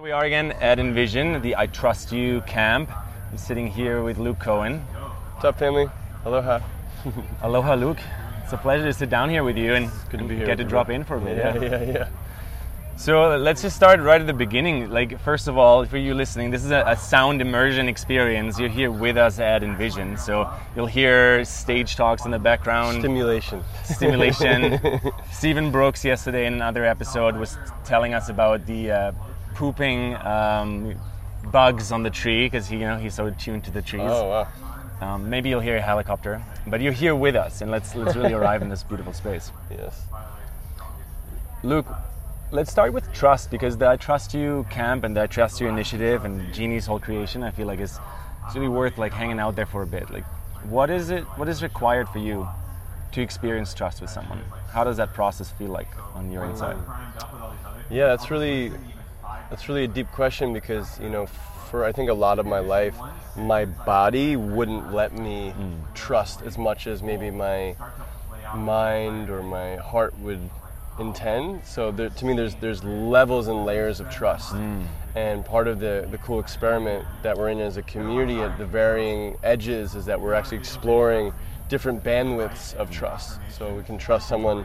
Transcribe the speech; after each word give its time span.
Here 0.00 0.06
we 0.06 0.12
are 0.12 0.24
again 0.24 0.52
at 0.62 0.78
Envision, 0.78 1.42
the 1.42 1.54
I 1.56 1.66
Trust 1.66 2.10
You 2.10 2.40
camp. 2.46 2.88
I'm 3.30 3.36
sitting 3.36 3.66
here 3.66 4.02
with 4.02 4.16
Luke 4.16 4.38
Kohen. 4.38 4.78
What's 4.78 5.44
up, 5.44 5.58
family? 5.58 5.90
Aloha. 6.24 6.60
Aloha, 7.42 7.74
Luke. 7.74 7.98
It's 8.42 8.54
a 8.54 8.56
pleasure 8.56 8.84
to 8.84 8.94
sit 8.94 9.10
down 9.10 9.28
here 9.28 9.44
with 9.44 9.58
you 9.58 9.74
and 9.74 9.90
Good 10.08 10.20
to 10.20 10.24
be 10.24 10.36
here. 10.36 10.46
get 10.46 10.56
to 10.56 10.64
drop 10.64 10.88
in 10.88 11.04
for 11.04 11.18
a 11.18 11.20
bit. 11.20 11.36
Yeah, 11.36 11.54
yeah, 11.60 11.82
yeah. 11.82 12.08
So 12.96 13.36
let's 13.36 13.60
just 13.60 13.76
start 13.76 14.00
right 14.00 14.18
at 14.18 14.26
the 14.26 14.32
beginning. 14.32 14.88
Like, 14.88 15.20
first 15.20 15.48
of 15.48 15.58
all, 15.58 15.84
for 15.84 15.98
you 15.98 16.14
listening, 16.14 16.50
this 16.50 16.64
is 16.64 16.70
a, 16.70 16.82
a 16.86 16.96
sound 16.96 17.42
immersion 17.42 17.86
experience. 17.86 18.58
You're 18.58 18.70
here 18.70 18.90
with 18.90 19.18
us 19.18 19.38
at 19.38 19.62
Envision, 19.62 20.16
so 20.16 20.50
you'll 20.74 20.86
hear 20.86 21.44
stage 21.44 21.96
talks 21.96 22.24
in 22.24 22.30
the 22.30 22.38
background. 22.38 23.00
Stimulation. 23.00 23.62
stimulation. 23.84 24.80
Stephen 25.30 25.70
Brooks 25.70 26.06
yesterday 26.06 26.46
in 26.46 26.54
another 26.54 26.86
episode 26.86 27.36
was 27.36 27.58
telling 27.84 28.14
us 28.14 28.30
about 28.30 28.64
the 28.64 28.90
uh, 28.90 29.12
pooping 29.60 30.16
um, 30.16 30.94
bugs 31.52 31.92
on 31.92 32.02
the 32.02 32.08
tree 32.08 32.46
because 32.46 32.66
he, 32.66 32.76
you 32.76 32.86
know, 32.86 32.96
he's 32.96 33.14
so 33.14 33.28
tuned 33.28 33.62
to 33.62 33.70
the 33.70 33.82
trees. 33.82 34.02
Oh, 34.06 34.26
wow. 34.26 34.48
Um, 35.02 35.28
maybe 35.28 35.50
you'll 35.50 35.60
hear 35.60 35.76
a 35.76 35.82
helicopter, 35.82 36.42
but 36.66 36.80
you're 36.80 36.94
here 36.94 37.14
with 37.14 37.36
us, 37.36 37.60
and 37.60 37.70
let's 37.70 37.94
let's 37.94 38.16
really 38.16 38.32
arrive 38.32 38.62
in 38.62 38.70
this 38.70 38.82
beautiful 38.82 39.12
space. 39.12 39.52
Yes. 39.70 40.02
Luke, 41.62 41.86
let's 42.50 42.70
start 42.72 42.94
with 42.94 43.12
trust 43.12 43.50
because 43.50 43.76
the 43.76 43.86
I 43.86 43.96
Trust 43.96 44.32
You 44.32 44.66
camp 44.70 45.04
and 45.04 45.14
the 45.14 45.22
I 45.22 45.26
Trust 45.26 45.60
You 45.60 45.68
initiative 45.68 46.24
and 46.24 46.52
Jeannie's 46.54 46.86
whole 46.86 46.98
creation, 46.98 47.42
I 47.42 47.50
feel 47.50 47.66
like 47.66 47.80
is 47.80 47.98
it's 48.46 48.54
really 48.56 48.68
worth 48.68 48.96
like 48.96 49.12
hanging 49.12 49.38
out 49.38 49.56
there 49.56 49.66
for 49.66 49.82
a 49.82 49.86
bit. 49.86 50.10
Like, 50.10 50.24
what 50.76 50.88
is 50.88 51.10
it? 51.10 51.24
What 51.38 51.48
is 51.48 51.62
required 51.62 52.08
for 52.08 52.18
you 52.18 52.48
to 53.12 53.20
experience 53.20 53.74
trust 53.74 54.00
with 54.00 54.10
someone? 54.10 54.40
How 54.72 54.84
does 54.84 54.96
that 54.96 55.12
process 55.12 55.50
feel 55.50 55.70
like 55.70 55.90
on 56.14 56.32
your 56.32 56.44
inside? 56.44 56.78
Yeah, 57.90 58.06
that's 58.06 58.30
really 58.30 58.72
that's 59.50 59.68
really 59.68 59.84
a 59.84 59.88
deep 59.88 60.10
question 60.12 60.52
because 60.52 60.98
you 61.00 61.10
know, 61.10 61.26
for 61.26 61.84
I 61.84 61.92
think 61.92 62.08
a 62.08 62.14
lot 62.14 62.38
of 62.38 62.46
my 62.46 62.60
life, 62.60 62.96
my 63.36 63.64
body 63.64 64.36
wouldn't 64.36 64.94
let 64.94 65.12
me 65.12 65.52
mm. 65.56 65.94
trust 65.94 66.42
as 66.42 66.56
much 66.56 66.86
as 66.86 67.02
maybe 67.02 67.30
my 67.30 67.76
mind 68.54 69.28
or 69.28 69.42
my 69.42 69.76
heart 69.76 70.18
would 70.20 70.40
intend. 70.98 71.64
So 71.64 71.90
there, 71.90 72.08
to 72.08 72.24
me, 72.24 72.34
there's 72.34 72.54
there's 72.56 72.84
levels 72.84 73.48
and 73.48 73.64
layers 73.64 74.00
of 74.00 74.10
trust, 74.10 74.54
mm. 74.54 74.84
and 75.14 75.44
part 75.44 75.68
of 75.68 75.80
the 75.80 76.08
the 76.10 76.18
cool 76.18 76.40
experiment 76.40 77.04
that 77.22 77.36
we're 77.36 77.50
in 77.50 77.60
as 77.60 77.76
a 77.76 77.82
community 77.82 78.40
at 78.40 78.56
the 78.56 78.66
varying 78.66 79.36
edges 79.42 79.94
is 79.94 80.06
that 80.06 80.20
we're 80.20 80.34
actually 80.34 80.58
exploring 80.58 81.32
different 81.68 82.02
bandwidths 82.02 82.74
of 82.74 82.90
trust. 82.90 83.38
So 83.50 83.72
we 83.74 83.82
can 83.84 83.96
trust 83.96 84.28
someone 84.28 84.64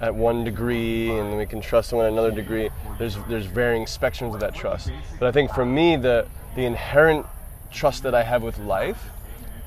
at 0.00 0.14
one 0.14 0.44
degree, 0.44 1.10
and 1.10 1.36
we 1.36 1.46
can 1.46 1.60
trust 1.60 1.90
someone 1.90 2.06
at 2.06 2.12
another 2.12 2.30
degree. 2.30 2.70
There's 2.98 3.16
there's 3.28 3.46
varying 3.46 3.84
spectrums 3.84 4.34
of 4.34 4.40
that 4.40 4.54
trust. 4.54 4.90
But 5.18 5.28
I 5.28 5.32
think 5.32 5.52
for 5.52 5.64
me, 5.64 5.96
the 5.96 6.26
the 6.54 6.64
inherent 6.64 7.26
trust 7.70 8.02
that 8.02 8.14
I 8.14 8.22
have 8.22 8.42
with 8.42 8.58
life 8.58 9.10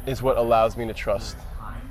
is 0.05 0.21
what 0.21 0.37
allows 0.37 0.77
me 0.77 0.85
to 0.87 0.93
trust 0.93 1.35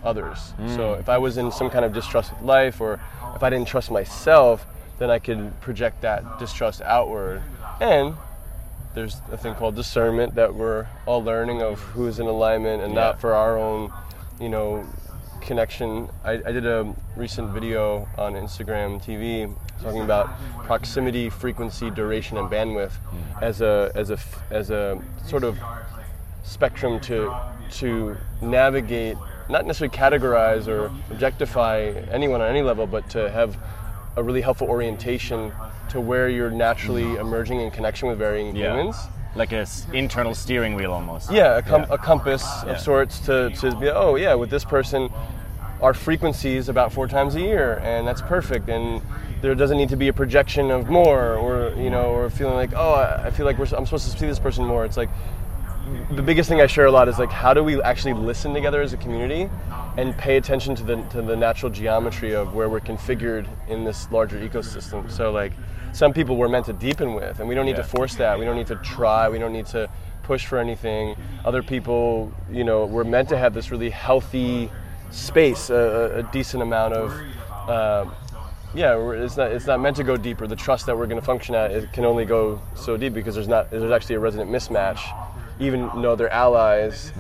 others. 0.05 0.53
So 0.59 0.95
mm. 0.95 1.01
if 1.01 1.09
I 1.09 1.19
was 1.19 1.39
in 1.39 1.51
some 1.51 1.71
kind 1.71 1.85
of 1.85 1.93
distrust 1.93 2.33
with 2.33 2.43
life, 2.43 2.81
or 2.81 3.01
if 3.35 3.43
I 3.43 3.51
didn't 3.51 3.67
trust 3.67 3.91
myself, 3.91 4.67
then 4.98 5.11
I 5.11 5.19
could 5.19 5.61
project 5.61 6.03
that 6.03 6.39
distrust 6.39 6.83
outward. 6.83 7.43
And 7.81 8.15
there's 8.95 9.17
a 9.33 9.37
thing 9.37 9.55
called 9.55 9.75
discernment 9.75 10.37
that 10.37 10.55
we're 10.55 10.87
all 11.07 11.23
learning 11.23 11.63
of 11.63 11.81
who's 11.81 12.21
in 12.21 12.27
alignment 12.27 12.83
and 12.83 12.95
Yeah. 12.95 13.01
not 13.01 13.21
for 13.21 13.35
our 13.35 13.59
own, 13.59 13.93
you 14.39 14.48
know, 14.48 14.85
connection. 15.45 16.09
I, 16.25 16.33
I 16.33 16.53
did 16.53 16.67
a 16.67 16.92
recent 17.17 17.50
video 17.50 18.09
on 18.19 18.34
Instagram 18.34 19.03
TV 19.03 19.53
talking 19.83 20.01
about 20.03 20.31
proximity, 20.64 21.28
frequency, 21.31 21.91
duration, 21.91 22.36
and 22.39 22.51
bandwidth 22.51 22.92
as 23.41 23.61
a 23.61 23.92
as 23.95 24.11
a 24.11 24.19
as 24.51 24.70
a 24.70 25.01
sort 25.27 25.45
of 25.45 25.59
spectrum 26.42 27.01
to 27.01 27.34
to 27.73 28.17
navigate, 28.42 29.17
not 29.48 29.67
necessarily 29.67 29.97
categorize 29.97 30.69
or 30.69 30.91
objectify 31.11 31.92
anyone 32.11 32.40
on 32.40 32.48
any 32.48 32.63
level, 32.63 32.86
but 32.86 33.08
to 33.11 33.30
have 33.30 33.57
a 34.17 34.23
really 34.23 34.40
helpful 34.40 34.69
orientation 34.69 35.52
to 35.90 36.01
where 36.01 36.29
you're 36.29 36.51
naturally 36.51 37.17
emerging 37.17 37.61
in 37.61 37.70
connection 37.70 38.08
with 38.08 38.19
varying 38.19 38.55
Yeah. 38.55 38.70
humans. 38.77 38.96
Like 39.35 39.51
a 39.52 39.63
s- 39.63 39.86
internal 39.92 40.33
steering 40.33 40.74
wheel 40.77 40.92
almost. 40.92 41.33
Yeah, 41.33 41.57
a, 41.57 41.63
com- 41.63 41.80
Yeah. 41.83 41.95
a 41.95 41.98
compass 41.98 42.45
Yeah. 42.64 42.73
of 42.74 42.80
sorts 42.80 43.19
to, 43.27 43.51
to 43.51 43.74
be, 43.74 43.89
oh 43.89 44.14
yeah, 44.14 44.35
with 44.35 44.48
this 44.51 44.64
person, 44.64 45.11
our 45.84 45.92
frequency 45.92 46.56
is 46.56 46.70
about 46.70 46.92
four 46.95 47.06
times 47.06 47.34
a 47.34 47.40
year, 47.40 47.78
and 47.83 48.08
that's 48.08 48.22
perfect. 48.22 48.70
And 48.70 49.02
there 49.42 49.55
doesn't 49.55 49.77
need 49.77 49.90
to 49.90 49.96
be 49.96 50.08
a 50.08 50.14
projection 50.14 50.70
of 50.70 50.89
more, 50.89 51.34
or 51.34 51.74
you 51.77 51.90
know, 51.90 52.06
or 52.06 52.30
feeling 52.30 52.55
like, 52.55 52.72
oh, 52.74 52.95
I 52.95 53.30
feel 53.30 53.45
like 53.45 53.58
we're, 53.58 53.67
I'm 53.77 53.84
supposed 53.84 54.11
to 54.11 54.18
see 54.18 54.27
this 54.27 54.39
person 54.39 54.64
more. 54.64 54.86
It's 54.86 54.96
like 54.96 55.11
the 56.12 56.22
biggest 56.22 56.48
thing 56.48 56.62
I 56.62 56.67
share 56.67 56.86
a 56.86 56.90
lot 56.90 57.06
is 57.08 57.18
like, 57.18 57.30
how 57.30 57.52
do 57.52 57.62
we 57.62 57.80
actually 57.83 58.14
listen 58.14 58.55
together 58.55 58.80
as 58.80 58.95
a 58.95 58.96
community, 58.96 59.50
and 59.98 60.17
pay 60.17 60.39
attention 60.39 60.74
to 60.77 60.83
the 60.83 60.96
to 61.11 61.20
the 61.20 61.36
natural 61.36 61.70
geometry 61.70 62.34
of 62.34 62.55
where 62.55 62.70
we're 62.70 62.80
configured 62.80 63.46
in 63.68 63.84
this 63.84 64.11
larger 64.11 64.39
ecosystem. 64.39 65.11
So 65.11 65.30
like, 65.33 65.52
some 65.92 66.14
people 66.14 66.36
we're 66.39 66.48
meant 66.48 66.64
to 66.66 66.72
deepen 66.72 67.12
with, 67.12 67.40
and 67.40 67.48
we 67.48 67.55
don't 67.55 67.66
need 67.66 67.77
Yeah. 67.77 67.89
to 67.89 67.96
force 67.96 68.14
that. 68.14 68.39
We 68.39 68.46
don't 68.46 68.56
need 68.56 68.68
to 68.68 68.77
try. 68.77 69.28
We 69.28 69.39
don't 69.39 69.52
need 69.52 69.66
to 69.66 69.90
push 70.22 70.46
for 70.46 70.56
anything. 70.58 71.14
Other 71.45 71.62
people, 71.62 72.33
you 72.51 72.64
know, 72.64 72.86
we're 72.86 73.05
meant 73.05 73.28
to 73.28 73.36
have 73.36 73.52
this 73.52 73.70
really 73.70 73.90
healthy 73.90 74.70
space, 75.14 75.70
a, 75.70 76.19
a- 76.19 76.23
decent 76.33 76.63
amount 76.63 76.95
of. 76.95 77.13
Uh, 77.69 78.05
yeah, 78.75 78.98
it's 79.13 79.36
not. 79.36 79.52
It's 79.52 79.67
not 79.67 79.80
meant 79.80 79.97
to 79.97 80.05
go 80.05 80.17
deeper. 80.17 80.47
The 80.47 80.57
trust 80.57 80.86
that 80.86 80.97
we're 80.98 81.07
going 81.07 81.20
to 81.20 81.25
function 81.25 81.55
at 81.55 81.70
it 81.70 81.92
can 81.92 82.05
only 82.05 82.25
go 82.25 82.61
so 82.75 82.97
deep 82.97 83.14
because 83.14 83.35
there's 83.36 83.48
not. 83.48 83.70
There's 83.70 83.91
actually 83.91 84.17
a 84.17 84.20
resident 84.20 84.51
mismatch, 84.51 85.01
even 85.61 85.89
though 86.02 86.17
they're 86.17 86.33
allies. 86.33 87.13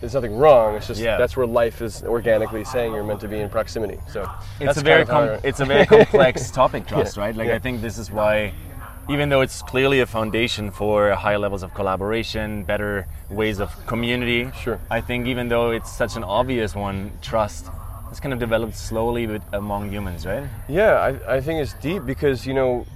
There's 0.00 0.14
nothing 0.14 0.36
wrong. 0.38 0.76
It's 0.76 0.86
just. 0.86 1.00
Yeah. 1.00 1.16
that's 1.18 1.36
where 1.36 1.46
life 1.48 1.82
is 1.82 2.04
organically 2.04 2.64
saying 2.64 2.92
you're 2.94 3.02
meant 3.02 3.20
to 3.22 3.28
be 3.28 3.40
in 3.40 3.48
proximity. 3.50 3.98
So 4.08 4.30
it's 4.60 4.78
a 4.78 4.80
very 4.80 5.04
kind 5.04 5.24
of 5.30 5.30
how 5.30 5.36
com- 5.38 5.48
it's 5.48 5.58
a 5.60 5.64
very 5.64 5.86
complex 5.86 6.50
topic 6.52 6.86
trust 6.86 7.16
Yeah, 7.16 7.24
right 7.24 7.34
like 7.36 7.48
yeah. 7.48 7.56
i 7.56 7.58
think 7.58 7.80
this 7.82 7.98
is 7.98 8.08
why 8.12 8.54
even 9.08 9.28
though 9.30 9.40
it's 9.40 9.62
clearly 9.62 10.00
a 10.00 10.06
foundation 10.06 10.70
for 10.70 11.10
higher 11.12 11.38
levels 11.38 11.62
of 11.62 11.72
collaboration 11.74 12.62
better 12.64 13.06
ways 13.30 13.58
of 13.58 13.70
community 13.86 14.50
Sure. 14.62 14.78
i 14.90 15.00
think 15.00 15.26
even 15.26 15.48
though 15.48 15.70
it's 15.70 15.90
such 15.90 16.16
an 16.16 16.24
obvious 16.24 16.74
one 16.74 17.10
trust 17.22 17.68
has 18.08 18.20
kind 18.20 18.32
of 18.32 18.38
developed 18.38 18.76
slowly 18.76 19.26
with, 19.26 19.42
among 19.52 19.90
humans 19.90 20.26
right 20.26 20.48
Yeah, 20.68 20.94
I, 20.94 21.36
I 21.36 21.40
think 21.40 21.60
it's 21.60 21.74
deep 21.74 22.04
because, 22.06 22.46
you 22.46 22.54
know, 22.54 22.86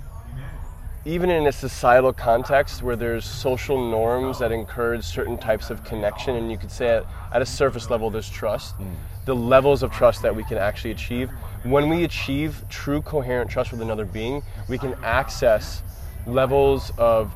even 1.05 1.31
in 1.31 1.47
a 1.47 1.53
societal 1.53 2.13
context 2.13 2.83
where 2.83 2.97
there's 2.97 3.25
social 3.25 3.91
norms 3.91 4.39
that 4.39 4.53
encourage 4.53 5.05
certain 5.05 5.37
types 5.37 5.69
of 5.69 5.85
connection, 5.85 6.37
and 6.37 6.51
you 6.51 6.57
could 6.57 6.71
say 6.71 6.89
at, 6.97 7.07
at 7.33 7.43
a 7.43 7.47
surface 7.47 7.91
level 7.91 8.09
there's 8.09 8.31
trust, 8.31 8.79
mm. 8.79 8.95
the 9.27 9.35
levels 9.35 9.83
of 9.83 9.91
trust 9.91 10.23
that 10.23 10.35
we 10.35 10.45
can 10.45 10.59
actually 10.59 10.93
achieve, 10.93 11.29
when 11.65 11.89
we 11.89 12.05
achieve 12.05 12.65
true 12.69 13.03
coherent 13.03 13.51
trust 13.51 13.73
with 13.73 13.83
another 13.83 14.05
being, 14.05 14.43
we 14.69 14.79
can 14.79 14.95
access 15.03 15.83
levels 16.27 16.93
of, 16.99 17.33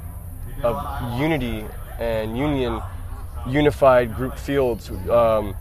of 0.62 1.20
unity 1.20 1.64
and 1.98 2.36
union, 2.36 2.80
unified 3.48 4.14
group 4.14 4.36
fields. 4.38 4.90
Um, 5.08 5.54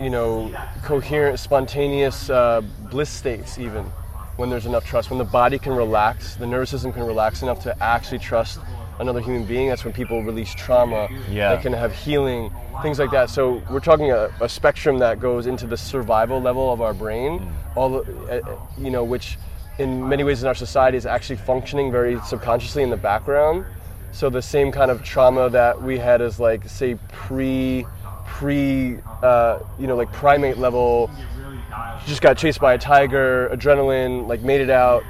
you 0.00 0.10
know, 0.10 0.52
coherent, 0.82 1.38
spontaneous 1.38 2.28
uh, 2.28 2.62
bliss 2.90 3.10
states, 3.10 3.58
even 3.58 3.84
when 4.36 4.50
there's 4.50 4.66
enough 4.66 4.84
trust. 4.84 5.10
When 5.10 5.18
the 5.18 5.24
body 5.24 5.58
can 5.58 5.72
relax, 5.72 6.34
the 6.34 6.46
nervous 6.46 6.70
system 6.70 6.92
can 6.92 7.04
relax 7.04 7.42
enough 7.42 7.62
to 7.62 7.82
actually 7.82 8.18
trust 8.18 8.58
another 8.98 9.20
human 9.20 9.44
being. 9.44 9.68
That's 9.68 9.84
when 9.84 9.92
people 9.92 10.22
release 10.22 10.52
trauma. 10.54 11.08
Yeah. 11.30 11.54
They 11.54 11.62
can 11.62 11.72
have 11.72 11.92
healing, 11.94 12.50
things 12.82 12.98
like 12.98 13.10
that. 13.12 13.30
So 13.30 13.62
we're 13.70 13.80
talking 13.80 14.10
a, 14.10 14.30
a 14.40 14.48
spectrum 14.48 14.98
that 14.98 15.20
goes 15.20 15.46
into 15.46 15.66
the 15.66 15.76
survival 15.76 16.40
level 16.40 16.72
of 16.72 16.80
our 16.80 16.94
brain, 16.94 17.52
all 17.76 17.90
the, 17.90 18.42
uh, 18.42 18.58
you 18.78 18.90
know, 18.90 19.04
which 19.04 19.38
in 19.78 20.08
many 20.08 20.22
ways 20.22 20.42
in 20.42 20.48
our 20.48 20.54
society 20.54 20.96
is 20.96 21.06
actually 21.06 21.36
functioning 21.36 21.90
very 21.90 22.20
subconsciously 22.20 22.82
in 22.82 22.90
the 22.90 22.96
background. 22.96 23.64
So 24.12 24.30
the 24.30 24.42
same 24.42 24.70
kind 24.70 24.90
of 24.90 25.02
trauma 25.02 25.50
that 25.50 25.82
we 25.82 25.98
had 25.98 26.22
as 26.22 26.38
like 26.38 26.68
say 26.68 26.96
pre 27.08 27.84
pre 28.26 28.98
uh, 29.22 29.58
you 29.78 29.86
know 29.86 29.96
like 29.96 30.12
primate 30.12 30.58
level 30.58 31.10
just 32.06 32.22
got 32.22 32.36
chased 32.36 32.60
by 32.60 32.74
a 32.74 32.78
tiger 32.78 33.48
adrenaline 33.52 34.26
like 34.26 34.40
made 34.42 34.60
it 34.60 34.70
out 34.70 35.02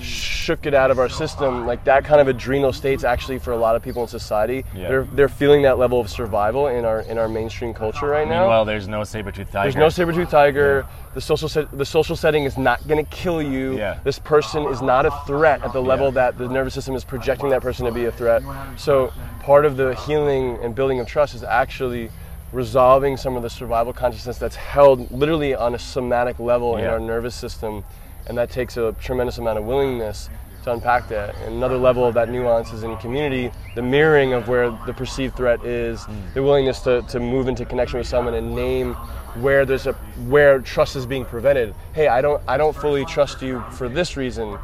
shook 0.00 0.66
it 0.66 0.74
out 0.74 0.90
of 0.90 0.98
our 0.98 1.08
system 1.08 1.66
like 1.66 1.84
that 1.84 2.04
kind 2.04 2.20
of 2.20 2.26
adrenal 2.28 2.72
states 2.72 3.04
actually 3.04 3.38
for 3.38 3.52
a 3.52 3.56
lot 3.56 3.76
of 3.76 3.82
people 3.82 4.02
in 4.02 4.08
society 4.08 4.64
Yeah. 4.74 4.88
they're 4.88 5.04
they're 5.04 5.28
feeling 5.28 5.62
that 5.62 5.78
level 5.78 6.00
of 6.00 6.10
survival 6.10 6.66
in 6.66 6.84
our 6.84 7.00
in 7.02 7.16
our 7.18 7.28
mainstream 7.28 7.72
culture 7.72 8.06
right 8.06 8.26
now 8.28 8.40
meanwhile 8.40 8.64
there's 8.64 8.88
no 8.88 9.04
saber-tooth 9.04 9.50
tiger 9.52 9.64
there's 9.64 9.76
no 9.76 9.88
saber-tooth 9.88 10.30
tiger. 10.30 10.86
The 11.14 11.20
social 11.20 11.46
set, 11.50 11.70
the 11.76 11.84
social 11.84 12.16
setting 12.16 12.44
is 12.44 12.56
not 12.56 12.88
going 12.88 13.04
to 13.04 13.10
kill 13.10 13.42
you. 13.42 13.76
Yeah. 13.76 13.98
This 14.02 14.18
person 14.18 14.62
is 14.68 14.80
not 14.80 15.04
a 15.04 15.10
threat 15.26 15.62
at 15.62 15.74
the 15.74 15.82
level 15.82 16.06
Yeah. 16.06 16.12
that 16.12 16.38
the 16.38 16.48
nervous 16.48 16.72
system 16.72 16.94
is 16.94 17.04
projecting 17.04 17.50
that 17.50 17.60
person 17.60 17.84
to 17.84 17.92
be 17.92 18.06
a 18.06 18.10
threat. 18.12 18.42
So 18.78 19.12
part 19.40 19.66
of 19.66 19.76
the 19.76 19.94
healing 20.06 20.58
and 20.62 20.74
building 20.74 21.00
of 21.00 21.06
trust 21.06 21.34
is 21.34 21.42
actually 21.44 22.08
resolving 22.52 23.16
some 23.16 23.36
of 23.36 23.42
the 23.42 23.50
survival 23.50 23.92
consciousness 23.92 24.38
that's 24.38 24.56
held 24.56 25.10
literally 25.10 25.54
on 25.54 25.74
a 25.74 25.78
somatic 25.78 26.38
level 26.38 26.76
in 26.76 26.84
our 26.84 27.00
nervous 27.00 27.34
system, 27.34 27.82
and 28.26 28.36
that 28.38 28.50
takes 28.50 28.76
a 28.76 28.92
tremendous 29.00 29.38
amount 29.38 29.58
of 29.58 29.64
willingness. 29.64 30.28
to 30.64 30.72
unpack 30.72 31.08
that. 31.08 31.34
And 31.44 31.56
another 31.56 31.76
level 31.76 32.06
of 32.06 32.14
that 32.14 32.28
nuance 32.28 32.72
is 32.72 32.84
in 32.84 32.96
community, 32.98 33.50
the 33.74 33.82
mirroring 33.82 34.32
of 34.32 34.46
where 34.46 34.70
the 34.86 34.92
perceived 34.94 35.34
threat 35.36 35.64
is, 35.64 36.02
Mm. 36.02 36.34
the 36.34 36.42
willingness 36.44 36.78
to, 36.82 37.02
to 37.08 37.18
move 37.18 37.48
into 37.48 37.64
connection 37.64 37.98
with 37.98 38.06
someone 38.06 38.34
and 38.34 38.54
name 38.54 38.94
where 39.40 39.64
there's 39.66 39.88
a 39.88 39.92
where 40.28 40.60
trust 40.60 40.94
is 40.94 41.04
being 41.04 41.24
prevented. 41.24 41.74
Hey, 41.94 42.06
I 42.06 42.20
don't 42.20 42.40
I 42.46 42.58
don't 42.58 42.76
fully 42.76 43.04
trust 43.06 43.42
you 43.42 43.60
for 43.72 43.88
this 43.88 44.16
reason. 44.16 44.56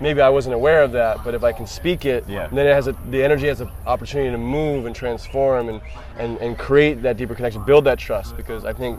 Maybe 0.00 0.20
I 0.20 0.28
wasn't 0.28 0.54
aware 0.54 0.82
of 0.82 0.92
that, 0.92 1.24
but 1.24 1.34
if 1.34 1.42
I 1.42 1.52
can 1.52 1.66
speak 1.66 2.04
it, 2.04 2.24
Yeah. 2.28 2.48
then 2.48 2.66
it 2.66 2.72
has 2.74 2.86
a, 2.86 2.92
the 3.10 3.22
energy 3.24 3.46
has 3.48 3.60
an 3.60 3.70
opportunity 3.86 4.30
to 4.30 4.38
move 4.38 4.86
and 4.86 4.94
transform 4.94 5.68
and, 5.68 5.80
and, 6.18 6.38
and 6.38 6.58
create 6.58 7.02
that 7.02 7.16
deeper 7.16 7.34
connection, 7.34 7.62
build 7.64 7.84
that 7.84 7.98
trust. 7.98 8.36
Because 8.36 8.64
I 8.64 8.72
think 8.72 8.98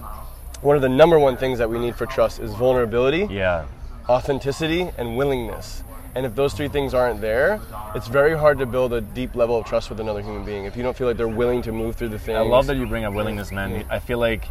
one 0.61 0.75
of 0.75 0.81
the 0.81 0.89
number 0.89 1.19
one 1.19 1.37
things 1.37 1.59
that 1.59 1.69
we 1.69 1.77
need 1.77 1.95
for 1.95 2.05
trust 2.07 2.39
is 2.39 2.51
vulnerability 2.53 3.27
Yeah. 3.29 3.65
authenticity 4.09 4.89
and 4.97 5.17
willingness. 5.17 5.83
And 6.15 6.25
if 6.25 6.33
those 6.33 6.53
three 6.55 6.67
things 6.67 6.95
aren't 6.95 7.21
there, 7.21 7.59
it's 7.93 8.07
very 8.07 8.35
hard 8.35 8.57
to 8.57 8.65
build 8.65 8.91
a 8.91 9.01
deep 9.01 9.35
level 9.35 9.55
of 9.59 9.65
trust 9.67 9.89
with 9.91 9.99
another 9.99 10.21
human 10.21 10.43
being. 10.43 10.65
If 10.65 10.75
you 10.75 10.81
don't 10.81 10.97
feel 10.97 11.05
like 11.07 11.17
they're 11.17 11.27
willing 11.27 11.61
to 11.63 11.71
move 11.71 11.95
through 11.95 12.09
the 12.09 12.17
things. 12.17 12.37
I 12.37 12.41
love 12.41 12.65
that 12.67 12.77
you 12.77 12.87
bring 12.87 13.03
up 13.05 13.13
willingness, 13.13 13.51
man. 13.51 13.85
I 13.89 13.99
feel 13.99 14.17
like 14.17 14.45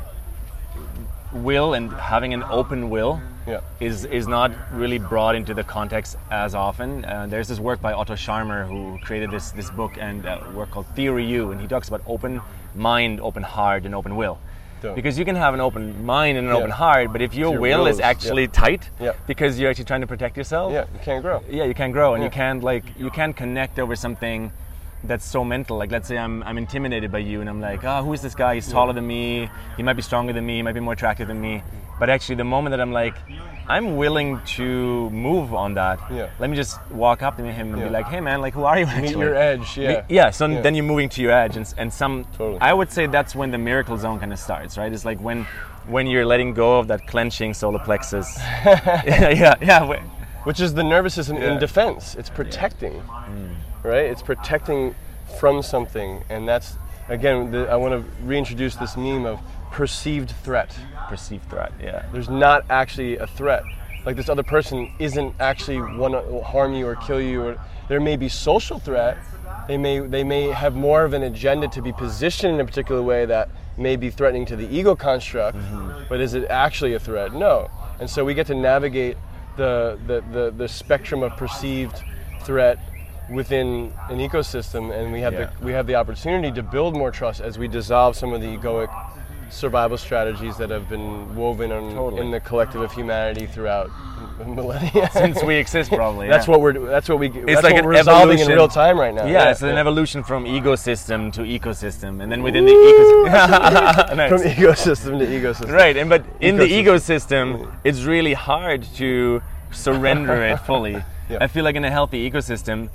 will 1.44 1.74
and 1.74 1.90
having 1.92 2.34
an 2.34 2.42
open 2.44 2.90
will 2.90 3.20
Yeah. 3.46 3.60
is 3.80 4.04
is 4.06 4.26
not 4.26 4.50
really 4.72 4.98
brought 4.98 5.34
into 5.36 5.54
the 5.54 5.62
context 5.64 6.16
as 6.30 6.54
often. 6.54 7.04
Uh, 7.04 7.26
there's 7.28 7.48
this 7.48 7.60
work 7.60 7.80
by 7.80 7.92
Otto 7.92 8.14
Scharmer 8.14 8.66
who 8.66 8.98
created 9.04 9.30
this 9.30 9.50
this 9.52 9.70
book 9.70 9.92
and 10.00 10.26
uh, 10.26 10.38
work 10.54 10.70
called 10.70 10.86
Theory 10.96 11.24
U, 11.26 11.52
and 11.52 11.60
he 11.60 11.66
talks 11.68 11.88
about 11.88 12.02
open 12.06 12.40
mind, 12.74 13.20
open 13.20 13.42
heart, 13.42 13.84
and 13.86 13.94
open 13.94 14.16
will. 14.16 14.38
Because 14.94 15.18
you 15.18 15.24
can 15.24 15.34
have 15.34 15.52
an 15.52 15.58
open 15.60 16.04
mind 16.06 16.38
and 16.38 16.46
an 16.46 16.52
Yeah. 16.54 16.58
open 16.60 16.70
heart, 16.70 17.10
but 17.12 17.20
if 17.20 17.34
your 17.34 17.52
your 17.52 17.60
will 17.60 17.86
is 17.88 17.96
is- 17.96 18.00
actually 18.12 18.42
yeah. 18.42 18.60
tight, 18.64 18.82
Yeah. 19.00 19.12
because 19.26 19.58
you're 19.58 19.68
actually 19.70 19.86
trying 19.86 20.02
to 20.02 20.06
protect 20.06 20.36
yourself, 20.36 20.72
Yeah, 20.72 20.84
you 20.94 21.00
can't 21.02 21.22
grow. 21.22 21.42
yeah, 21.50 21.64
you 21.64 21.74
can't 21.74 21.92
grow 21.92 22.14
and 22.14 22.22
you 22.22 22.30
can't 22.30 22.62
like 22.62 22.84
you 22.96 23.10
can't 23.10 23.34
connect 23.36 23.78
over 23.80 23.96
something 23.96 24.52
that's 25.04 25.24
so 25.24 25.44
mental. 25.44 25.76
Like 25.76 25.90
let's 25.90 26.08
say 26.08 26.18
I'm 26.18 26.42
I'm 26.42 26.58
intimidated 26.58 27.10
by 27.12 27.18
you 27.18 27.40
and 27.40 27.48
I'm 27.48 27.60
like, 27.60 27.84
oh, 27.84 28.02
who 28.02 28.12
is 28.12 28.22
this 28.22 28.34
guy? 28.34 28.54
He's 28.56 28.68
taller 28.68 28.92
than 28.92 29.06
me. 29.06 29.48
He 29.76 29.82
might 29.82 29.94
be 29.94 30.02
stronger 30.02 30.32
than 30.32 30.44
me. 30.46 30.56
He 30.56 30.62
might 30.62 30.74
be 30.74 30.80
more 30.80 30.94
attractive 30.94 31.28
than 31.28 31.40
me. 31.40 31.62
But 31.98 32.10
actually, 32.10 32.34
the 32.36 32.44
moment 32.44 32.72
that 32.72 32.80
I'm 32.80 32.92
like, 32.92 33.14
I'm 33.68 33.96
willing 33.96 34.40
to 34.56 35.08
move 35.10 35.54
on 35.54 35.74
that. 35.74 35.98
Yeah. 36.10 36.28
Let 36.38 36.50
me 36.50 36.56
just 36.56 36.78
walk 36.90 37.22
up 37.22 37.36
to 37.38 37.42
him 37.42 37.70
and 37.72 37.78
Yeah. 37.78 37.84
be 37.88 37.90
like, 37.90 38.06
hey 38.06 38.20
man, 38.20 38.40
like 38.40 38.54
who 38.54 38.64
are 38.64 38.78
you 38.78 38.86
actually? 38.86 39.14
Meet 39.14 39.18
your 39.18 39.34
edge, 39.34 39.78
yeah. 39.78 40.04
Yeah. 40.08 40.30
So 40.30 40.46
Yeah. 40.46 40.60
then 40.60 40.74
you're 40.74 40.84
moving 40.84 41.08
to 41.10 41.22
your 41.22 41.32
edge, 41.32 41.56
and, 41.56 41.72
and 41.78 41.92
some. 41.92 42.24
Totally. 42.36 42.60
I 42.60 42.72
would 42.72 42.90
say 42.92 43.06
that's 43.06 43.34
when 43.34 43.50
the 43.50 43.58
miracle 43.58 43.96
zone 43.96 44.18
kind 44.20 44.32
of 44.32 44.38
starts, 44.38 44.76
right? 44.78 44.92
It's 44.92 45.04
like 45.04 45.18
when 45.20 45.46
when 45.86 46.06
you're 46.08 46.26
letting 46.26 46.52
go 46.52 46.78
of 46.80 46.88
that 46.88 47.06
clenching 47.06 47.54
solar 47.54 47.78
plexus. 47.78 48.36
yeah, 48.64 49.28
yeah, 49.30 49.54
yeah. 49.60 50.02
Which 50.44 50.60
is 50.60 50.74
the 50.74 50.84
nervous 50.84 51.14
system 51.14 51.36
in 51.38 51.58
defense. 51.58 52.14
It's 52.14 52.30
protecting, 52.30 52.92
mm. 52.92 53.54
Right? 53.86 54.06
It's 54.06 54.22
protecting 54.22 54.94
from 55.38 55.62
something. 55.62 56.22
And 56.28 56.46
that's, 56.46 56.76
again, 57.08 57.50
the, 57.50 57.68
I 57.68 57.76
want 57.76 57.92
to 57.94 58.24
reintroduce 58.24 58.76
this 58.76 58.96
meme 58.96 59.24
of 59.24 59.40
perceived 59.70 60.30
threat. 60.42 60.76
Perceived 61.08 61.48
threat. 61.48 61.72
Yeah. 61.80 62.06
there's 62.12 62.28
not 62.28 62.64
actually 62.70 63.18
a 63.18 63.26
threat. 63.26 63.62
Like 64.04 64.16
this 64.16 64.28
other 64.28 64.44
person 64.44 64.92
isn't 64.98 65.34
actually 65.40 65.80
want 65.80 66.14
to 66.14 66.40
harm 66.42 66.74
you 66.74 66.86
or 66.86 66.94
kill 66.96 67.20
you. 67.20 67.42
Or 67.42 67.60
there 67.88 68.00
may 68.00 68.16
be 68.16 68.28
social 68.28 68.78
threat. 68.78 69.18
They 69.66 69.76
may 69.76 69.98
they 69.98 70.22
may 70.22 70.44
have 70.44 70.76
more 70.76 71.04
of 71.04 71.12
an 71.12 71.24
agenda 71.24 71.66
to 71.68 71.82
be 71.82 71.92
positioned 71.92 72.54
in 72.54 72.60
a 72.60 72.64
particular 72.64 73.02
way 73.02 73.26
that 73.26 73.48
may 73.76 73.96
be 73.96 74.10
threatening 74.10 74.46
to 74.46 74.56
the 74.56 74.68
ego 74.72 74.94
construct. 74.94 75.58
Mm-hmm. 75.58 76.04
But 76.08 76.20
is 76.20 76.34
it 76.34 76.44
actually 76.48 76.94
a 76.94 77.00
threat? 77.00 77.34
No. 77.34 77.68
And 77.98 78.08
so 78.08 78.24
we 78.24 78.32
get 78.32 78.46
to 78.46 78.54
navigate 78.54 79.16
the 79.56 79.98
the, 80.06 80.22
the, 80.32 80.54
the 80.56 80.68
spectrum 80.68 81.24
of 81.24 81.36
perceived 81.36 82.00
threat 82.44 82.78
within 83.30 83.92
an 84.08 84.18
ecosystem, 84.18 84.92
and 84.96 85.12
we 85.12 85.20
have 85.20 85.32
Yeah. 85.34 85.48
the 85.58 85.64
we 85.64 85.72
have 85.72 85.86
the 85.86 85.94
opportunity 85.96 86.50
to 86.52 86.62
build 86.62 86.94
more 86.96 87.10
trust 87.10 87.40
as 87.40 87.58
we 87.58 87.68
dissolve 87.68 88.16
some 88.16 88.32
of 88.32 88.40
the 88.40 88.46
egoic 88.56 88.88
survival 89.48 89.96
strategies 89.96 90.56
that 90.56 90.70
have 90.70 90.88
been 90.88 91.34
woven 91.36 91.70
on, 91.70 91.94
Totally. 91.94 92.20
in 92.22 92.30
the 92.32 92.40
collective 92.40 92.80
of 92.80 92.92
humanity 92.92 93.46
throughout 93.46 93.90
millennia. 94.46 95.08
Since 95.12 95.42
we 95.44 95.54
exist, 95.54 95.90
probably. 95.92 96.26
that's 96.34 96.46
what 96.48 96.60
we're 96.60 96.72
that's 96.72 97.08
what 97.08 97.18
we 97.18 97.28
that's 97.28 97.62
like 97.62 97.82
we're 97.82 97.90
resolving 97.90 98.38
in 98.40 98.48
real 98.48 98.68
time 98.68 98.98
right 98.98 99.14
now. 99.14 99.24
Yeah, 99.26 99.50
it's 99.50 99.62
an 99.62 99.76
evolution 99.78 100.22
from 100.24 100.44
ecosystem 100.44 101.32
to 101.34 101.42
ecosystem, 101.42 102.20
and 102.22 102.30
then 102.30 102.42
within 102.42 102.64
the 102.66 102.72
ecosystem, 102.72 104.16
Nice. 104.16 104.30
from 104.30 104.40
ecosystem 104.42 105.18
to 105.20 105.26
ecosystem. 105.26 105.72
right, 105.72 105.96
and 105.96 106.08
but 106.10 106.24
in 106.40 106.56
the 106.56 106.64
Ecosystem. 106.64 107.56
ecosystem, 107.58 107.76
it's 107.84 108.02
really 108.02 108.34
hard 108.34 108.82
to 108.96 109.42
surrender 109.70 110.42
it 110.44 110.56
fully. 110.60 111.02
Yeah. 111.28 111.38
I 111.40 111.46
feel 111.48 111.64
like 111.64 111.76
in 111.76 111.84
a 111.84 111.90
healthy 111.90 112.28
ecosystem, 112.30 112.88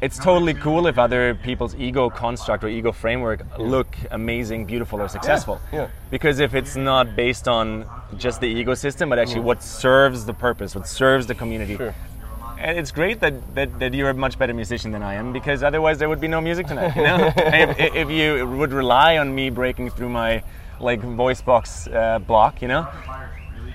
it's 0.00 0.18
totally 0.18 0.54
cool 0.54 0.86
if 0.86 0.98
other 0.98 1.34
people's 1.34 1.74
ego 1.74 2.08
construct 2.08 2.62
or 2.62 2.68
ego 2.68 2.92
framework 2.92 3.40
look 3.58 3.96
amazing, 4.10 4.64
beautiful, 4.64 5.00
or 5.00 5.08
successful. 5.08 5.60
yeah. 5.72 5.88
Because 6.10 6.38
if 6.38 6.54
it's 6.54 6.76
not 6.76 7.16
based 7.16 7.48
on 7.48 7.84
just 8.16 8.40
the 8.40 8.52
ecosystem, 8.64 9.08
but 9.08 9.18
actually 9.18 9.40
what 9.40 9.62
serves 9.62 10.24
the 10.24 10.34
purpose, 10.34 10.74
what 10.74 10.86
serves 10.86 11.26
the 11.26 11.34
community. 11.34 11.76
Sure. 11.76 11.94
And 12.58 12.78
it's 12.78 12.90
great 12.90 13.20
that, 13.20 13.54
that, 13.54 13.78
that 13.78 13.94
you're 13.94 14.10
a 14.10 14.14
much 14.14 14.38
better 14.38 14.54
musician 14.54 14.90
than 14.90 15.02
I 15.02 15.14
am 15.14 15.32
because 15.32 15.62
otherwise 15.62 15.98
there 15.98 16.08
would 16.08 16.20
be 16.20 16.28
no 16.28 16.40
music 16.40 16.66
tonight. 16.66 16.94
You 16.96 17.02
know? 17.02 17.32
if, 17.36 17.94
if 17.94 18.10
you 18.10 18.46
would 18.46 18.72
rely 18.72 19.18
on 19.18 19.32
me 19.34 19.50
breaking 19.50 19.90
through 19.90 20.08
my 20.08 20.42
like 20.80 21.00
voice 21.00 21.40
box 21.40 21.86
uh, 21.88 22.18
block, 22.20 22.62
you 22.62 22.68
know? 22.68 22.86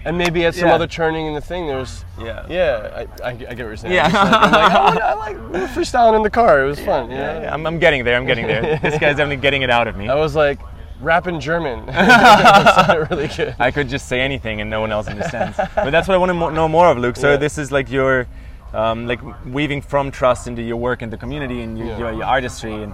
And 0.06 0.18
maybe 0.18 0.46
at 0.46 0.54
some 0.56 0.68
Yeah. 0.68 0.76
other 0.76 0.88
turning 0.88 1.28
in 1.28 1.34
the 1.34 1.42
thing, 1.42 1.68
there's 1.68 2.04
Yeah. 2.20 2.46
yeah, 2.50 3.06
I, 3.24 3.28
I, 3.28 3.30
I 3.30 3.34
get 3.34 3.48
what 3.50 3.58
you're 3.58 3.76
saying. 3.78 3.94
Yeah. 3.94 4.06
I'm 4.08 4.14
like, 4.14 4.34
I'm 4.34 4.52
like, 4.52 4.74
oh, 4.74 4.98
yeah, 4.98 5.06
I 5.06 5.14
like 5.14 5.38
freestyling 5.72 6.16
in 6.18 6.24
the 6.24 6.30
car. 6.30 6.64
It 6.64 6.68
was 6.68 6.80
fun. 6.80 7.10
you 7.10 7.18
know? 7.18 7.42
Yeah, 7.42 7.54
I'm, 7.54 7.66
I'm 7.66 7.80
getting 7.80 8.04
there. 8.04 8.18
I'm 8.18 8.26
getting 8.26 8.48
there. 8.48 8.80
this 8.82 8.94
guy's 9.00 9.16
definitely 9.18 9.38
getting 9.38 9.62
it 9.62 9.70
out 9.70 9.88
of 9.88 9.96
me. 9.96 10.10
I 10.10 10.16
was 10.16 10.36
like 10.36 10.60
rapping 11.02 11.40
German. 11.40 11.86
it 11.90 13.10
really 13.10 13.28
good. 13.30 13.56
I 13.60 13.72
could 13.72 13.88
just 13.90 14.08
say 14.08 14.22
anything 14.22 14.62
and 14.62 14.70
no 14.70 14.82
one 14.82 14.92
else 14.92 15.08
understands. 15.08 15.58
but 15.76 15.92
that's 15.92 16.08
what 16.08 16.16
I 16.16 16.18
want 16.18 16.30
to 16.30 16.34
mo- 16.34 16.50
know 16.50 16.68
more 16.68 16.88
of, 16.88 16.98
Luke. 16.98 17.16
So 17.16 17.32
Yeah. 17.32 17.38
this 17.38 17.58
is 17.58 17.72
like 17.72 17.90
your, 17.92 18.28
um, 18.74 19.08
like 19.08 19.22
weaving 19.46 19.82
from 19.82 20.12
trust 20.12 20.48
into 20.48 20.62
your 20.62 20.78
work 20.78 21.02
in 21.02 21.10
the 21.10 21.18
community 21.18 21.62
and 21.62 21.78
your, 21.78 21.88
Yeah. 21.88 21.98
your, 22.00 22.12
your 22.14 22.24
artistry. 22.26 22.74
And 22.84 22.94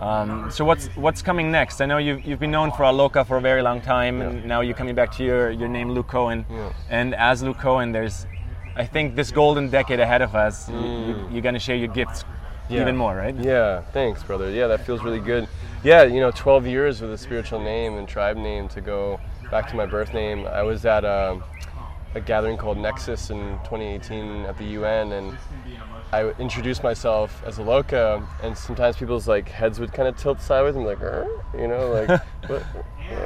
um, 0.00 0.50
so 0.50 0.64
what's 0.64 0.86
what's 0.96 1.22
coming 1.22 1.50
next? 1.50 1.80
I 1.80 1.86
know 1.86 1.98
you've, 1.98 2.24
you've 2.24 2.40
been 2.40 2.50
known 2.50 2.70
for 2.72 2.82
Aloka 2.84 3.26
for 3.26 3.36
a 3.36 3.40
very 3.40 3.62
long 3.62 3.80
time, 3.80 4.20
and 4.22 4.44
now 4.44 4.60
you're 4.60 4.74
coming 4.76 4.94
back 4.94 5.10
to 5.16 5.24
your, 5.24 5.50
your 5.50 5.68
name, 5.68 5.90
Luke 5.92 6.08
Kohen. 6.08 6.44
And 6.88 7.14
as 7.14 7.42
Luke 7.42 7.58
Kohen, 7.58 7.92
there's, 7.92 8.26
I 8.76 8.84
think 8.86 9.14
this 9.16 9.30
golden 9.30 9.68
decade 9.70 10.00
ahead 10.00 10.22
of 10.22 10.34
us. 10.34 10.68
You, 10.68 10.78
you, 10.80 11.28
you're 11.32 11.42
gonna 11.42 11.58
share 11.60 11.76
your 11.76 11.88
gifts 11.88 12.24
Mm. 12.70 12.74
Yeah. 12.76 12.82
even 12.82 12.96
more, 12.96 13.16
right? 13.16 13.34
Yeah, 13.34 13.80
thanks, 13.92 14.22
brother. 14.22 14.48
Yeah, 14.48 14.68
that 14.68 14.86
feels 14.86 15.02
really 15.02 15.18
good. 15.18 15.48
Yeah, 15.82 16.04
you 16.04 16.20
know, 16.20 16.30
12 16.30 16.68
years 16.68 17.00
with 17.00 17.12
a 17.12 17.18
spiritual 17.18 17.58
name 17.58 17.96
and 17.98 18.06
tribe 18.06 18.36
name 18.36 18.68
to 18.68 18.80
go 18.80 19.18
back 19.50 19.68
to 19.70 19.74
my 19.74 19.86
birth 19.86 20.14
name. 20.14 20.46
I 20.46 20.62
was 20.62 20.84
at 20.86 21.04
a, 21.04 21.42
a 22.14 22.20
gathering 22.20 22.56
called 22.56 22.76
Nexus 22.78 23.30
in 23.30 23.38
2018 23.64 24.42
at 24.46 24.58
the 24.58 24.64
UN, 24.64 25.12
and 25.12 25.38
I 26.12 26.30
introduced 26.40 26.82
myself 26.82 27.42
as 27.46 27.58
Aloka, 27.58 28.26
and 28.42 28.56
sometimes 28.56 28.96
people's 28.96 29.28
like 29.28 29.48
heads 29.48 29.78
would 29.78 29.92
kind 29.92 30.08
of 30.08 30.16
tilt 30.16 30.40
sideways 30.40 30.74
and 30.76 30.84
like, 30.84 31.00
"Er?" 31.00 31.26
you 31.56 31.68
know, 31.68 31.88
like, 31.90 32.20
what, 32.48 32.62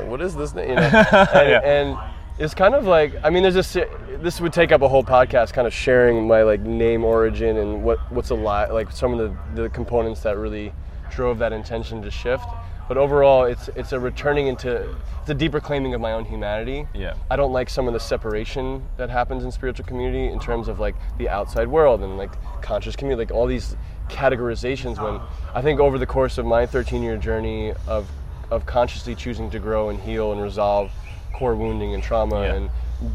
what 0.07 0.21
is 0.21 0.35
this 0.35 0.55
name? 0.55 0.69
You 0.71 0.75
know, 0.77 0.83
and, 1.33 1.49
Yeah. 1.51 1.61
and 1.65 1.99
it's 2.39 2.53
kind 2.55 2.75
of 2.75 2.85
like 2.85 3.15
I 3.23 3.31
mean, 3.31 3.43
there's 3.43 3.55
this. 3.55 3.77
This 4.19 4.41
would 4.41 4.53
take 4.53 4.73
up 4.73 4.83
a 4.83 4.89
whole 4.89 5.05
podcast, 5.05 5.53
kind 5.53 5.67
of 5.67 5.73
sharing 5.73 6.27
my 6.27 6.43
like 6.43 6.61
name 6.61 7.05
origin 7.05 7.57
and 7.59 7.83
what 7.85 7.99
what's 8.13 8.31
a 8.31 8.35
lot, 8.35 8.73
like 8.73 8.91
some 8.91 9.19
of 9.19 9.19
the, 9.55 9.63
the 9.63 9.69
components 9.71 10.21
that 10.23 10.37
really 10.37 10.73
drove 11.11 11.39
that 11.39 11.53
intention 11.53 12.03
to 12.03 12.11
shift. 12.11 12.45
But 12.89 12.99
overall, 12.99 13.45
it's 13.45 13.69
it's 13.69 13.93
a 13.93 14.01
returning 14.01 14.47
into 14.47 14.95
it's 15.21 15.31
a 15.31 15.35
deeper 15.35 15.61
claiming 15.61 15.95
of 15.95 16.01
my 16.01 16.13
own 16.13 16.25
humanity. 16.25 16.87
Yeah. 16.95 17.15
I 17.31 17.37
don't 17.37 17.53
like 17.53 17.71
some 17.71 17.87
of 17.87 17.95
the 17.95 18.01
separation 18.01 18.85
that 18.99 19.09
happens 19.11 19.45
in 19.45 19.51
spiritual 19.53 19.87
community 19.87 20.27
in 20.31 20.39
terms 20.39 20.69
of 20.69 20.81
like 20.81 20.95
the 21.19 21.29
outside 21.29 21.69
world 21.69 22.03
and 22.03 22.19
like 22.19 22.33
conscious 22.63 22.95
community, 22.95 23.25
like 23.27 23.35
all 23.35 23.47
these 23.47 23.77
categorizations. 24.11 25.03
When 25.03 25.21
I 25.55 25.63
think 25.63 25.81
over 25.81 25.99
the 25.99 26.07
course 26.07 26.37
of 26.39 26.45
my 26.47 26.67
13 26.67 27.03
year 27.03 27.17
journey 27.17 27.73
of 27.87 28.09
of 28.51 28.67
consciously 28.67 29.15
choosing 29.15 29.51
to 29.51 29.59
grow 29.59 29.89
and 29.89 29.99
heal 29.99 30.33
and 30.33 30.43
resolve 30.43 30.93
core 31.33 31.55
wounding 31.57 31.95
and 31.95 32.03
trauma 32.03 32.43
Yeah. 32.43 32.55
and 32.55 32.71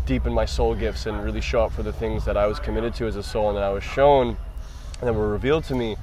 deepen 0.05 0.33
my 0.33 0.45
soul 0.45 0.73
gifts 0.75 1.05
and 1.05 1.23
really 1.23 1.41
show 1.41 1.61
up 1.63 1.71
for 1.71 1.83
the 1.83 1.93
things 1.93 2.25
that 2.25 2.35
I 2.35 2.47
was 2.47 2.59
committed 2.59 2.93
to 2.95 3.05
as 3.07 3.15
a 3.15 3.23
soul 3.23 3.49
and 3.49 3.57
that 3.57 3.63
I 3.63 3.69
was 3.69 3.83
shown 3.83 4.35
and 4.99 5.07
that 5.07 5.13
were 5.13 5.29
revealed 5.29 5.63
to 5.65 5.75
me 5.75 5.95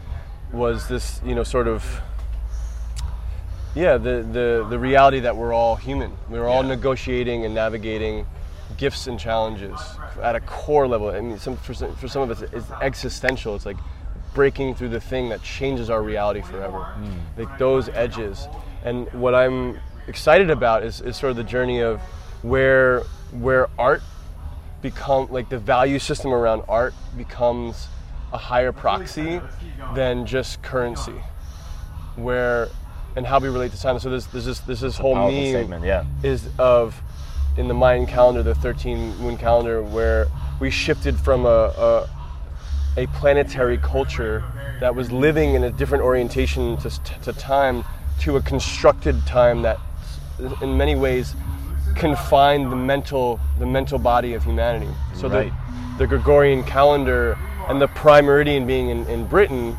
was 0.53 0.89
this, 0.89 1.21
you 1.25 1.35
know, 1.35 1.43
sort 1.43 1.67
of 1.69 2.01
yeah, 3.77 3.99
the, 3.99 4.27
the, 4.33 4.67
the 4.69 4.79
reality 4.79 5.21
that 5.21 5.37
we're 5.37 5.53
all 5.53 5.77
human. 5.77 6.13
We're 6.29 6.47
all 6.49 6.63
Yeah. 6.63 6.71
negotiating 6.71 7.45
and 7.45 7.55
navigating 7.55 8.27
gifts 8.79 9.07
and 9.07 9.21
challenges 9.21 9.79
at 10.23 10.35
a 10.35 10.41
core 10.41 10.89
level. 10.89 11.11
I 11.11 11.21
mean, 11.21 11.39
some, 11.39 11.57
for, 11.57 11.75
some, 11.75 11.95
for 11.97 12.09
some 12.09 12.23
of 12.23 12.31
us, 12.31 12.43
it's 12.53 12.71
existential. 12.81 13.55
It's 13.55 13.67
like 13.67 13.77
breaking 14.35 14.75
through 14.75 14.89
the 14.89 15.01
thing 15.01 15.29
that 15.29 15.43
changes 15.43 15.91
our 15.91 16.03
reality 16.03 16.41
forever. 16.43 16.85
Hmm. 16.85 17.41
Like 17.41 17.59
those 17.59 17.89
edges. 17.91 18.49
And 18.85 19.13
what 19.13 19.35
I'm 19.35 19.79
excited 20.09 20.51
about 20.51 20.83
is, 20.83 21.01
is 21.01 21.17
sort 21.17 21.31
of 21.31 21.37
the 21.37 21.45
journey 21.45 21.81
of 21.81 22.01
where 22.43 23.03
where 23.33 23.69
art 23.79 24.03
become 24.83 25.27
like 25.31 25.49
the 25.49 25.59
value 25.59 25.99
system 25.99 26.33
around 26.33 26.63
art 26.69 26.95
becomes 27.17 27.89
a 28.33 28.39
higher 28.39 28.73
proxy 28.73 29.41
than 29.95 30.27
just 30.27 30.63
currency. 30.63 31.21
Where 32.15 32.69
and 33.17 33.27
how 33.27 33.39
we 33.41 33.49
relate 33.49 33.73
to 33.73 33.81
time. 33.81 33.99
So 33.99 34.11
there's, 34.11 34.27
there's 34.27 34.45
this 34.45 34.61
there's 34.61 34.81
this 34.81 34.97
whole 34.99 35.15
meme 35.15 35.49
statement, 35.49 35.85
yeah. 35.85 36.05
is 36.23 36.49
of 36.59 37.01
in 37.57 37.69
the 37.69 37.75
Mayan 37.75 38.07
calendar, 38.07 38.43
the 38.43 38.55
13 38.55 39.17
moon 39.17 39.39
calendar, 39.39 39.83
where 39.83 40.27
we 40.61 40.71
shifted 40.71 41.19
from 41.19 41.47
a, 41.47 41.49
a, 41.49 42.11
a 42.99 43.07
planetary 43.09 43.79
culture 43.79 44.45
that 44.81 44.95
was 44.95 45.11
living 45.11 45.55
in 45.55 45.65
a 45.65 45.71
different 45.71 46.05
orientation 46.05 46.77
to, 46.77 46.91
to 47.23 47.33
time 47.33 47.83
to 48.21 48.37
a 48.37 48.43
constructed 48.43 49.27
time 49.27 49.63
that, 49.63 49.79
in 50.61 50.77
many 50.77 50.95
ways, 50.95 51.35
confined 51.95 52.71
the 52.71 52.77
mental 52.77 53.41
the 53.59 53.67
mental 53.67 53.99
body 53.99 54.35
of 54.35 54.45
humanity. 54.45 54.93
So 55.15 55.29
Right. 55.29 55.51
the, 55.97 55.99
the 55.99 56.07
Gregorian 56.07 56.63
calendar 56.65 57.39
and 57.69 57.81
the 57.81 57.89
prime 57.89 58.27
meridian 58.27 58.67
being 58.67 58.91
in, 58.91 59.07
in 59.09 59.27
Britain 59.27 59.77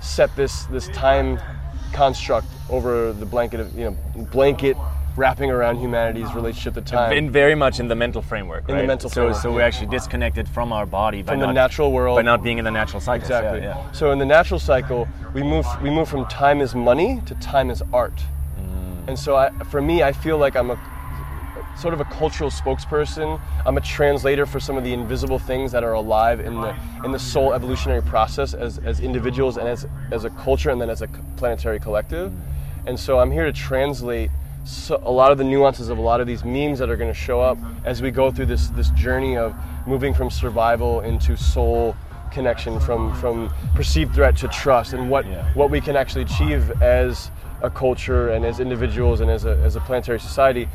set 0.00 0.34
this 0.34 0.64
this 0.64 0.88
time 0.88 1.38
construct 1.92 2.46
over 2.70 3.12
the 3.12 3.26
blanket 3.26 3.60
of 3.60 3.76
you 3.76 3.84
know 3.84 4.24
blanket 4.32 4.76
wrapping 5.16 5.50
around 5.50 5.78
humanity's 5.78 6.32
relationship 6.32 6.74
to 6.74 6.80
time. 6.80 7.12
in 7.12 7.28
very 7.30 7.56
much 7.56 7.80
in 7.80 7.88
the 7.88 7.94
mental 7.94 8.22
framework, 8.22 8.68
In 8.68 8.76
the 8.76 8.84
mental 8.84 9.10
so, 9.10 9.14
framework, 9.14 9.42
so 9.42 9.52
we're 9.52 9.62
actually 9.62 9.88
disconnected 9.88 10.48
from 10.48 10.72
our 10.72 10.86
body 10.86 11.22
by 11.22 11.32
From 11.32 11.40
the 11.40 11.46
not, 11.46 11.54
natural 11.54 11.90
world. 11.90 12.16
by 12.16 12.22
not 12.22 12.42
being 12.42 12.58
in 12.58 12.64
the 12.64 12.70
natural 12.70 13.00
cycle. 13.00 13.20
Exactly. 13.22 13.60
Yeah, 13.60 13.76
yeah. 13.76 13.92
So 13.92 14.12
in 14.12 14.18
the 14.20 14.26
natural 14.26 14.60
cycle, 14.60 15.08
we 15.34 15.42
move 15.42 15.66
we 15.82 15.90
move 15.90 16.08
from 16.08 16.26
time 16.26 16.60
is 16.60 16.74
money 16.74 17.20
to 17.26 17.34
time 17.36 17.68
is 17.70 17.82
art. 17.92 18.14
Mm. 18.60 19.08
And 19.08 19.18
so 19.18 19.34
I, 19.34 19.50
for 19.70 19.82
me, 19.82 20.02
I 20.04 20.12
feel 20.12 20.38
like 20.38 20.54
I'm 20.54 20.70
a 20.70 20.78
sort 21.78 21.94
of 21.94 22.00
a 22.00 22.04
cultural 22.06 22.50
spokesperson. 22.50 23.40
I'm 23.64 23.76
a 23.76 23.80
translator 23.80 24.46
for 24.46 24.58
some 24.58 24.76
of 24.76 24.84
the 24.84 24.92
invisible 24.92 25.38
things 25.38 25.70
that 25.72 25.84
are 25.84 25.92
alive 25.92 26.40
in 26.40 26.60
the 26.60 26.74
in 27.04 27.12
the 27.12 27.18
soul 27.18 27.54
evolutionary 27.54 28.02
process 28.02 28.52
as, 28.52 28.78
as 28.78 29.00
individuals 29.00 29.56
and 29.56 29.68
as 29.68 29.86
as 30.10 30.24
a 30.24 30.30
culture 30.30 30.70
and 30.70 30.80
then 30.80 30.90
as 30.90 31.02
a 31.02 31.08
planetary 31.36 31.78
collective. 31.78 32.32
And 32.86 32.98
so 32.98 33.18
I'm 33.20 33.30
here 33.30 33.44
to 33.44 33.52
translate 33.52 34.30
so, 34.64 35.00
a 35.04 35.10
lot 35.10 35.30
of 35.32 35.38
the 35.38 35.44
nuances 35.44 35.88
of 35.88 35.98
a 35.98 36.00
lot 36.00 36.20
of 36.20 36.26
these 36.26 36.44
memes 36.44 36.78
that 36.80 36.90
are 36.90 36.96
going 36.96 37.12
to 37.12 37.18
show 37.18 37.40
up 37.40 37.58
as 37.84 38.02
we 38.02 38.10
go 38.10 38.30
through 38.30 38.46
this 38.46 38.68
this 38.68 38.90
journey 38.90 39.36
of 39.36 39.54
moving 39.86 40.12
from 40.12 40.30
survival 40.30 41.00
into 41.00 41.36
soul 41.36 41.96
connection 42.32 42.78
from 42.80 43.14
from 43.20 43.50
perceived 43.74 44.14
threat 44.14 44.36
to 44.36 44.48
trust 44.48 44.92
and 44.92 45.08
what 45.08 45.26
Yeah. 45.26 45.44
what 45.54 45.70
we 45.70 45.80
can 45.80 45.96
actually 45.96 46.22
achieve 46.22 46.70
as 46.82 47.30
a 47.62 47.70
culture 47.70 48.30
and 48.30 48.44
as 48.44 48.60
individuals 48.60 49.20
and 49.20 49.30
as 49.30 49.44
a, 49.44 49.56
as 49.58 49.74
a 49.76 49.80
planetary 49.80 50.20
society 50.20 50.68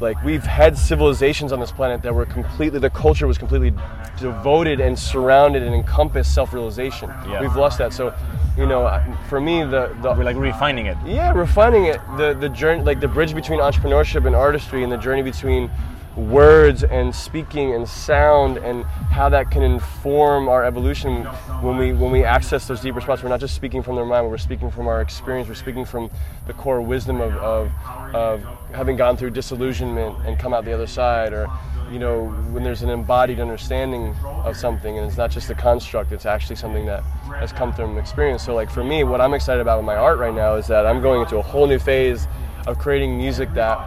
like 0.00 0.20
we've 0.24 0.42
had 0.42 0.76
civilizations 0.76 1.52
on 1.52 1.60
this 1.60 1.70
planet 1.70 2.02
that 2.02 2.14
were 2.14 2.26
completely 2.26 2.78
the 2.80 2.90
culture 2.90 3.26
was 3.26 3.38
completely 3.38 3.72
devoted 4.18 4.80
and 4.80 4.98
surrounded 4.98 5.62
and 5.62 5.74
encompassed 5.74 6.34
self-realization 6.34 7.08
Yeah. 7.28 7.40
we've 7.40 7.54
lost 7.56 7.78
that 7.78 7.92
so 7.92 8.12
you 8.56 8.66
know 8.66 8.88
for 9.28 9.40
me 9.40 9.62
the, 9.62 9.94
the 10.02 10.14
We're 10.16 10.24
like 10.24 10.36
refining 10.36 10.86
it. 10.86 10.96
yeah, 11.06 11.32
refining 11.32 11.84
it. 11.86 12.00
The 12.16 12.34
the 12.34 12.48
journey, 12.48 12.82
like 12.82 13.00
the 13.00 13.08
bridge 13.08 13.34
between 13.34 13.60
entrepreneurship 13.60 14.26
and 14.26 14.34
artistry, 14.34 14.82
and 14.82 14.90
the 14.90 14.96
journey 14.96 15.20
between 15.22 15.70
words 16.16 16.82
and 16.82 17.14
speaking 17.14 17.74
and 17.74 17.88
sound, 17.88 18.56
and 18.58 18.84
how 18.84 19.28
that 19.28 19.50
can 19.50 19.62
inform 19.62 20.48
our 20.48 20.64
evolution 20.64 21.24
when 21.60 21.76
we 21.76 21.92
when 21.92 22.10
we 22.10 22.24
access 22.24 22.66
those 22.66 22.80
deeper 22.80 23.00
spots. 23.00 23.22
We're 23.22 23.28
not 23.28 23.40
just 23.40 23.54
speaking 23.54 23.82
from 23.82 23.96
their 23.96 24.04
mind, 24.04 24.28
we're 24.28 24.38
speaking 24.38 24.70
from 24.70 24.86
our 24.86 25.00
experience. 25.00 25.48
We're 25.48 25.54
speaking 25.54 25.84
from 25.84 26.10
the 26.46 26.52
core 26.54 26.80
wisdom 26.80 27.20
of 27.20 27.34
of, 27.36 27.70
of 28.14 28.42
having 28.72 28.96
gone 28.96 29.16
through 29.16 29.30
disillusionment 29.30 30.16
and 30.26 30.38
come 30.38 30.54
out 30.54 30.64
the 30.64 30.72
other 30.72 30.86
side, 30.86 31.32
or 31.32 31.46
you 31.90 31.98
know, 31.98 32.26
when 32.50 32.64
there's 32.64 32.82
an 32.82 32.90
embodied 32.90 33.38
understanding 33.38 34.14
of 34.24 34.56
something, 34.56 34.98
and 34.98 35.06
it's 35.06 35.16
not 35.16 35.30
just 35.30 35.50
a 35.50 35.54
construct; 35.54 36.12
it's 36.12 36.26
actually 36.26 36.56
something 36.56 36.86
that 36.86 37.02
has 37.38 37.52
come 37.52 37.72
from 37.72 37.98
experience. 37.98 38.42
So, 38.42 38.54
like 38.54 38.70
for 38.70 38.82
me, 38.82 39.04
what 39.04 39.20
I'm 39.20 39.34
excited 39.34 39.60
about 39.60 39.78
with 39.78 39.86
my 39.86 39.96
art 39.96 40.18
right 40.18 40.34
now 40.34 40.54
is 40.54 40.66
that 40.68 40.86
I'm 40.86 41.00
going 41.00 41.20
into 41.20 41.36
a 41.36 41.42
whole 41.42 41.66
new 41.66 41.78
phase 41.78 42.26
of 42.66 42.78
creating 42.78 43.16
music 43.16 43.52
that 43.54 43.78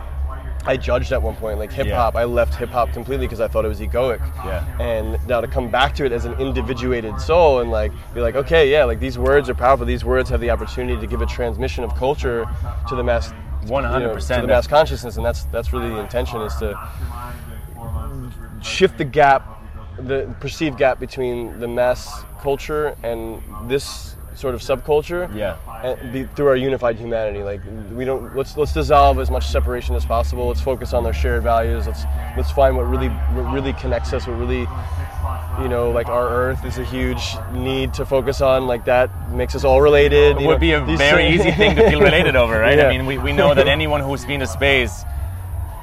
I 0.65 0.77
judged 0.77 1.11
at 1.11 1.21
one 1.21 1.35
point, 1.35 1.57
like 1.57 1.71
hip 1.71 1.87
hop. 1.87 2.15
I 2.15 2.25
left 2.25 2.55
hip 2.55 2.69
hop 2.69 2.91
completely 2.91 3.25
because 3.25 3.39
I 3.39 3.47
thought 3.47 3.65
it 3.65 3.69
was 3.69 3.79
egoic. 3.79 4.19
Yeah. 4.45 4.65
And 4.79 5.25
now 5.27 5.41
to 5.41 5.47
come 5.47 5.69
back 5.69 5.95
to 5.95 6.05
it 6.05 6.11
as 6.11 6.25
an 6.25 6.33
individuated 6.33 7.19
soul 7.19 7.59
and 7.59 7.71
like 7.71 7.91
be 8.13 8.21
like, 8.21 8.35
okay, 8.35 8.71
yeah, 8.71 8.83
like 8.83 8.99
these 8.99 9.17
words 9.17 9.49
are 9.49 9.55
powerful. 9.55 9.85
These 9.85 10.05
words 10.05 10.29
have 10.29 10.41
the 10.41 10.49
opportunity 10.49 10.99
to 10.99 11.07
give 11.07 11.21
a 11.21 11.25
transmission 11.25 11.83
of 11.83 11.95
culture 11.95 12.45
to 12.87 12.95
the 12.95 13.03
mass. 13.03 13.33
100%. 13.65 14.35
to 14.35 14.41
the 14.41 14.47
mass 14.47 14.67
consciousness, 14.67 15.17
and 15.17 15.25
that's 15.25 15.43
that's 15.45 15.73
really 15.73 15.89
the 15.89 15.99
intention 15.99 16.39
is 16.41 16.55
to 16.57 16.79
shift 18.61 18.97
the 18.97 19.03
gap, 19.03 19.61
the 19.97 20.33
perceived 20.39 20.77
gap 20.77 20.99
between 20.99 21.59
the 21.59 21.67
mass 21.67 22.23
culture 22.41 22.95
and 23.03 23.41
this 23.69 24.15
sort 24.39 24.55
of 24.55 24.61
subculture. 24.61 25.33
Yeah. 25.35 25.57
And 25.83 26.13
be, 26.13 26.23
through 26.23 26.47
our 26.47 26.55
unified 26.55 26.97
humanity, 26.97 27.43
like 27.43 27.61
we 27.91 28.05
don't 28.05 28.35
let's 28.35 28.57
let's 28.57 28.73
dissolve 28.73 29.19
as 29.19 29.29
much 29.29 29.47
separation 29.47 29.95
as 29.95 30.05
possible. 30.05 30.47
Let's 30.47 30.61
focus 30.61 30.93
on 30.93 31.03
their 31.03 31.13
shared 31.13 31.43
values. 31.43 31.87
Let's 31.87 32.03
let's 32.37 32.51
find 32.51 32.75
what 32.75 32.83
really 32.83 33.09
what 33.09 33.53
really 33.53 33.73
connects 33.73 34.13
us. 34.13 34.25
What 34.27 34.37
really 34.37 34.67
you 35.61 35.67
know, 35.67 35.91
like 35.91 36.07
our 36.07 36.29
Earth 36.29 36.63
is 36.63 36.77
a 36.77 36.85
huge 36.85 37.35
need 37.53 37.93
to 37.95 38.05
focus 38.05 38.41
on. 38.41 38.65
Like 38.67 38.85
that 38.85 39.09
makes 39.31 39.55
us 39.55 39.63
all 39.63 39.81
related. 39.81 40.37
It 40.37 40.47
would 40.47 40.55
know, 40.55 40.57
be 40.57 40.71
a 40.71 40.81
very 40.81 41.29
things- 41.29 41.41
easy 41.41 41.51
thing 41.51 41.75
to 41.75 41.89
feel 41.89 41.99
related 42.01 42.35
over, 42.35 42.57
right? 42.59 42.69
Yeah. 42.79 42.87
I 42.87 42.97
mean, 42.97 43.05
we, 43.07 43.17
we 43.17 43.33
know 43.33 43.53
that 43.53 43.67
anyone 43.67 43.99
who's 43.99 44.23
been 44.23 44.39
to 44.39 44.47
space, 44.47 45.03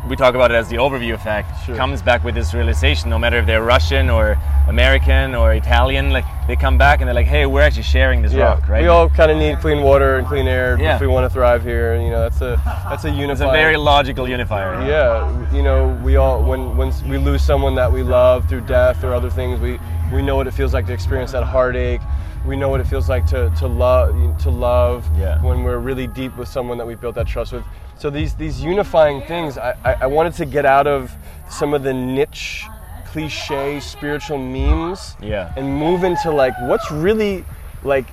we 0.08 0.16
talk 0.16 0.34
about 0.34 0.50
it 0.50 0.54
as 0.54 0.68
the 0.68 0.76
overview 0.76 1.14
effect, 1.14 1.48
Sure. 1.64 1.76
comes 1.76 2.00
back 2.02 2.22
with 2.24 2.34
this 2.34 2.54
realization, 2.54 3.10
no 3.10 3.18
matter 3.18 3.38
if 3.38 3.46
they're 3.46 3.62
Russian 3.62 4.08
or 4.08 4.36
American 4.68 5.34
or 5.34 5.52
Italian, 5.54 6.10
like 6.10 6.24
they 6.46 6.54
come 6.56 6.78
back 6.78 7.00
and 7.00 7.08
they're 7.08 7.14
like, 7.14 7.26
hey, 7.26 7.46
we're 7.46 7.62
actually 7.62 7.82
sharing 7.82 8.22
this 8.22 8.32
Yeah, 8.32 8.44
rock, 8.44 8.68
right? 8.68 8.82
we 8.82 8.88
all 8.88 9.08
kind 9.08 9.30
of 9.30 9.36
need 9.36 9.58
clean 9.60 9.82
water 9.82 10.16
and 10.18 10.26
clean 10.26 10.46
air 10.46 10.76
Yeah. 10.80 10.94
if 10.94 11.00
we 11.00 11.06
want 11.06 11.24
to 11.24 11.30
thrive 11.30 11.62
here. 11.64 11.96
You 11.96 12.10
know, 12.10 12.20
that's 12.20 12.40
a 12.40 12.60
that's 12.88 13.04
a 13.04 13.10
unified. 13.10 13.30
it's 13.32 13.40
a 13.40 13.50
very 13.52 13.76
logical 13.76 14.28
unifier. 14.28 14.86
yeah 14.86 15.52
you 15.52 15.62
know 15.62 15.98
we 16.04 16.16
all 16.16 16.42
when 16.42 16.76
when 16.76 16.92
we 17.08 17.18
lose 17.18 17.42
someone 17.42 17.74
that 17.74 17.90
we 17.90 18.02
love 18.02 18.48
through 18.48 18.62
death 18.62 19.02
or 19.04 19.12
other 19.14 19.30
things 19.30 19.60
we 19.60 19.78
we 20.12 20.22
know 20.22 20.36
what 20.36 20.46
it 20.46 20.52
feels 20.54 20.72
like 20.74 20.86
to 20.86 20.92
experience 20.92 21.32
that 21.32 21.42
heartache 21.44 22.00
we 22.46 22.56
know 22.56 22.68
what 22.68 22.80
it 22.80 22.86
feels 22.86 23.08
like 23.08 23.26
to, 23.26 23.52
to 23.58 23.66
love 23.66 24.38
to 24.38 24.50
love 24.50 25.04
Yeah. 25.18 25.42
when 25.42 25.62
we're 25.64 25.78
really 25.78 26.06
deep 26.06 26.36
with 26.36 26.48
someone 26.48 26.78
that 26.78 26.86
we 26.86 26.94
built 26.94 27.14
that 27.16 27.26
trust 27.26 27.52
with 27.52 27.64
so 27.98 28.08
these 28.10 28.34
these 28.34 28.60
unifying 28.62 29.22
things 29.22 29.58
I, 29.58 29.74
I, 29.84 29.92
I 30.02 30.06
wanted 30.06 30.34
to 30.34 30.44
get 30.46 30.64
out 30.64 30.86
of 30.86 31.12
some 31.50 31.74
of 31.74 31.82
the 31.82 31.92
niche 31.92 32.66
cliche 33.06 33.80
spiritual 33.80 34.38
memes 34.38 35.16
Yeah. 35.20 35.52
and 35.56 35.66
move 35.78 36.04
into 36.04 36.30
like 36.30 36.54
what's 36.62 36.90
really 36.90 37.44
like 37.82 38.06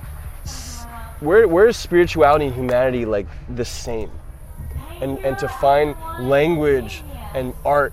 where 1.20 1.46
where 1.48 1.68
is 1.68 1.76
spirituality 1.76 2.46
and 2.46 2.54
humanity 2.54 3.04
like 3.04 3.26
the 3.54 3.64
same 3.64 4.10
and, 5.00 5.18
and 5.18 5.38
to 5.38 5.48
find 5.48 5.94
language 6.20 7.02
and 7.34 7.54
art 7.64 7.92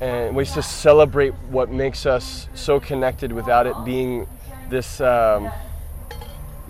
and 0.00 0.34
ways 0.34 0.52
to 0.52 0.62
celebrate 0.62 1.32
what 1.50 1.70
makes 1.70 2.06
us 2.06 2.48
so 2.54 2.80
connected 2.80 3.32
without 3.32 3.66
it 3.66 3.74
being 3.84 4.26
this 4.70 5.00
um, 5.00 5.50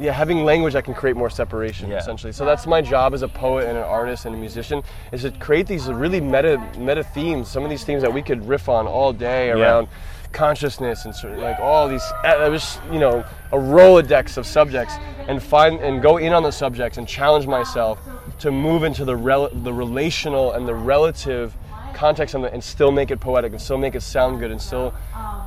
yeah 0.00 0.12
having 0.12 0.44
language 0.44 0.72
that 0.72 0.84
can 0.84 0.94
create 0.94 1.16
more 1.16 1.30
separation 1.30 1.88
Yeah. 1.90 1.98
essentially 1.98 2.32
so 2.32 2.44
that's 2.44 2.66
my 2.66 2.80
job 2.80 3.12
as 3.14 3.22
a 3.22 3.28
poet 3.28 3.68
and 3.68 3.76
an 3.76 3.84
artist 3.84 4.24
and 4.24 4.34
a 4.34 4.38
musician 4.38 4.82
is 5.12 5.22
to 5.22 5.30
create 5.32 5.66
these 5.66 5.86
really 5.88 6.20
meta 6.20 6.56
meta 6.78 7.04
themes 7.04 7.48
some 7.48 7.62
of 7.64 7.70
these 7.70 7.84
themes 7.84 8.02
that 8.02 8.12
we 8.12 8.22
could 8.22 8.46
riff 8.48 8.68
on 8.68 8.86
all 8.86 9.12
day 9.12 9.50
around 9.50 9.88
consciousness 10.32 11.04
and 11.06 11.14
sort 11.14 11.32
of 11.32 11.40
like 11.40 11.58
all 11.58 11.88
these 11.88 12.04
eh, 12.24 12.46
it 12.46 12.48
was 12.48 12.78
you 12.92 12.98
know 13.00 13.24
a 13.52 13.56
rolodex 13.56 14.36
of 14.36 14.46
subjects 14.46 14.94
and 15.28 15.42
find 15.42 15.80
and 15.80 16.00
go 16.02 16.18
in 16.18 16.32
on 16.32 16.42
the 16.44 16.52
subjects 16.52 16.98
and 16.98 17.06
challenge 17.08 17.46
myself 17.46 17.98
to 18.38 18.50
move 18.52 18.84
into 18.84 19.04
the 19.04 19.16
rel- 19.16 19.50
the 19.50 19.72
relational 19.72 20.52
and 20.52 20.66
the 20.68 20.74
relative 20.74 21.52
context 22.00 22.34
and 22.34 22.64
still 22.64 22.90
make 22.90 23.10
it 23.10 23.20
poetic 23.20 23.52
and 23.52 23.60
still 23.60 23.76
make 23.76 23.94
it 23.94 24.00
sound 24.00 24.40
good 24.40 24.50
and 24.50 24.60
still 24.60 24.94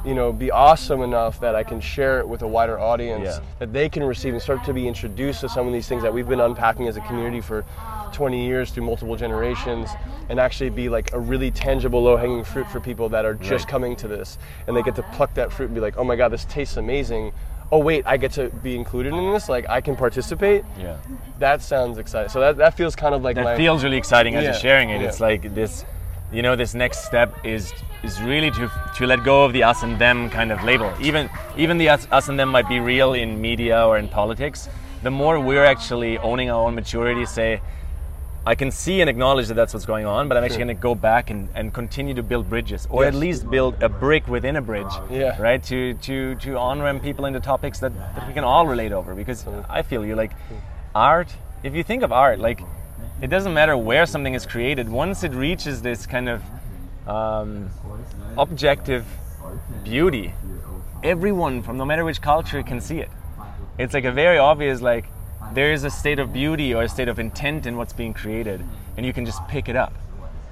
you 0.05 0.13
know 0.13 0.31
be 0.31 0.51
awesome 0.51 1.01
enough 1.01 1.39
that 1.39 1.55
I 1.55 1.63
can 1.63 1.81
share 1.81 2.19
it 2.19 2.27
with 2.27 2.43
a 2.43 2.47
wider 2.47 2.77
audience 2.79 3.23
Yeah. 3.25 3.39
that 3.57 3.73
they 3.73 3.89
can 3.89 4.03
receive 4.03 4.33
and 4.33 4.41
start 4.41 4.63
to 4.65 4.73
be 4.73 4.87
introduced 4.87 5.41
to 5.41 5.49
some 5.49 5.65
of 5.65 5.73
these 5.73 5.87
things 5.87 6.03
that 6.03 6.13
we've 6.13 6.27
been 6.27 6.39
unpacking 6.39 6.87
as 6.87 6.95
a 6.95 7.01
community 7.01 7.41
for 7.41 7.65
20 8.13 8.45
years 8.45 8.69
through 8.69 8.83
multiple 8.85 9.15
generations 9.15 9.89
and 10.29 10.39
actually 10.39 10.69
be 10.69 10.89
like 10.89 11.11
a 11.13 11.19
really 11.19 11.49
tangible 11.49 12.03
low-hanging 12.03 12.43
fruit 12.43 12.67
for 12.69 12.79
people 12.79 13.09
that 13.09 13.25
are 13.25 13.33
just 13.33 13.65
Right. 13.65 13.71
coming 13.71 13.95
to 13.95 14.07
this 14.07 14.37
and 14.67 14.77
they 14.77 14.83
get 14.83 14.95
to 14.97 15.03
pluck 15.15 15.33
that 15.33 15.51
fruit 15.51 15.65
and 15.65 15.73
be 15.75 15.81
like 15.81 15.97
oh 15.97 16.03
my 16.03 16.15
god 16.15 16.29
this 16.29 16.45
tastes 16.45 16.77
amazing 16.77 17.33
oh 17.71 17.79
wait 17.79 18.03
i 18.05 18.15
get 18.17 18.31
to 18.33 18.49
be 18.61 18.75
included 18.75 19.11
in 19.15 19.33
this 19.33 19.49
like 19.49 19.67
i 19.69 19.81
can 19.81 19.95
participate 19.95 20.63
Yeah. 20.79 20.97
that 21.39 21.63
sounds 21.63 21.97
exciting 21.97 22.29
so 22.29 22.39
that, 22.41 22.57
that 22.57 22.77
feels 22.77 22.95
kind 22.95 23.15
of 23.15 23.23
like 23.23 23.37
that 23.37 23.43
my 23.45 23.57
feels 23.57 23.83
really 23.83 23.97
exciting 23.97 24.35
as 24.35 24.43
Yeah, 24.43 24.51
you're 24.51 24.59
sharing 24.59 24.89
it. 24.91 25.01
yeah. 25.01 25.07
It's 25.07 25.19
like 25.19 25.55
this, 25.55 25.83
you 26.33 26.41
know, 26.41 26.55
this 26.55 26.73
next 26.73 27.05
step 27.05 27.33
is 27.45 27.73
is 28.03 28.21
really 28.21 28.51
to 28.51 28.71
to 28.97 29.05
let 29.07 29.23
go 29.23 29.45
of 29.45 29.53
the 29.53 29.63
us 29.63 29.83
and 29.83 29.97
them 29.99 30.29
kind 30.29 30.51
of 30.51 30.63
label. 30.63 30.91
Even 30.99 31.29
even 31.57 31.77
the 31.77 31.89
us, 31.89 32.07
us 32.11 32.27
and 32.29 32.39
them 32.39 32.49
might 32.49 32.67
be 32.67 32.79
real 32.79 33.13
in 33.13 33.39
media 33.41 33.85
or 33.85 33.97
in 33.97 34.07
politics. 34.07 34.67
The 35.03 35.11
more 35.11 35.39
we're 35.39 35.65
actually 35.65 36.17
owning 36.17 36.49
our 36.49 36.65
own 36.67 36.75
maturity, 36.75 37.25
say, 37.25 37.61
I 38.45 38.55
can 38.55 38.71
see 38.71 38.99
and 39.01 39.09
acknowledge 39.09 39.47
that 39.49 39.53
that's 39.53 39.73
what's 39.73 39.85
going 39.85 40.05
on, 40.05 40.27
but 40.27 40.37
I'm 40.37 40.43
actually 40.43 40.59
Sure. 40.59 40.65
going 40.65 40.77
to 40.77 40.81
go 40.81 40.95
back 40.95 41.29
and, 41.29 41.47
and 41.55 41.73
continue 41.73 42.13
to 42.15 42.23
build 42.23 42.49
bridges, 42.49 42.87
or 42.89 43.05
at 43.05 43.13
least 43.13 43.49
build 43.49 43.81
a 43.83 43.87
brick 43.89 44.27
within 44.27 44.55
a 44.57 44.61
bridge, 44.61 44.93
Yeah. 45.11 45.41
right? 45.41 45.61
To 45.63 45.93
to 45.93 46.35
to 46.35 46.57
on 46.57 46.81
ramp 46.81 47.03
people 47.03 47.25
into 47.25 47.39
topics 47.39 47.79
that, 47.79 47.93
that 48.15 48.27
we 48.27 48.33
can 48.33 48.43
all 48.43 48.65
relate 48.67 48.91
over. 48.91 49.13
Because 49.15 49.45
I 49.69 49.81
feel 49.81 50.05
you 50.05 50.15
like 50.15 50.31
art. 50.95 51.29
If 51.63 51.73
you 51.75 51.83
think 51.83 52.03
of 52.03 52.11
art, 52.11 52.39
like 52.39 52.59
it 53.23 53.29
doesn't 53.29 53.53
matter 53.53 53.77
where 53.77 54.05
something 54.05 54.33
is 54.33 54.45
created. 54.45 54.89
Once 54.89 55.23
it 55.23 55.31
reaches 55.31 55.81
this 55.81 56.05
kind 56.05 56.27
of 56.27 56.43
um, 57.07 57.69
objective 58.37 59.05
beauty, 59.85 60.33
everyone 61.03 61.63
from 61.63 61.77
no 61.77 61.85
matter 61.85 62.03
which 62.03 62.21
culture 62.21 62.61
can 62.63 62.81
see 62.81 62.99
it. 62.99 63.09
It's 63.79 63.93
like 63.93 64.03
a 64.03 64.11
very 64.11 64.37
obvious 64.37 64.81
like 64.81 65.05
there 65.53 65.71
is 65.71 65.85
a 65.85 65.89
state 65.89 66.19
of 66.19 66.33
beauty 66.33 66.73
or 66.73 66.83
a 66.83 66.89
state 66.89 67.07
of 67.07 67.17
intent 67.17 67.65
in 67.65 67.77
what's 67.77 67.93
being 67.93 68.13
created, 68.13 68.61
and 68.97 69.05
you 69.05 69.13
can 69.13 69.25
just 69.25 69.47
pick 69.47 69.69
it 69.69 69.77
up. 69.77 69.93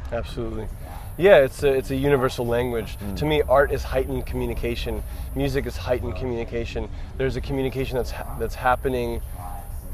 Absolutely. 0.09 0.69
Yeah, 1.17 1.39
it's 1.39 1.63
a, 1.63 1.73
it's 1.73 1.91
a 1.91 1.95
universal 1.95 2.47
language. 2.47 2.97
Mm. 2.99 3.17
To 3.17 3.25
me, 3.25 3.41
art 3.49 3.73
is 3.73 3.83
heightened 3.83 4.25
communication. 4.25 5.03
Music 5.35 5.65
is 5.65 5.75
heightened 5.75 6.15
communication. 6.15 6.87
There's 7.17 7.35
a 7.35 7.41
communication 7.41 7.97
that's 7.97 8.11
ha- 8.11 8.37
that's 8.39 8.55
happening. 8.55 9.21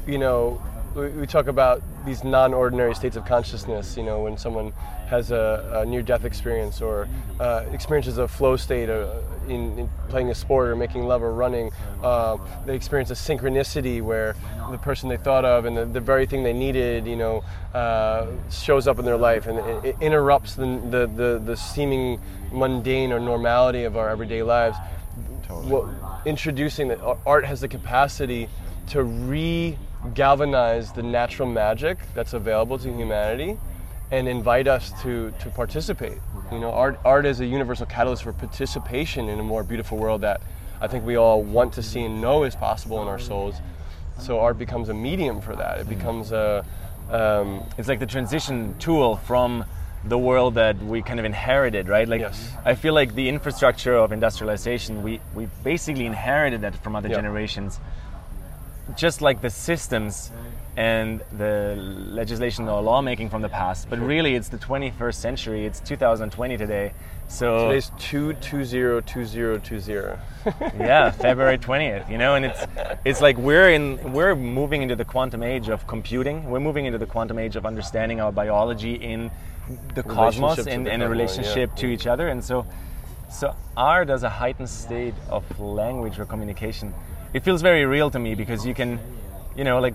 You 0.06 0.18
know, 0.18 0.62
we, 0.98 1.26
talk 1.26 1.46
about 1.46 1.82
these 2.04 2.24
non-ordinary 2.24 2.94
states 2.94 3.16
of 3.16 3.24
consciousness. 3.24 3.96
You 3.96 4.02
know, 4.02 4.22
when 4.22 4.36
someone 4.36 4.72
has 5.08 5.30
a, 5.30 5.82
a 5.82 5.86
near-death 5.86 6.24
experience 6.24 6.80
or 6.80 7.08
uh, 7.40 7.64
experiences 7.72 8.18
a 8.18 8.28
flow 8.28 8.56
state 8.56 8.90
uh, 8.90 9.20
in, 9.48 9.78
in 9.78 9.90
playing 10.08 10.30
a 10.30 10.34
sport 10.34 10.68
or 10.68 10.76
making 10.76 11.06
love 11.06 11.22
or 11.22 11.32
running, 11.32 11.70
uh, 12.02 12.36
they 12.66 12.74
experience 12.74 13.10
a 13.10 13.14
synchronicity 13.14 14.02
where 14.02 14.34
the 14.70 14.78
person 14.78 15.08
they 15.08 15.16
thought 15.16 15.44
of 15.44 15.64
and 15.64 15.76
the, 15.76 15.84
the 15.84 16.00
very 16.00 16.26
thing 16.26 16.42
they 16.42 16.52
needed, 16.52 17.06
you 17.06 17.16
know, 17.16 17.44
uh, 17.74 18.26
shows 18.50 18.86
up 18.86 18.98
in 18.98 19.04
their 19.04 19.16
life 19.16 19.46
and 19.46 19.58
it, 19.58 19.90
it 19.90 19.96
interrupts 20.00 20.54
the, 20.54 20.66
the, 20.90 21.06
the, 21.06 21.42
the 21.44 21.56
seeming 21.56 22.20
mundane 22.52 23.12
or 23.12 23.20
normality 23.20 23.84
of 23.84 23.96
our 23.96 24.08
everyday 24.08 24.42
lives. 24.42 24.76
What, 25.48 25.88
introducing 26.26 26.88
that 26.88 27.00
art 27.24 27.46
has 27.46 27.60
the 27.62 27.68
capacity 27.68 28.48
to 28.88 29.02
re-galvanize 30.04 30.92
the 30.92 31.02
natural 31.02 31.48
magic 31.48 31.98
that's 32.14 32.32
available 32.32 32.78
to 32.78 32.92
humanity 32.92 33.58
and 34.10 34.26
invite 34.26 34.66
us 34.66 34.92
to, 35.02 35.32
to 35.40 35.50
participate. 35.50 36.18
You 36.50 36.58
know, 36.60 36.70
art, 36.72 36.98
art 37.04 37.26
is 37.26 37.40
a 37.40 37.46
universal 37.46 37.86
catalyst 37.86 38.22
for 38.22 38.32
participation 38.32 39.28
in 39.28 39.38
a 39.38 39.42
more 39.42 39.62
beautiful 39.62 39.98
world 39.98 40.22
that 40.22 40.40
I 40.80 40.86
think 40.86 41.04
we 41.04 41.16
all 41.16 41.42
want 41.42 41.74
to 41.74 41.82
see 41.82 42.02
and 42.04 42.20
know 42.20 42.44
is 42.44 42.54
possible 42.54 43.02
in 43.02 43.08
our 43.08 43.18
souls. 43.18 43.56
So 44.18 44.40
art 44.40 44.58
becomes 44.58 44.88
a 44.88 44.94
medium 44.94 45.40
for 45.40 45.54
that. 45.56 45.80
It 45.80 45.88
becomes 45.88 46.32
a 46.32 46.64
um, 47.10 47.64
It's 47.76 47.88
like 47.88 48.00
the 48.00 48.06
transition 48.06 48.74
tool 48.78 49.16
from 49.16 49.64
the 50.04 50.18
world 50.18 50.54
that 50.54 50.76
we 50.82 51.02
kind 51.02 51.18
of 51.18 51.24
inherited, 51.24 51.88
right? 51.88 52.08
Like 52.08 52.20
Yes. 52.20 52.52
I 52.64 52.74
feel 52.74 52.94
like 52.94 53.14
the 53.14 53.28
infrastructure 53.28 53.94
of 53.94 54.12
industrialization, 54.12 55.02
we 55.02 55.20
we 55.34 55.48
basically 55.64 56.06
inherited 56.06 56.60
that 56.62 56.74
from 56.76 56.96
other 56.96 57.08
Yeah. 57.08 57.16
generations. 57.16 57.80
Just 58.96 59.20
like 59.20 59.40
the 59.40 59.50
systems 59.50 60.30
and 60.76 61.20
the 61.36 61.74
legislation 61.76 62.68
or 62.68 62.80
lawmaking 62.80 63.28
from 63.28 63.42
the 63.42 63.48
past, 63.48 63.90
but 63.90 63.98
really 63.98 64.34
it's 64.34 64.48
the 64.48 64.58
21st 64.58 65.14
century. 65.14 65.66
It's 65.66 65.80
2020 65.80 66.56
today, 66.56 66.92
so 67.28 67.68
today's 67.68 67.90
two 67.98 68.32
two 68.34 68.64
zero 68.64 69.00
two 69.00 69.24
zero 69.24 69.58
two 69.58 69.80
zero. 69.80 70.18
yeah, 70.78 71.10
February 71.10 71.58
20th, 71.58 72.08
you 72.10 72.16
know, 72.16 72.36
and 72.36 72.46
it's 72.46 72.64
it's 73.04 73.20
like 73.20 73.36
we're 73.36 73.70
in 73.70 74.12
we're 74.12 74.34
moving 74.34 74.82
into 74.82 74.96
the 74.96 75.04
quantum 75.04 75.42
age 75.42 75.68
of 75.68 75.86
computing. 75.86 76.48
We're 76.48 76.60
moving 76.60 76.86
into 76.86 76.98
the 76.98 77.06
quantum 77.06 77.38
age 77.38 77.56
of 77.56 77.66
understanding 77.66 78.20
our 78.20 78.32
biology 78.32 78.94
in 78.94 79.30
the 79.94 80.02
cosmos 80.02 80.66
and, 80.66 80.88
and 80.88 81.02
a 81.02 81.08
relationship 81.08 81.70
yeah. 81.70 81.80
to 81.80 81.86
each 81.88 82.06
other. 82.06 82.28
And 82.28 82.42
so 82.42 82.64
so 83.30 83.54
art 83.76 84.10
as 84.10 84.22
a 84.22 84.30
heightened 84.30 84.70
state 84.70 85.14
of 85.28 85.44
language 85.60 86.18
or 86.18 86.24
communication, 86.24 86.94
it 87.34 87.44
feels 87.44 87.62
very 87.62 87.84
real 87.84 88.10
to 88.10 88.18
me 88.18 88.34
because 88.34 88.64
you 88.66 88.74
can, 88.74 88.98
you 89.56 89.64
know, 89.64 89.80
like 89.80 89.94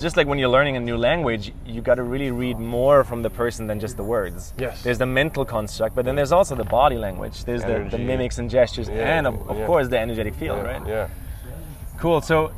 just 0.00 0.16
like 0.16 0.26
when 0.26 0.38
you're 0.38 0.48
learning 0.48 0.76
a 0.76 0.80
new 0.80 0.96
language, 0.96 1.52
you 1.64 1.80
got 1.80 1.94
to 1.96 2.02
really 2.02 2.30
read 2.30 2.58
more 2.58 3.04
from 3.04 3.22
the 3.22 3.30
person 3.30 3.66
than 3.66 3.78
just 3.78 3.96
the 3.96 4.02
words. 4.02 4.52
Yes. 4.58 4.82
There's 4.82 4.98
the 4.98 5.06
mental 5.06 5.44
construct, 5.44 5.94
but 5.94 6.04
then 6.04 6.16
there's 6.16 6.32
also 6.32 6.54
the 6.56 6.64
body 6.64 6.96
language. 6.96 7.44
There's 7.44 7.62
the, 7.62 7.86
the 7.90 7.98
mimics 7.98 8.38
and 8.38 8.50
gestures, 8.50 8.88
Yeah, 8.88 9.16
and 9.18 9.26
of, 9.26 9.48
of 9.48 9.58
yeah. 9.58 9.66
course 9.66 9.88
the 9.88 9.98
energetic 9.98 10.34
field, 10.34 10.58
yeah, 10.58 10.72
right? 10.78 10.86
Yeah. 10.86 11.08
Cool. 11.98 12.20
So 12.20 12.50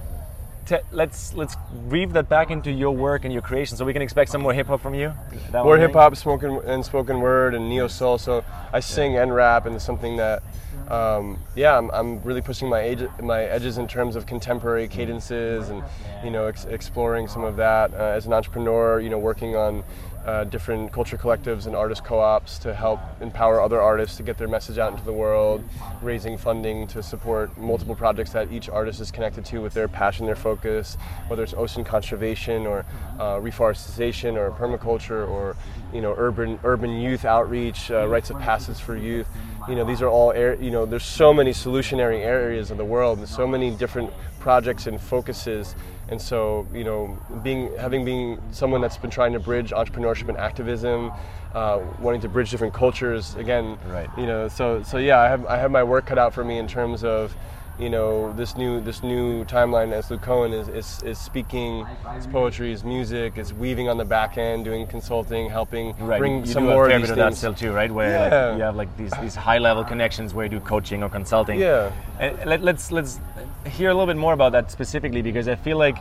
te- 0.64 0.78
let's 0.90 1.34
let's 1.34 1.56
weave 1.90 2.14
that 2.14 2.28
back 2.30 2.50
into 2.50 2.70
your 2.70 2.92
work 2.92 3.24
and 3.24 3.32
your 3.32 3.42
creation, 3.42 3.76
so 3.76 3.84
we 3.84 3.92
can 3.92 4.00
expect 4.00 4.30
some 4.30 4.40
more 4.40 4.54
hip 4.54 4.68
hop 4.68 4.80
from 4.80 4.94
you. 4.94 5.12
That 5.50 5.64
More 5.64 5.76
hip 5.76 5.92
hop, 5.92 6.16
spoken 6.16 6.60
and 6.64 6.84
spoken 6.84 7.20
word, 7.20 7.54
and 7.54 7.68
neo 7.68 7.88
soul. 7.88 8.16
So 8.16 8.42
I 8.72 8.80
sing 8.80 9.18
and 9.18 9.34
rap, 9.34 9.66
and 9.66 9.76
it's 9.76 9.84
something 9.84 10.16
that, 10.16 10.42
um, 10.88 11.38
yeah, 11.54 11.76
I'm, 11.76 11.90
I'm 11.90 12.22
really 12.22 12.42
pushing 12.42 12.68
my 12.68 12.80
age, 12.80 13.02
my 13.22 13.42
edges 13.42 13.78
in 13.78 13.88
terms 13.88 14.16
of 14.16 14.26
contemporary 14.26 14.88
cadences, 14.88 15.68
and 15.68 15.82
you 16.22 16.30
know, 16.30 16.46
ex- 16.46 16.64
exploring 16.66 17.28
some 17.28 17.44
of 17.44 17.56
that 17.56 17.92
uh, 17.94 17.96
as 17.96 18.26
an 18.26 18.32
entrepreneur. 18.32 19.00
You 19.00 19.10
know, 19.10 19.18
working 19.18 19.56
on 19.56 19.82
uh, 20.24 20.44
different 20.44 20.90
culture 20.92 21.18
collectives 21.18 21.66
and 21.66 21.76
artist 21.76 22.04
co-ops 22.04 22.58
to 22.58 22.74
help 22.74 23.00
empower 23.20 23.60
other 23.60 23.80
artists 23.80 24.16
to 24.16 24.22
get 24.22 24.38
their 24.38 24.48
message 24.48 24.78
out 24.78 24.92
into 24.92 25.04
the 25.04 25.12
world, 25.12 25.62
raising 26.00 26.38
funding 26.38 26.86
to 26.86 27.02
support 27.02 27.56
multiple 27.58 27.94
projects 27.94 28.32
that 28.32 28.50
each 28.50 28.68
artist 28.68 29.00
is 29.00 29.10
connected 29.10 29.44
to 29.44 29.60
with 29.60 29.74
their 29.74 29.88
passion, 29.88 30.24
their 30.24 30.36
focus, 30.36 30.96
whether 31.28 31.42
it's 31.42 31.54
ocean 31.54 31.84
conservation 31.84 32.66
or 32.66 32.86
uh, 33.20 33.38
reforestation 33.40 34.36
or 34.36 34.50
permaculture 34.52 35.28
or 35.28 35.56
you 35.92 36.00
know 36.00 36.14
urban 36.16 36.58
urban 36.64 36.90
youth 36.90 37.24
outreach, 37.24 37.90
uh, 37.90 38.06
rites 38.08 38.30
of 38.30 38.38
passage 38.38 38.78
for 38.78 38.96
youth. 38.96 39.28
You 39.68 39.74
know, 39.76 39.84
these 39.84 40.02
are 40.02 40.08
all 40.08 40.30
ar- 40.30 40.54
you 40.54 40.70
know. 40.70 40.84
There's 40.84 41.04
so 41.04 41.32
many 41.32 41.52
solutionary 41.52 42.20
areas 42.20 42.70
of 42.70 42.76
the 42.76 42.84
world, 42.84 43.18
and 43.18 43.28
so 43.28 43.46
many 43.46 43.70
different 43.70 44.12
projects 44.40 44.86
and 44.86 45.00
focuses. 45.00 45.74
And 46.08 46.20
so, 46.20 46.66
you 46.74 46.84
know, 46.84 47.18
being 47.42 47.74
having 47.78 48.04
been 48.04 48.38
someone 48.52 48.80
that's 48.80 48.96
been 48.98 49.10
trying 49.10 49.32
to 49.32 49.40
bridge 49.40 49.70
entrepreneurship 49.70 50.28
and 50.28 50.36
activism, 50.36 51.10
uh, 51.54 51.80
wanting 52.00 52.20
to 52.20 52.28
bridge 52.28 52.50
different 52.50 52.74
cultures, 52.74 53.34
again, 53.36 53.78
Right. 53.88 54.10
you 54.18 54.26
know, 54.26 54.48
so 54.48 54.82
so 54.82 54.98
yeah, 54.98 55.18
I 55.20 55.28
have 55.28 55.46
I 55.46 55.56
have 55.56 55.70
my 55.70 55.82
work 55.82 56.04
cut 56.06 56.18
out 56.18 56.34
for 56.34 56.44
me 56.44 56.58
in 56.58 56.66
terms 56.68 57.04
of, 57.04 57.34
you 57.78 57.90
know, 57.90 58.32
this 58.34 58.56
new 58.56 58.80
this 58.80 59.02
new 59.02 59.44
timeline 59.46 59.92
as 59.92 60.10
Luke 60.10 60.22
Kohen 60.22 60.52
is, 60.52 60.68
is, 60.68 61.02
is 61.02 61.18
speaking, 61.18 61.84
his 62.14 62.26
poetry, 62.26 62.70
his 62.70 62.84
music, 62.84 63.36
is 63.36 63.52
weaving 63.52 63.88
on 63.88 63.96
the 63.98 64.04
back 64.04 64.38
end, 64.38 64.64
doing 64.64 64.86
consulting, 64.86 65.48
helping 65.50 65.94
Right. 65.98 66.18
bring 66.20 66.40
you 66.40 66.46
some 66.46 66.64
do 66.64 66.70
more 66.70 66.86
a 66.86 66.88
fair 66.88 66.96
of 66.96 67.02
bit 67.02 67.10
of 67.10 67.16
that 67.16 67.34
still 67.34 67.54
too, 67.54 67.72
right? 67.72 67.90
Where 67.90 68.10
Yeah. 68.10 68.46
like, 68.50 68.56
you 68.58 68.62
have 68.64 68.76
like 68.76 68.96
these 68.96 69.12
these 69.20 69.34
high 69.34 69.58
level 69.58 69.82
connections 69.84 70.34
where 70.34 70.44
you 70.46 70.50
do 70.50 70.60
coaching 70.60 71.02
or 71.02 71.08
consulting. 71.08 71.58
Yeah. 71.58 71.90
And 72.20 72.38
let, 72.46 72.62
let's 72.62 72.92
let's 72.92 73.18
hear 73.66 73.90
a 73.90 73.94
little 73.94 74.06
bit 74.06 74.16
more 74.16 74.32
about 74.34 74.52
that 74.52 74.70
specifically 74.70 75.22
because 75.22 75.48
I 75.48 75.56
feel 75.56 75.76
like 75.78 75.96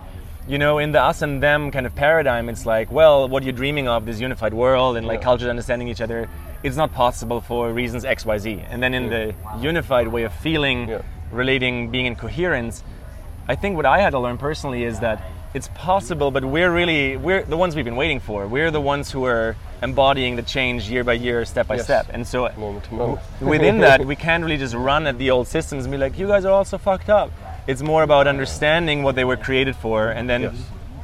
you 0.47 0.57
know 0.59 0.77
in 0.77 0.91
the 0.91 1.01
us 1.01 1.21
and 1.21 1.41
them 1.41 1.71
kind 1.71 1.85
of 1.85 1.95
paradigm 1.95 2.49
it's 2.49 2.65
like 2.65 2.91
well 2.91 3.29
what 3.29 3.43
you're 3.43 3.53
dreaming 3.53 3.87
of 3.87 4.05
this 4.05 4.19
unified 4.19 4.53
world 4.53 4.97
and 4.97 5.07
like 5.07 5.19
Yeah. 5.19 5.23
cultures 5.23 5.47
understanding 5.47 5.87
each 5.87 6.01
other 6.01 6.27
it's 6.63 6.75
not 6.75 6.93
possible 6.93 7.39
for 7.39 7.71
reasons 7.71 8.03
xyz 8.03 8.61
and 8.69 8.83
then 8.83 8.93
in 8.93 9.09
the 9.09 9.33
unified 9.61 10.09
way 10.09 10.23
of 10.23 10.33
feeling 10.33 10.89
Yeah. 10.89 11.01
Relating 11.33 11.89
being 11.91 12.05
in 12.05 12.15
coherence 12.15 12.83
i 13.47 13.55
think 13.55 13.75
what 13.75 13.85
i 13.85 13.99
had 13.99 14.11
to 14.11 14.19
learn 14.19 14.37
personally 14.37 14.83
is 14.83 14.99
that 14.99 15.21
it's 15.53 15.69
possible 15.75 16.31
but 16.31 16.43
we're 16.45 16.71
really 16.71 17.17
we're 17.17 17.43
the 17.43 17.57
ones 17.57 17.75
we've 17.75 17.85
been 17.85 17.95
waiting 17.95 18.19
for 18.19 18.47
we're 18.47 18.71
the 18.71 18.81
ones 18.81 19.11
who 19.11 19.25
are 19.25 19.55
embodying 19.81 20.35
the 20.35 20.41
change 20.41 20.89
year 20.89 21.03
by 21.03 21.13
year 21.13 21.43
step 21.45 21.67
by 21.67 21.75
Yes. 21.75 21.83
step 21.83 22.05
and 22.13 22.25
so 22.25 22.49
Moment 22.57 22.85
to 22.85 22.93
moment. 22.93 23.19
within 23.41 23.79
that, 23.79 24.05
we 24.05 24.15
can't 24.15 24.43
really 24.43 24.57
just 24.57 24.73
run 24.73 25.05
at 25.07 25.17
the 25.17 25.29
old 25.31 25.47
systems 25.47 25.83
and 25.85 25.91
be 25.91 25.97
like, 25.97 26.17
you 26.17 26.25
guys 26.27 26.45
are 26.45 26.53
all 26.53 26.63
so 26.63 26.77
fucked 26.77 27.09
up. 27.09 27.29
It's 27.67 27.81
more 27.81 28.01
about 28.01 28.25
understanding 28.25 29.03
what 29.03 29.15
they 29.15 29.25
were 29.25 29.35
created 29.35 29.75
for 29.75 30.09
and 30.09 30.29
then 30.29 30.41
Yes. 30.43 30.55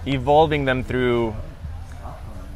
evolving 0.06 0.64
them 0.64 0.84
through. 0.86 1.36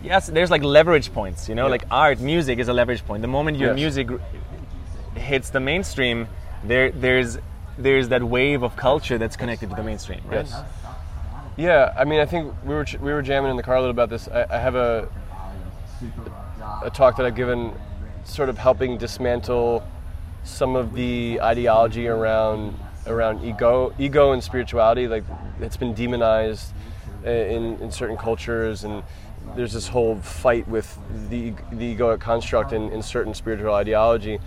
Yes, 0.02 0.28
there's 0.28 0.50
like 0.50 0.64
leverage 0.64 1.14
points, 1.14 1.50
you 1.50 1.56
know, 1.56 1.66
Yeah. 1.66 1.72
like 1.72 1.86
art, 1.92 2.20
music 2.22 2.58
is 2.60 2.68
a 2.70 2.74
leverage 2.74 3.06
point. 3.06 3.22
The 3.22 3.28
moment 3.28 3.58
your 3.58 3.72
Yes. 3.72 3.76
music 3.76 4.08
hits 5.16 5.50
the 5.50 5.60
mainstream, 5.60 6.28
there, 6.64 6.90
there's, 6.92 7.38
there's 7.78 8.10
that 8.10 8.24
wave 8.24 8.64
of 8.64 8.76
culture 8.76 9.18
that's 9.18 9.36
connected 9.36 9.70
to 9.70 9.76
the 9.76 9.84
mainstream, 9.84 10.22
right? 10.26 10.46
Yes. 10.46 10.62
Yeah, 11.56 11.94
I 11.98 12.04
mean, 12.04 12.20
I 12.20 12.26
think 12.26 12.54
we 12.64 12.74
were 12.74 12.86
we 13.00 13.14
were 13.14 13.22
jamming 13.22 13.52
in 13.52 13.58
the 13.58 13.64
car 13.64 13.76
a 13.76 13.80
little 13.80 13.92
about 13.92 14.10
this. 14.10 14.28
I, 14.28 14.46
I 14.50 14.58
have 14.58 14.76
a 14.76 15.08
a 16.84 16.90
talk 16.90 17.18
that 17.18 17.26
I've 17.26 17.36
given, 17.36 17.74
sort 18.24 18.50
of 18.50 18.58
helping 18.58 18.98
dismantle 18.98 19.86
some 20.44 20.76
of 20.76 20.94
the 20.94 21.40
ideology 21.42 22.08
around 22.08 22.78
around 23.06 23.44
ego, 23.44 23.94
ego 24.00 24.32
and 24.32 24.44
spirituality. 24.44 25.08
Like 25.08 25.24
it's 25.60 25.78
been 25.78 25.94
demonized 25.94 26.74
uh, 27.26 27.30
in 27.30 27.78
in 27.82 27.92
certain 27.92 28.18
cultures, 28.18 28.84
and 28.84 29.04
there's 29.56 29.74
this 29.74 29.88
whole 29.88 30.16
fight 30.18 30.68
with 30.68 30.98
the 31.30 31.54
the 31.72 31.96
egoic 31.96 32.20
construct 32.20 32.74
in, 32.74 32.92
in 32.92 33.04
certain 33.04 33.34
spiritual 33.34 33.74
ideology. 33.74 34.40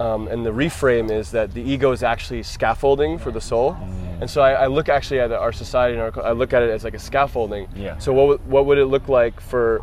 Um, 0.00 0.26
and 0.28 0.44
the 0.44 0.50
reframe 0.50 1.10
is 1.10 1.30
that 1.30 1.54
the 1.54 1.62
ego 1.62 1.92
is 1.92 2.02
actually 2.02 2.42
scaffolding 2.42 3.18
for 3.18 3.30
the 3.30 3.40
soul. 3.40 3.76
And 4.20 4.28
so 4.28 4.40
I, 4.42 4.52
I 4.52 4.66
look 4.66 4.88
actually 4.88 5.20
at 5.20 5.30
our 5.32 5.52
society 5.52 5.96
and 5.98 6.02
our, 6.16 6.24
I 6.26 6.32
look 6.32 6.52
at 6.52 6.62
it 6.62 6.70
as 6.70 6.82
like 6.84 6.94
a 6.94 6.98
scaffolding. 6.98 7.68
Yeah. 7.76 7.98
So 7.98 8.12
what, 8.12 8.26
would- 8.28 8.46
what 8.46 8.66
would 8.66 8.78
it 8.78 8.86
look 8.86 9.08
like 9.08 9.40
for 9.40 9.80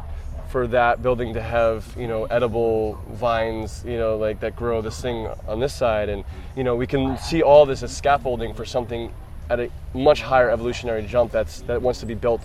for 0.50 0.68
that 0.68 1.02
building 1.02 1.34
to 1.34 1.42
have 1.42 1.96
you 1.98 2.08
know 2.10 2.26
edible 2.26 2.96
vines 3.14 3.86
you 3.88 3.98
know 3.98 4.18
like 4.18 4.42
that 4.42 4.54
grow 4.54 4.82
this 4.82 5.00
thing 5.02 5.26
on 5.48 5.62
this 5.62 5.74
side 5.74 6.10
and 6.10 6.26
you 6.58 6.64
know 6.66 6.76
we 6.76 6.86
can 6.86 7.18
see 7.18 7.42
all 7.42 7.66
this 7.66 7.84
as 7.84 7.96
scaffolding 7.96 8.54
for 8.54 8.66
something 8.66 9.14
at 9.50 9.62
a 9.62 9.70
much 9.94 10.22
higher 10.22 10.50
evolutionary 10.50 11.04
jump 11.08 11.32
that's 11.32 11.62
that 11.62 11.82
wants 11.82 12.02
to 12.02 12.06
be 12.06 12.16
built 12.16 12.42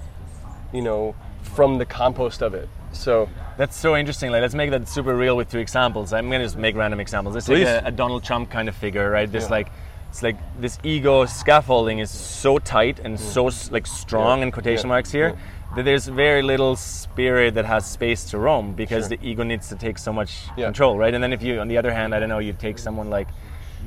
you 0.72 0.83
know 0.83 1.16
from 1.42 1.79
the 1.79 1.85
compost 1.85 2.42
of 2.42 2.55
it 2.55 2.68
so 2.98 3.28
That's 3.56 3.76
so 3.76 3.96
interesting. 3.96 4.30
Like, 4.32 4.42
let's 4.42 4.54
make 4.54 4.70
that 4.70 4.87
super 4.88 5.16
real 5.16 5.37
with 5.37 5.50
two 5.50 5.59
examples. 5.59 6.12
I'm 6.12 6.30
gonna 6.30 6.44
just 6.44 6.56
make 6.56 6.76
random 6.76 7.00
examples. 7.00 7.35
Let's 7.35 7.46
take 7.46 7.66
a, 7.66 7.82
a 7.87 7.90
Donald 7.90 8.22
Trump 8.24 8.50
kind 8.50 8.68
of 8.68 8.74
figure, 8.76 9.11
right? 9.11 9.30
This 9.30 9.44
Yeah. 9.44 9.50
like, 9.59 9.68
it's 10.11 10.22
like 10.22 10.37
this 10.61 10.78
ego 10.82 11.24
scaffolding 11.26 11.98
is 11.98 12.11
so 12.11 12.59
tight 12.59 12.98
and 13.00 13.18
so 13.18 13.50
like 13.70 13.87
strong 13.87 14.38
Yeah. 14.38 14.44
in 14.46 14.50
quotation 14.52 14.87
Yeah. 14.88 14.94
marks 14.94 15.11
here 15.11 15.37
that 15.74 15.85
there's 15.85 16.06
very 16.06 16.42
little 16.42 16.76
spirit 16.76 17.54
that 17.54 17.64
has 17.66 17.85
space 17.87 18.24
to 18.30 18.38
roam 18.38 18.72
because 18.72 19.09
Sure. 19.09 19.16
the 19.16 19.26
ego 19.28 19.42
needs 19.42 19.68
to 19.68 19.76
take 19.76 19.98
so 19.98 20.12
much 20.12 20.30
control, 20.56 20.96
right? 20.98 21.12
And 21.14 21.22
then 21.22 21.32
if 21.32 21.42
you, 21.42 21.59
on 21.61 21.68
the 21.68 21.76
other 21.78 21.92
hand, 21.92 22.14
I 22.14 22.20
don't 22.20 22.28
know, 22.28 22.38
you 22.38 22.52
take 22.52 22.78
someone 22.78 23.11
like 23.11 23.28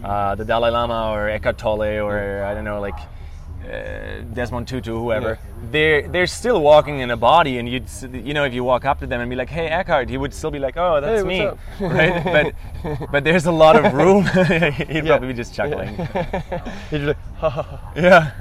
uh, 0.04 0.34
the 0.36 0.46
Dalai 0.46 0.70
Lama 0.72 1.12
or 1.12 1.30
Eckhart 1.30 1.58
Tolle 1.58 2.00
or 2.08 2.44
I 2.44 2.54
don't 2.54 2.64
know, 2.64 2.80
like 2.80 2.98
uh, 3.64 4.22
Desmond 4.34 4.68
Tutu, 4.68 4.98
whoever, 4.98 5.38
they're 5.72 6.08
they're 6.08 6.28
still 6.28 6.62
walking 6.62 7.00
in 7.00 7.12
a 7.12 7.18
body, 7.18 7.60
and 7.60 7.68
you'd 7.68 7.86
you 8.14 8.34
know 8.34 8.46
if 8.46 8.54
you 8.54 8.64
walk 8.64 8.86
up 8.86 9.00
to 9.00 9.08
them 9.08 9.22
and 9.22 9.30
be 9.30 9.36
like, 9.36 9.50
"Hey, 9.50 9.68
Eckhart," 9.68 10.10
he 10.10 10.18
would 10.18 10.34
still 10.34 10.52
be 10.52 10.60
like, 10.60 10.78
"Oh, 10.78 11.00
that's 11.02 11.24
Hey, 11.24 11.28
me," 11.28 11.50
right? 11.80 12.24
But 12.84 13.12
but 13.12 13.24
there's 13.24 13.46
a 13.46 13.52
lot 13.52 13.76
of 13.76 13.94
room. 13.94 14.24
He'd 14.94 15.06
probably 15.06 15.28
be 15.30 15.34
just 15.34 15.54
chuckling. 15.54 15.96
He's 16.90 17.02
like, 17.02 17.18
ha 17.38 17.50
ha 17.50 17.62
ha. 17.62 17.92
Yeah. 17.96 18.32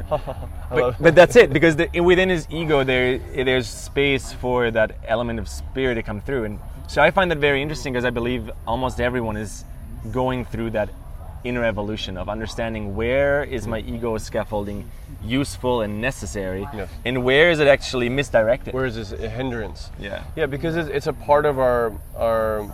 But, 0.70 1.02
but 1.02 1.14
that's 1.14 1.36
it 1.36 1.52
because 1.52 1.76
the, 1.76 2.00
within 2.00 2.28
his 2.28 2.46
ego 2.50 2.84
there 2.84 3.18
there's 3.18 3.66
space 3.66 4.32
for 4.32 4.70
that 4.70 4.96
element 5.06 5.38
of 5.38 5.48
spirit 5.48 5.94
to 5.94 6.02
come 6.02 6.20
through 6.20 6.44
and 6.44 6.58
so 6.88 7.00
i 7.02 7.10
find 7.10 7.30
that 7.30 7.38
very 7.38 7.62
interesting 7.62 7.92
because 7.92 8.04
i 8.04 8.10
believe 8.10 8.50
almost 8.66 9.00
everyone 9.00 9.36
is 9.36 9.64
going 10.12 10.44
through 10.44 10.70
that 10.70 10.90
inner 11.44 11.64
evolution 11.64 12.16
of 12.16 12.28
understanding 12.28 12.96
where 12.96 13.44
is 13.44 13.66
my 13.66 13.78
ego 13.80 14.18
scaffolding 14.18 14.90
useful 15.22 15.82
and 15.82 16.00
necessary 16.00 16.66
Yes. 16.74 16.88
and 17.04 17.24
where 17.24 17.50
is 17.50 17.60
it 17.60 17.68
actually 17.68 18.08
misdirected 18.08 18.74
Where 18.74 18.86
is 18.86 18.96
this 18.96 19.12
a 19.12 19.28
hindrance? 19.28 19.90
yeah 20.00 20.24
Yeah, 20.36 20.46
because 20.46 20.76
it's, 20.76 20.88
it's 20.88 21.06
a 21.06 21.12
part 21.12 21.44
of 21.46 21.58
our 21.58 21.92
our 22.16 22.66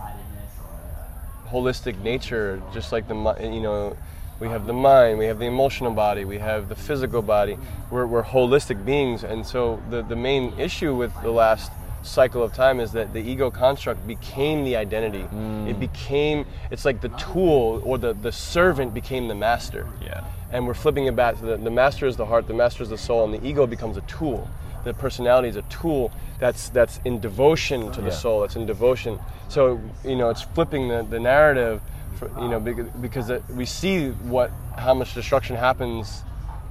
holistic 1.48 1.98
nature. 2.02 2.60
Just 2.72 2.90
like 2.92 3.06
the 3.08 3.14
you 3.40 3.60
know, 3.60 3.96
we 4.40 4.48
have 4.48 4.66
the 4.66 4.72
mind, 4.72 5.18
we 5.18 5.26
have 5.26 5.38
the 5.38 5.46
emotional 5.46 5.92
body, 5.92 6.24
we 6.24 6.38
have 6.38 6.68
the 6.68 6.74
physical 6.74 7.22
body. 7.22 7.56
We're, 7.90 8.06
we're 8.06 8.24
holistic 8.24 8.84
beings, 8.84 9.24
and 9.24 9.46
so 9.46 9.80
the 9.90 10.02
the 10.02 10.16
main 10.16 10.58
issue 10.58 10.94
with 10.94 11.12
the 11.22 11.30
last 11.30 11.70
cycle 12.04 12.42
of 12.42 12.52
time 12.52 12.80
is 12.80 12.92
that 12.92 13.12
the 13.12 13.20
ego 13.20 13.50
construct 13.50 14.06
became 14.06 14.64
the 14.64 14.76
identity. 14.76 15.22
Mm. 15.22 15.68
It 15.70 15.80
became 15.80 16.46
it's 16.70 16.84
like 16.84 17.00
the 17.00 17.08
tool 17.10 17.82
or 17.84 17.98
the 17.98 18.12
the 18.12 18.30
servant 18.32 18.94
became 18.94 19.26
the 19.28 19.34
master 19.34 19.88
yeah 20.00 20.22
and 20.54 20.66
we're 20.68 20.74
flipping 20.74 21.06
it 21.06 21.16
back 21.16 21.36
to 21.40 21.44
the, 21.44 21.56
the 21.56 21.70
master 21.70 22.06
is 22.06 22.16
the 22.16 22.24
heart, 22.24 22.46
the 22.46 22.54
master 22.54 22.84
is 22.84 22.88
the 22.88 22.96
soul, 22.96 23.24
and 23.24 23.34
the 23.34 23.44
ego 23.44 23.66
becomes 23.66 23.96
a 23.96 24.02
tool. 24.02 24.48
The 24.84 24.94
personality 24.94 25.48
is 25.48 25.56
a 25.56 25.62
tool 25.62 26.12
that's 26.38 26.68
that's 26.68 27.00
in 27.04 27.18
devotion 27.18 27.90
to 27.90 28.00
the 28.00 28.08
Yeah. 28.10 28.14
soul. 28.14 28.40
That's 28.42 28.54
in 28.54 28.64
devotion. 28.64 29.18
So 29.48 29.80
you 30.04 30.14
know, 30.14 30.28
it's 30.28 30.42
flipping 30.42 30.88
the, 30.88 31.02
the 31.02 31.18
narrative. 31.18 31.82
For, 32.18 32.30
you 32.40 32.48
know, 32.48 32.60
because, 32.60 32.88
because 33.00 33.42
we 33.50 33.64
see 33.64 34.10
what 34.10 34.52
how 34.78 34.94
much 34.94 35.14
destruction 35.14 35.56
happens 35.56 36.22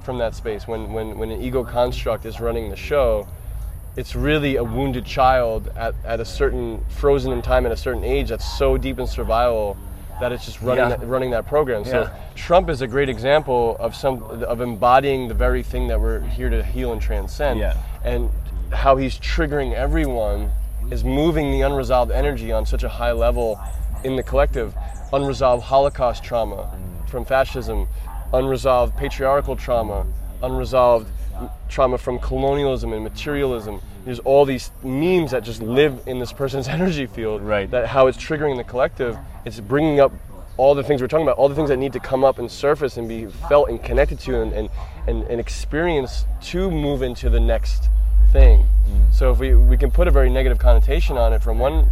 from 0.02 0.16
that 0.18 0.34
space 0.34 0.66
when 0.66 0.92
when 0.94 1.18
when 1.18 1.30
an 1.30 1.42
ego 1.42 1.62
construct 1.62 2.24
is 2.24 2.40
running 2.40 2.70
the 2.70 2.76
show. 2.76 3.26
It's 3.96 4.16
really 4.16 4.56
a 4.56 4.64
wounded 4.64 5.04
child 5.04 5.70
at, 5.76 5.94
at 6.04 6.18
a 6.20 6.24
certain 6.24 6.84
frozen 6.88 7.32
in 7.32 7.42
time 7.42 7.64
at 7.64 7.72
a 7.72 7.76
certain 7.76 8.02
age 8.02 8.28
that's 8.30 8.58
so 8.58 8.76
deep 8.76 8.98
in 8.98 9.06
survival 9.06 9.76
that 10.20 10.32
it's 10.32 10.44
just 10.44 10.60
running 10.62 10.90
Yeah. 10.90 10.96
that, 10.96 11.06
running 11.06 11.30
that 11.30 11.46
program. 11.46 11.84
So 11.84 12.02
Yeah. 12.02 12.10
Trump 12.34 12.68
is 12.70 12.82
a 12.82 12.86
great 12.86 13.08
example 13.08 13.76
of 13.78 13.94
some 13.94 14.22
of 14.22 14.60
embodying 14.60 15.28
the 15.28 15.34
very 15.34 15.62
thing 15.62 15.88
that 15.88 16.00
we're 16.00 16.20
here 16.20 16.50
to 16.50 16.62
heal 16.62 16.92
and 16.92 17.00
transcend. 17.00 17.60
Yeah. 17.60 17.76
And 18.04 18.30
how 18.72 18.96
he's 18.96 19.18
triggering 19.18 19.74
everyone 19.74 20.50
is 20.90 21.04
moving 21.04 21.52
the 21.52 21.62
unresolved 21.62 22.10
energy 22.10 22.50
on 22.52 22.66
such 22.66 22.82
a 22.82 22.88
high 22.88 23.12
level 23.12 23.60
in 24.02 24.16
the 24.16 24.22
collective. 24.22 24.74
Unresolved 25.12 25.62
Holocaust 25.64 26.24
trauma 26.24 26.68
from 27.06 27.24
fascism, 27.24 27.86
unresolved 28.32 28.96
patriarchal 28.96 29.54
trauma, 29.56 30.04
unresolved 30.42 31.06
trauma 31.68 31.98
from 31.98 32.18
colonialism 32.18 32.92
and 32.92 33.02
materialism. 33.02 33.80
There's 34.04 34.20
all 34.20 34.44
these 34.44 34.70
memes 34.82 35.30
that 35.30 35.44
just 35.44 35.62
live 35.62 36.02
in 36.06 36.18
this 36.18 36.32
person's 36.32 36.68
energy 36.76 37.06
field. 37.06 37.42
Right. 37.42 37.70
That 37.70 37.86
how 37.86 38.06
it's 38.06 38.18
triggering 38.18 38.56
the 38.56 38.64
collective. 38.64 39.16
It's 39.44 39.60
bringing 39.60 40.00
up 40.00 40.12
all 40.56 40.74
the 40.74 40.84
things 40.84 41.00
we're 41.00 41.08
talking 41.08 41.26
about, 41.26 41.36
all 41.36 41.48
the 41.48 41.54
things 41.54 41.68
that 41.68 41.78
need 41.78 41.92
to 41.92 42.00
come 42.00 42.24
up 42.24 42.38
and 42.38 42.50
surface 42.50 42.96
and 42.96 43.08
be 43.08 43.26
felt 43.26 43.68
and 43.68 43.82
connected 43.82 44.20
to 44.20 44.40
and, 44.40 44.52
and, 44.52 44.70
and, 45.08 45.24
and 45.24 45.40
experienced 45.40 46.26
to 46.40 46.70
move 46.70 47.02
into 47.02 47.28
the 47.28 47.40
next 47.40 47.88
thing. 48.32 48.66
Mm. 48.88 49.12
So 49.12 49.32
if 49.32 49.38
we, 49.38 49.54
we 49.54 49.76
can 49.76 49.90
put 49.90 50.06
a 50.06 50.10
very 50.10 50.30
negative 50.30 50.58
connotation 50.58 51.16
on 51.16 51.32
it 51.32 51.42
from 51.42 51.58
one 51.58 51.88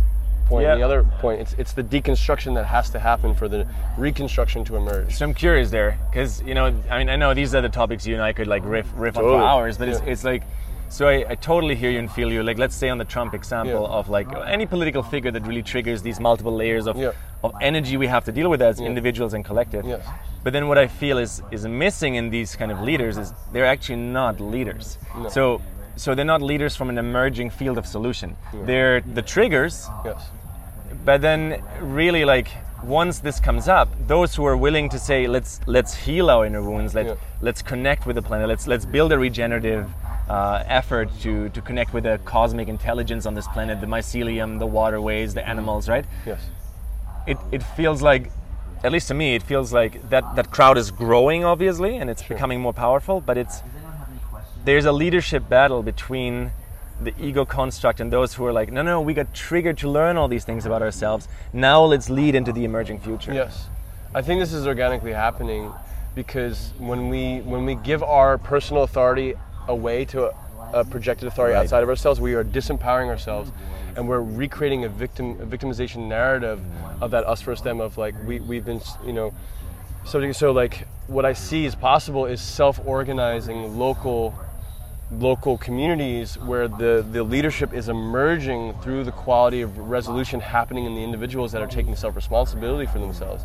point 0.53 0.67
and 0.67 0.81
the 0.81 0.85
other 0.85 1.03
point, 1.21 1.41
it's, 1.41 1.55
it's 1.55 1.73
the 1.73 1.83
deconstruction 1.83 2.55
that 2.55 2.65
has 2.67 2.91
to 2.91 2.99
happen 2.99 3.35
for 3.35 3.49
the 3.49 3.67
reconstruction 3.99 4.65
to 4.67 4.77
emerge. 4.77 5.17
So 5.17 5.25
I'm 5.25 5.35
curious 5.35 5.71
there, 5.71 5.99
because 6.11 6.43
you 6.43 6.55
know, 6.55 6.67
I 6.91 6.99
mean, 6.99 7.09
I 7.09 7.17
know 7.17 7.35
these 7.35 7.55
are 7.55 7.61
the 7.63 7.69
topics 7.69 8.07
you 8.07 8.15
and 8.15 8.23
I 8.23 8.33
could 8.33 8.47
like 8.47 8.63
riff 8.65 8.89
riff 8.95 9.17
on 9.17 9.25
for 9.25 9.43
hours, 9.43 9.79
but 9.79 9.89
it's, 9.89 10.01
Yeah. 10.01 10.13
it's 10.13 10.25
like, 10.25 10.43
so 10.89 11.09
I, 11.09 11.25
I 11.33 11.35
totally 11.37 11.75
hear 11.75 11.91
you 11.91 11.99
and 11.99 12.11
feel 12.11 12.31
you. 12.31 12.43
Like, 12.43 12.59
let's 12.59 12.77
say 12.77 12.89
on 12.91 12.99
the 12.99 13.05
Trump 13.15 13.33
example 13.35 13.83
Yeah. 13.83 13.99
of 13.99 14.09
like 14.09 14.29
any 14.47 14.67
political 14.67 15.03
figure 15.03 15.31
that 15.31 15.47
really 15.47 15.63
triggers 15.63 16.03
these 16.03 16.21
multiple 16.21 16.55
layers 16.55 16.87
of 16.87 16.97
Yeah. 16.97 17.13
of 17.43 17.53
energy 17.61 17.97
we 17.97 18.07
have 18.09 18.25
to 18.27 18.33
deal 18.33 18.49
with 18.51 18.63
as 18.63 18.79
individuals 18.81 19.33
and 19.35 19.45
collective. 19.45 19.85
Yes. 19.87 20.07
But 20.45 20.53
then 20.53 20.67
what 20.69 20.79
I 20.79 20.89
feel 20.89 21.19
is 21.19 21.43
is 21.51 21.67
missing 21.67 22.17
in 22.17 22.31
these 22.31 22.57
kind 22.57 22.71
of 22.73 22.81
leaders 22.81 23.17
is 23.17 23.33
they're 23.53 23.71
actually 23.75 24.01
not 24.21 24.41
leaders. 24.41 24.99
No. 25.17 25.29
So. 25.29 25.61
So 25.95 26.15
they're 26.15 26.25
not 26.35 26.41
leaders 26.41 26.75
from 26.75 26.89
an 26.89 26.97
emerging 26.97 27.51
field 27.51 27.77
of 27.77 27.87
solution. 27.87 28.35
They're 28.65 29.03
the 29.03 29.21
triggers 29.21 29.87
Yes. 30.07 30.21
But 31.05 31.21
then 31.21 31.63
really 31.81 32.25
like 32.25 32.49
once 32.85 33.21
this 33.21 33.39
comes 33.39 33.69
up 33.69 33.89
those 34.09 34.35
who 34.35 34.45
are 34.45 34.57
willing 34.57 34.89
to 34.89 34.99
say 34.99 35.27
let's 35.27 35.61
let's 35.67 35.95
heal 35.95 36.29
our 36.31 36.45
inner 36.47 36.63
wounds 36.63 36.95
let, 36.95 37.07
Yeah. 37.07 37.15
let's 37.41 37.63
connect 37.63 38.07
with 38.07 38.17
the 38.17 38.23
planet 38.23 38.49
let's 38.49 38.67
let's 38.67 38.85
build 38.85 39.13
a 39.13 39.19
regenerative 39.19 39.89
uh, 40.29 40.63
effort 40.67 41.09
to 41.21 41.49
to 41.51 41.61
connect 41.61 41.93
with 41.95 42.05
the 42.05 42.19
cosmic 42.25 42.69
intelligence 42.69 43.25
on 43.27 43.35
this 43.35 43.47
planet 43.49 43.81
the 43.81 43.87
mycelium 43.87 44.59
the 44.59 44.67
waterways 44.67 45.35
the 45.35 45.47
animals 45.49 45.89
right 45.89 46.05
Yes. 46.27 46.41
it, 47.27 47.39
it 47.53 47.63
feels 47.63 48.03
like 48.03 48.31
at 48.83 48.91
least 48.91 49.09
to 49.09 49.15
me 49.15 49.35
it 49.37 49.43
feels 49.45 49.73
like 49.73 50.09
that 50.11 50.25
that 50.35 50.51
crowd 50.51 50.77
is 50.77 50.91
growing 50.91 51.45
obviously 51.45 51.97
and 51.99 52.11
it's 52.11 52.23
becoming 52.23 52.61
more 52.61 52.73
powerful 52.73 53.21
but 53.21 53.37
it's 53.39 53.63
there's 54.65 54.85
a 54.85 54.93
leadership 54.93 55.49
battle 55.49 55.83
between 55.83 56.51
the 57.05 57.15
ego 57.21 57.45
construct 57.45 58.01
and 58.01 58.13
those 58.13 58.35
who 58.35 58.45
are 58.45 58.53
like 58.53 58.73
no 58.73 58.83
no 58.83 59.01
we 59.01 59.15
got 59.15 59.33
triggered 59.35 59.79
to 59.79 59.89
learn 59.89 60.17
all 60.17 60.29
these 60.29 60.45
things 60.45 60.67
about 60.67 60.83
ourselves. 60.83 61.29
Now 61.53 61.85
let's 61.85 62.09
lead 62.11 62.35
into 62.35 62.53
the 62.53 62.65
emerging 62.65 63.01
future. 63.01 63.33
Yes, 63.33 63.67
I 64.15 64.23
think 64.23 64.41
this 64.41 64.53
is 64.53 64.67
organically 64.67 65.13
happening 65.13 65.73
because 66.15 66.73
when 66.79 67.09
we 67.09 67.41
when 67.41 67.65
we 67.65 67.75
give 67.75 68.03
our 68.03 68.39
personal 68.39 68.83
authority 68.83 69.35
away 69.69 70.05
to 70.07 70.27
a, 70.27 70.35
a 70.81 70.85
projected 70.85 71.29
authority 71.29 71.55
Right. 71.55 71.63
outside 71.63 71.83
of 71.83 71.89
ourselves, 71.89 72.21
we 72.21 72.35
are 72.35 72.45
disempowering 72.45 73.09
ourselves, 73.09 73.51
and 73.97 74.09
we're 74.09 74.21
recreating 74.21 74.85
a 74.85 74.89
victim 74.89 75.41
a 75.41 75.47
victimization 75.47 76.09
narrative 76.09 76.61
of 77.01 77.11
that 77.11 77.27
us 77.27 77.43
versus 77.43 77.63
them 77.63 77.81
of 77.81 77.99
like 77.99 78.15
we 78.27 78.41
we've 78.41 78.65
been 78.65 78.81
you 79.05 79.13
know 79.13 79.33
so 80.05 80.33
so 80.33 80.53
like 80.53 80.87
what 81.07 81.25
I 81.25 81.33
see 81.33 81.65
is 81.65 81.75
possible 81.75 82.27
is 82.27 82.41
self-organizing 82.41 83.79
local 83.79 84.35
local 85.19 85.59
communities 85.59 86.39
where 86.39 86.69
the, 86.69 87.07
the 87.13 87.23
leadership 87.23 87.73
is 87.73 87.89
emerging 87.89 88.75
through 88.83 89.05
the 89.05 89.13
quality 89.13 89.61
of 89.61 89.77
resolution 89.79 90.41
happening 90.41 90.85
in 90.85 90.95
the 90.95 91.03
individuals 91.03 91.53
that 91.53 91.61
are 91.63 91.67
taking 91.67 91.95
self 91.95 92.17
responsibility 92.17 92.91
for 92.91 92.99
themselves. 92.99 93.45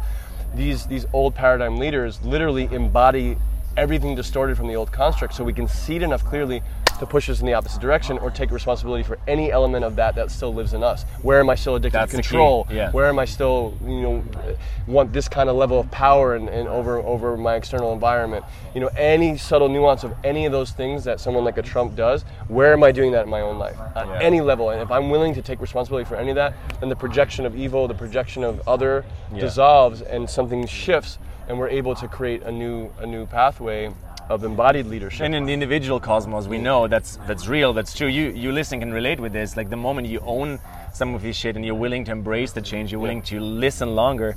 These, 0.56 0.88
these 0.88 1.06
old 1.14 1.36
paradigm 1.36 1.78
leaders 1.78 2.22
literally 2.24 2.66
embody 2.72 3.38
everything 3.76 4.16
distorted 4.16 4.58
from 4.58 4.68
the 4.68 4.76
old 4.76 4.92
construct 4.92 5.34
so 5.34 5.44
we 5.44 5.54
can 5.54 5.68
see 5.68 5.98
it 5.98 6.04
enough 6.04 6.24
clearly 6.24 6.64
to 7.00 7.06
push 7.06 7.30
us 7.30 7.40
in 7.40 7.46
the 7.46 7.54
opposite 7.54 7.82
direction 7.82 8.18
or 8.18 8.32
take 8.32 8.52
responsibility 8.52 9.04
for 9.04 9.18
any 9.28 9.52
element 9.52 9.86
of 9.86 9.96
that 9.96 10.16
that 10.16 10.32
still 10.32 10.54
lives 10.54 10.74
in 10.74 10.84
us. 10.84 11.04
Where 11.22 11.40
am 11.40 11.50
I 11.50 11.56
still 11.56 11.76
addicted 11.76 11.98
That's 11.98 12.12
to 12.12 12.18
control? 12.18 12.68
yeah. 12.70 12.92
Where 12.92 13.08
am 13.08 13.20
I 13.20 13.26
still, 13.26 13.78
you 13.84 14.02
know, 14.02 14.24
want 14.88 15.14
this 15.14 15.28
kind 15.28 15.50
of 15.50 15.56
level 15.56 15.80
of 15.80 15.90
power 15.92 16.36
and, 16.36 16.50
and 16.50 16.68
over 16.68 16.98
over 17.00 17.38
my 17.38 17.56
external 17.56 17.94
environment? 17.94 18.46
You 18.74 18.82
know, 18.82 18.90
any 18.96 19.38
subtle 19.38 19.70
nuance 19.70 20.04
of 20.04 20.14
any 20.24 20.46
of 20.46 20.52
those 20.52 20.72
things 20.72 21.04
that 21.04 21.20
someone 21.20 21.44
like 21.44 21.58
a 21.58 21.62
Trump 21.62 21.96
does, 21.96 22.24
where 22.48 22.74
am 22.74 22.84
I 22.84 22.92
doing 22.92 23.12
that 23.12 23.24
in 23.26 23.30
my 23.30 23.42
own 23.42 23.58
life? 23.58 23.78
At 23.96 24.08
Yeah. 24.08 24.20
any 24.22 24.42
level. 24.42 24.70
And 24.72 24.82
if 24.82 24.92
I'm 24.92 25.10
willing 25.10 25.34
to 25.36 25.42
take 25.42 25.62
responsibility 25.62 26.06
for 26.08 26.16
any 26.16 26.30
of 26.30 26.36
that, 26.36 26.54
then 26.80 26.90
the 26.90 26.96
projection 26.96 27.46
of 27.46 27.56
evil, 27.56 27.88
the 27.88 27.94
projection 27.94 28.44
of 28.44 28.68
other 28.68 29.06
Yeah. 29.34 29.42
dissolves 29.42 30.02
and 30.02 30.30
something 30.30 30.66
shifts 30.68 31.20
and 31.50 31.58
we're 31.58 31.70
able 31.70 31.96
to 31.96 32.08
create 32.08 32.44
a 32.44 32.52
new 32.52 32.90
a 33.00 33.06
new 33.06 33.26
pathway 33.26 33.90
of 34.30 34.44
embodied 34.44 34.86
leadership. 34.88 35.22
and 35.26 35.34
in 35.34 35.46
the 35.46 35.54
individual 35.54 36.00
cosmos 36.00 36.48
we 36.48 36.58
know 36.58 36.88
that's 36.88 37.18
that's 37.28 37.48
real 37.48 37.72
that's 37.74 37.94
true 37.94 38.08
you 38.08 38.30
you 38.32 38.52
listening 38.52 38.82
can 38.82 38.92
relate 38.92 39.20
with 39.20 39.32
this 39.32 39.56
like 39.56 39.70
the 39.70 39.78
moment 39.78 40.08
you 40.08 40.20
own 40.26 40.60
some 40.98 41.14
of 41.14 41.22
this 41.22 41.36
shit 41.36 41.56
and 41.56 41.64
you're 41.64 41.76
willing 41.76 42.04
to 42.06 42.12
embrace 42.12 42.52
the 42.52 42.62
change, 42.62 42.92
you're 42.92 43.00
willing 43.00 43.22
to 43.22 43.40
listen 43.40 43.96
longer, 43.96 44.36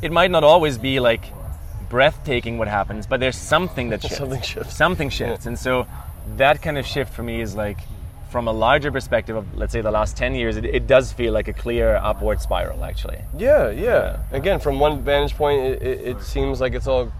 it 0.00 0.12
might 0.12 0.30
not 0.30 0.44
always 0.44 0.78
be 0.78 1.00
like 1.00 1.24
breathtaking 1.90 2.58
what 2.58 2.68
happens, 2.68 3.06
but 3.06 3.20
there's 3.20 3.36
something 3.36 3.90
that 3.90 4.00
shifts. 4.08 4.16
Something 4.18 4.40
shifts. 4.42 4.76
Something 4.76 5.10
shifts. 5.10 5.46
And 5.46 5.58
so 5.58 5.86
that 6.36 6.62
kind 6.62 6.78
of 6.78 6.86
shift 6.86 7.12
for 7.12 7.22
me 7.22 7.40
is 7.40 7.54
like 7.54 7.78
from 8.30 8.48
a 8.48 8.52
larger 8.52 8.90
perspective 8.90 9.36
of 9.36 9.56
let's 9.56 9.72
say 9.72 9.80
the 9.80 9.90
last 9.90 10.16
10 10.16 10.34
years 10.34 10.56
it, 10.56 10.64
it 10.64 10.88
does 10.88 11.12
feel 11.12 11.32
like 11.32 11.46
a 11.46 11.52
clear 11.52 11.94
upward 11.96 12.40
spiral 12.40 12.82
actually 12.82 13.18
Yeah, 13.38 13.70
yeah. 13.70 14.18
Again, 14.32 14.58
from 14.58 14.80
one 14.80 15.02
vantage 15.02 15.34
point, 15.34 15.60
it, 15.60 15.82
it, 15.82 16.00
it 16.00 16.22
seems 16.22 16.60
like 16.60 16.74
it's 16.74 16.86
all 16.86 17.12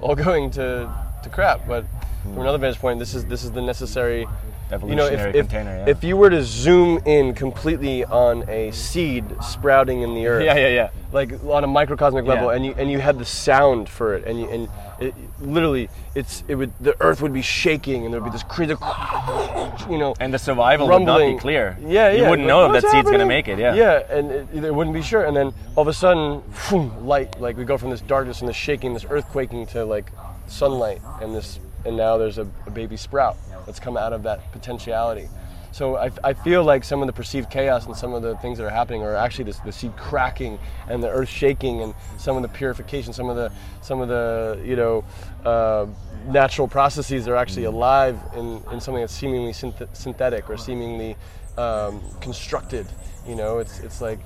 all 0.00 0.14
going 0.28 0.50
to, 0.52 0.90
to 1.22 1.28
crap. 1.28 1.66
But 1.66 1.84
from 2.22 2.38
another 2.38 2.58
vantage 2.58 2.78
point, 2.80 2.98
this 2.98 3.14
is 3.14 3.24
this 3.26 3.44
is 3.44 3.50
the 3.52 3.62
necessary. 3.62 4.26
You 4.72 4.94
know, 4.94 5.04
if, 5.04 5.12
Evolutionary 5.12 5.38
if, 5.38 5.48
container, 5.50 5.76
yeah. 5.76 5.90
if 5.90 6.02
you 6.02 6.16
were 6.16 6.30
to 6.30 6.42
zoom 6.42 6.98
in 7.04 7.34
completely 7.34 8.06
on 8.06 8.48
a 8.48 8.70
seed 8.70 9.22
sprouting 9.42 10.00
in 10.00 10.14
the 10.14 10.26
earth, 10.28 10.42
yeah 10.46 10.56
yeah 10.56 10.68
yeah 10.68 10.88
like 11.12 11.44
on 11.44 11.62
a 11.62 11.66
microcosmic 11.66 12.24
level, 12.24 12.48
Yeah. 12.48 12.56
and 12.56 12.64
you 12.64 12.74
and 12.78 12.90
you 12.90 12.98
had 12.98 13.18
the 13.18 13.24
sound 13.26 13.90
for 13.90 14.14
it, 14.14 14.24
and 14.24 14.40
you, 14.40 14.48
and 14.48 14.68
it, 14.98 15.14
literally, 15.42 15.90
it's 16.14 16.42
it 16.48 16.54
would 16.54 16.72
the 16.80 16.96
earth 17.02 17.20
would 17.20 17.34
be 17.34 17.42
shaking, 17.42 18.06
and 18.06 18.14
there'd 18.14 18.24
be 18.24 18.30
this 18.30 18.44
crazy, 18.44 18.72
you 19.90 19.98
know, 19.98 20.14
and 20.20 20.32
the 20.32 20.38
survival 20.38 20.88
would 20.88 21.02
not 21.02 21.18
be 21.18 21.36
clear 21.36 21.76
Yeah, 21.82 22.10
yeah. 22.10 22.22
you 22.22 22.30
wouldn't 22.30 22.48
know 22.48 22.64
if 22.64 22.72
"What's 22.72 22.84
that 22.86 22.92
seed's 22.92 23.10
gonna 23.10 23.26
make 23.26 23.48
it 23.48 23.58
yeah 23.58 23.74
Yeah, 23.74 24.06
and 24.08 24.30
it, 24.30 24.64
it 24.64 24.74
wouldn't 24.74 24.94
be 24.94 25.02
sure. 25.02 25.24
And 25.26 25.36
then 25.36 25.52
all 25.76 25.82
of 25.82 25.88
a 25.88 25.92
sudden, 25.92 26.42
light. 27.06 27.38
Like 27.38 27.58
we 27.58 27.64
go 27.64 27.76
from 27.76 27.90
this 27.90 28.00
darkness 28.00 28.40
and 28.40 28.48
this 28.48 28.56
shaking, 28.56 28.94
this 28.94 29.04
earthquaking 29.04 29.68
to 29.72 29.84
like 29.84 30.10
sunlight, 30.52 31.00
and 31.20 31.34
this, 31.34 31.58
and 31.84 31.96
now 31.96 32.16
there's 32.18 32.38
a, 32.38 32.46
a 32.66 32.70
baby 32.70 32.96
sprout 32.96 33.36
that's 33.66 33.80
come 33.80 33.96
out 33.96 34.12
of 34.12 34.22
that 34.24 34.52
potentiality. 34.52 35.28
So 35.72 35.96
I, 35.96 36.10
I 36.22 36.34
feel 36.34 36.62
like 36.62 36.84
some 36.84 37.00
of 37.00 37.06
the 37.06 37.14
perceived 37.14 37.50
chaos 37.50 37.86
and 37.86 37.96
some 37.96 38.12
of 38.12 38.22
the 38.22 38.36
things 38.36 38.58
that 38.58 38.66
are 38.66 38.70
happening 38.70 39.02
are 39.02 39.16
actually 39.16 39.44
this, 39.44 39.58
the 39.60 39.72
seed 39.72 39.96
cracking 39.96 40.58
and 40.86 41.02
the 41.02 41.08
earth 41.08 41.30
shaking 41.30 41.80
and 41.80 41.94
some 42.18 42.36
of 42.36 42.42
the 42.42 42.48
purification, 42.48 43.14
some 43.14 43.30
of 43.30 43.36
the 43.36 43.50
some 43.80 44.02
of 44.02 44.08
the 44.08 44.60
you 44.62 44.76
know 44.76 45.02
uh, 45.46 45.86
natural 46.26 46.68
processes 46.68 47.26
are 47.26 47.36
actually 47.36 47.64
alive 47.64 48.20
in, 48.36 48.62
in 48.70 48.80
something 48.80 49.00
that's 49.00 49.14
seemingly 49.14 49.52
synth- 49.52 49.96
synthetic 49.96 50.50
or 50.50 50.58
seemingly 50.58 51.16
um, 51.56 52.02
constructed. 52.20 52.86
You 53.26 53.34
know, 53.34 53.58
it's 53.58 53.80
it's 53.80 54.02
like 54.02 54.18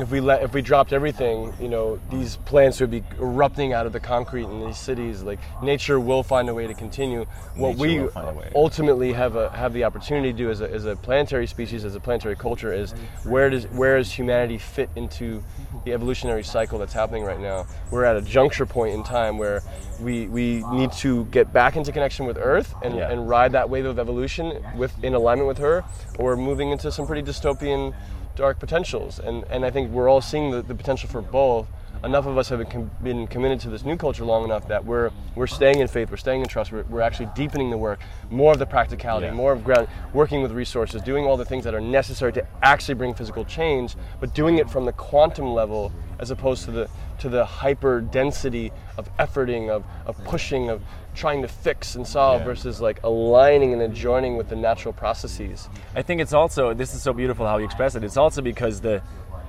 if 0.00 0.10
we 0.10 0.20
let 0.20 0.42
if 0.42 0.54
we 0.54 0.62
dropped 0.62 0.92
everything, 0.92 1.52
you 1.60 1.68
know, 1.68 2.00
these 2.10 2.36
plants 2.36 2.80
would 2.80 2.90
be 2.90 3.02
erupting 3.18 3.72
out 3.72 3.86
of 3.86 3.92
the 3.92 4.00
concrete 4.00 4.44
in 4.44 4.64
these 4.64 4.78
cities. 4.78 5.22
Like 5.22 5.38
nature 5.62 6.00
will 6.00 6.22
find 6.22 6.48
a 6.48 6.54
way 6.54 6.66
to 6.66 6.74
continue. 6.74 7.24
What 7.54 7.70
Nature 7.70 7.80
we 7.80 7.98
will 8.00 8.08
find 8.08 8.28
a 8.28 8.32
way. 8.32 8.52
ultimately 8.54 9.12
have 9.12 9.36
a 9.36 9.50
have 9.50 9.72
the 9.72 9.84
opportunity 9.84 10.32
to 10.32 10.38
do 10.38 10.50
as 10.50 10.60
a, 10.60 10.70
as 10.70 10.84
a 10.86 10.96
planetary 10.96 11.46
species, 11.46 11.84
as 11.84 11.94
a 11.94 12.00
planetary 12.00 12.36
culture, 12.36 12.72
is 12.72 12.92
where 13.24 13.50
does 13.50 13.66
where 13.68 13.98
does 13.98 14.12
humanity 14.12 14.58
fit 14.58 14.90
into 14.96 15.42
the 15.84 15.92
evolutionary 15.92 16.44
cycle 16.44 16.78
that's 16.78 16.92
happening 16.92 17.24
right 17.24 17.40
now? 17.40 17.66
We're 17.90 18.04
at 18.04 18.16
a 18.16 18.22
juncture 18.22 18.66
point 18.66 18.94
in 18.94 19.02
time 19.02 19.38
where 19.38 19.62
we 20.00 20.26
we 20.28 20.64
need 20.72 20.92
to 20.92 21.24
get 21.26 21.52
back 21.52 21.76
into 21.76 21.92
connection 21.92 22.26
with 22.26 22.38
Earth 22.38 22.74
and, 22.82 22.96
Yeah. 22.96 23.10
and 23.10 23.28
ride 23.28 23.52
that 23.52 23.68
wave 23.70 23.84
of 23.86 23.98
evolution 23.98 24.62
with 24.76 24.92
in 25.04 25.14
alignment 25.14 25.48
with 25.48 25.58
her, 25.58 25.84
or 26.18 26.36
moving 26.36 26.70
into 26.70 26.90
some 26.90 27.06
pretty 27.06 27.22
dystopian 27.22 27.94
dark 28.36 28.58
potentials. 28.58 29.18
And 29.18 29.44
and 29.50 29.64
I 29.64 29.70
think 29.70 29.90
we're 29.90 30.08
all 30.08 30.20
seeing 30.20 30.50
the, 30.50 30.62
the 30.62 30.74
potential 30.74 31.08
for 31.08 31.22
both. 31.22 31.66
Enough 32.02 32.26
of 32.26 32.38
us 32.38 32.48
have 32.48 32.66
been, 33.02 33.26
committed 33.26 33.60
to 33.60 33.68
this 33.68 33.84
new 33.84 33.94
culture 33.96 34.24
long 34.24 34.44
enough 34.44 34.66
that 34.68 34.82
we're 34.86 35.10
we're 35.34 35.46
staying 35.46 35.80
in 35.80 35.86
faith, 35.88 36.10
we're 36.10 36.16
staying 36.16 36.40
in 36.40 36.48
trust, 36.48 36.72
we're, 36.72 36.84
we're 36.84 37.02
actually 37.02 37.28
deepening 37.34 37.68
the 37.68 37.76
work, 37.76 38.00
more 38.30 38.52
of 38.52 38.58
the 38.58 38.64
practicality, 38.64 39.26
Yeah. 39.26 39.34
more 39.34 39.52
of 39.52 39.62
ground, 39.62 39.86
working 40.14 40.40
with 40.42 40.50
resources, 40.52 41.02
doing 41.02 41.26
all 41.26 41.36
the 41.36 41.44
things 41.44 41.62
that 41.64 41.74
are 41.74 41.80
necessary 41.80 42.32
to 42.32 42.46
actually 42.62 42.94
bring 42.94 43.12
physical 43.12 43.44
change, 43.44 43.96
but 44.18 44.34
doing 44.34 44.56
it 44.56 44.70
from 44.70 44.86
the 44.86 44.92
quantum 44.92 45.52
level 45.52 45.92
as 46.18 46.30
opposed 46.30 46.64
to 46.64 46.70
the 46.70 46.88
to 47.18 47.28
the 47.28 47.44
hyper 47.44 48.00
density 48.00 48.72
of 48.96 49.14
efforting, 49.18 49.68
of, 49.68 49.84
of 50.06 50.16
pushing, 50.24 50.70
of 50.70 50.80
trying 51.14 51.42
to 51.42 51.48
fix 51.48 51.94
and 51.96 52.06
solve 52.06 52.40
Yeah. 52.40 52.46
versus 52.46 52.80
like 52.80 53.02
aligning 53.02 53.74
and 53.74 53.82
adjoining 53.82 54.38
with 54.38 54.48
the 54.48 54.56
natural 54.56 54.94
processes. 54.94 55.68
I 55.94 56.00
think 56.00 56.22
it's 56.22 56.32
also 56.32 56.72
this 56.72 56.94
is 56.94 57.02
so 57.02 57.12
beautiful 57.12 57.46
how 57.46 57.58
you 57.58 57.66
express 57.66 57.94
it. 57.94 58.02
It's 58.04 58.16
also 58.16 58.40
because 58.40 58.80
the 58.80 59.02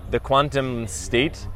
the 0.10 0.20
quantum 0.20 0.86
state 0.88 1.48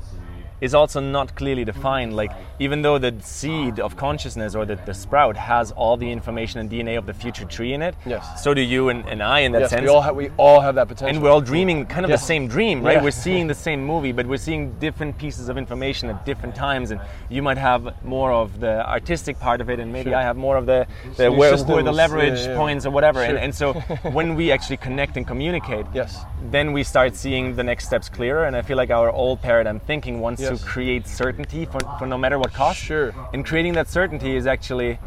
is 0.61 0.73
also 0.73 0.99
not 0.99 1.35
clearly 1.35 1.65
defined. 1.65 2.15
Like 2.15 2.31
even 2.59 2.81
though 2.81 2.97
the 2.97 3.13
seed 3.21 3.79
of 3.79 3.95
consciousness 3.97 4.55
or 4.55 4.65
the, 4.65 4.75
the 4.85 4.93
sprout 4.93 5.35
has 5.37 5.71
all 5.71 5.97
the 5.97 6.09
information 6.11 6.59
and 6.59 6.69
DNA 6.69 6.97
of 6.97 7.05
the 7.05 7.13
future 7.13 7.45
tree 7.45 7.73
in 7.73 7.81
it, 7.81 7.95
Yes. 8.05 8.43
so 8.43 8.53
do 8.53 8.61
you 8.61 8.89
and, 8.89 9.05
and 9.07 9.21
I 9.21 9.39
in 9.41 9.51
that 9.53 9.61
yes, 9.61 9.69
sense. 9.71 9.81
we 9.83 9.87
all 9.89 10.01
have 10.01 10.15
we 10.15 10.29
all 10.37 10.61
have 10.61 10.75
that 10.75 10.87
potential. 10.87 11.15
and 11.15 11.21
we're 11.23 11.29
all 11.31 11.41
dreaming 11.41 11.85
kind 11.85 12.05
of 12.05 12.09
Yes. 12.09 12.21
the 12.21 12.25
same 12.27 12.47
dream, 12.47 12.81
right? 12.83 12.97
Yeah. 12.97 13.03
We're 13.03 13.11
seeing 13.11 13.47
the 13.47 13.53
same 13.55 13.85
movie, 13.85 14.11
but 14.11 14.25
we're 14.25 14.37
seeing 14.37 14.71
different 14.79 15.17
pieces 15.17 15.49
of 15.49 15.57
information 15.57 16.09
at 16.09 16.25
different 16.25 16.55
times. 16.55 16.91
And 16.91 17.01
you 17.29 17.41
might 17.41 17.57
have 17.57 18.03
more 18.05 18.31
of 18.31 18.59
the 18.59 18.87
artistic 18.87 19.39
part 19.39 19.59
of 19.61 19.69
it, 19.69 19.79
and 19.79 19.91
maybe 19.91 20.11
Sure. 20.11 20.19
I 20.19 20.23
have 20.23 20.37
more 20.37 20.55
of 20.57 20.65
the, 20.65 20.87
the 21.17 21.31
where, 21.31 21.55
who 21.57 21.73
are 21.75 21.83
the 21.83 21.91
leverage 21.91 22.39
yeah, 22.39 22.49
yeah. 22.51 22.57
points 22.57 22.85
or 22.85 22.91
whatever. 22.91 23.21
And, 23.21 23.31
Sure. 23.31 23.43
and 23.43 23.53
so 23.55 23.73
when 24.17 24.35
we 24.35 24.51
actually 24.51 24.77
connect 24.77 25.17
and 25.17 25.27
communicate, 25.27 25.85
Yes. 25.93 26.23
then 26.51 26.71
we 26.73 26.83
start 26.83 27.15
seeing 27.15 27.55
the 27.55 27.63
next 27.63 27.85
steps 27.87 28.07
clearer. 28.09 28.45
And 28.45 28.55
I 28.55 28.61
feel 28.61 28.77
like 28.77 28.91
our 28.91 29.09
old 29.11 29.41
paradigm 29.41 29.79
thinking 29.79 30.19
wants 30.21 30.44
Yes. 30.51 30.59
to 30.61 30.65
create 30.65 31.07
certainty 31.07 31.65
for, 31.65 31.79
for 31.99 32.05
no 32.05 32.17
matter 32.17 32.37
what 32.39 32.53
cost. 32.53 32.79
Sure. 32.79 33.13
And 33.33 33.45
creating 33.45 33.73
that 33.73 33.87
certainty 33.87 34.35
is 34.35 34.47
actually 34.47 34.99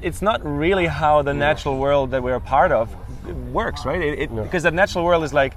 it's 0.00 0.22
not 0.22 0.40
really 0.44 0.86
how 0.86 1.22
the 1.22 1.34
natural 1.34 1.78
world 1.78 2.10
that 2.12 2.22
we're 2.22 2.34
a 2.34 2.40
part 2.40 2.72
of 2.72 2.94
works, 3.52 3.84
right? 3.84 4.00
It, 4.00 4.18
it, 4.18 4.34
Because 4.34 4.64
the 4.64 4.70
natural 4.70 5.04
world 5.04 5.24
is 5.24 5.32
like 5.32 5.54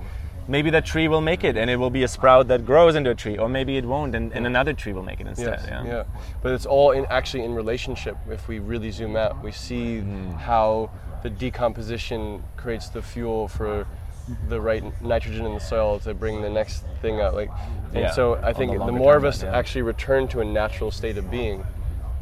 maybe 0.47 0.69
that 0.69 0.85
tree 0.85 1.07
will 1.07 1.21
make 1.21 1.43
it 1.43 1.57
and 1.57 1.69
it 1.69 1.77
will 1.77 1.89
be 1.89 2.03
a 2.03 2.07
sprout 2.07 2.47
that 2.47 2.65
grows 2.65 2.95
into 2.95 3.09
a 3.09 3.15
tree, 3.15 3.37
or 3.37 3.49
maybe 3.49 3.77
it 3.77 3.85
won't 3.85 4.13
and, 4.15 4.31
and 4.33 4.45
another 4.45 4.73
tree 4.73 4.93
will 4.93 5.03
make 5.03 5.19
it 5.19 5.25
instead. 5.27 5.59
Yes, 5.59 5.65
yeah. 5.67 5.85
yeah. 5.85 6.03
But 6.43 6.51
it's 6.53 6.65
all 6.67 6.91
in 6.91 7.05
actually 7.07 7.43
in 7.43 7.55
relationship. 7.55 8.17
If 8.29 8.47
we 8.47 8.59
really 8.59 8.91
zoom 8.91 9.15
out, 9.15 9.43
we 9.43 9.51
see 9.51 10.01
Mm. 10.01 10.37
how 10.39 10.91
the 11.23 11.29
decomposition 11.31 12.43
creates 12.57 12.89
the 12.89 13.01
fuel 13.01 13.47
for 13.47 13.87
the 14.49 14.59
right 14.59 14.83
nitrogen 15.01 15.45
in 15.45 15.53
the 15.53 15.59
soil 15.59 15.99
to 15.99 16.13
bring 16.13 16.41
the 16.41 16.49
next 16.49 16.83
thing 17.01 17.21
out. 17.21 17.33
Like, 17.35 17.49
and 17.93 18.01
Yeah, 18.03 18.11
so 18.11 18.35
I 18.35 18.53
think 18.53 18.71
the 18.77 18.85
the, 18.85 18.91
more 18.91 19.15
of 19.15 19.23
us 19.25 19.43
yeah. 19.43 19.55
actually 19.55 19.83
return 19.83 20.27
to 20.29 20.41
a 20.41 20.45
natural 20.45 20.91
state 20.91 21.17
of 21.17 21.29
being, 21.29 21.63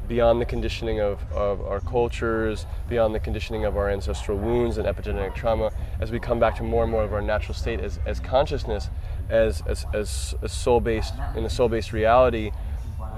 beyond 0.07 0.41
the 0.41 0.45
conditioning 0.45 0.99
of, 0.99 1.19
of 1.31 1.61
our 1.61 1.79
cultures, 1.79 2.65
beyond 2.89 3.15
the 3.15 3.19
conditioning 3.19 3.63
of 3.63 3.77
our 3.77 3.89
ancestral 3.89 4.37
wounds 4.37 4.77
and 4.77 4.85
epigenetic 4.85 5.33
trauma, 5.33 5.71
as 6.01 6.11
we 6.11 6.19
come 6.19 6.39
back 6.39 6.55
to 6.57 6.63
more 6.63 6.83
and 6.83 6.91
more 6.91 7.03
of 7.03 7.13
our 7.13 7.21
natural 7.21 7.53
state 7.53 7.79
as, 7.79 7.99
as 8.05 8.19
consciousness, 8.19 8.89
as, 9.29 9.61
as, 9.65 9.85
as, 9.93 10.35
as 10.41 10.51
soul 10.51 10.81
based, 10.81 11.13
in 11.37 11.45
a 11.45 11.49
soul 11.49 11.69
based 11.69 11.93
reality, 11.93 12.51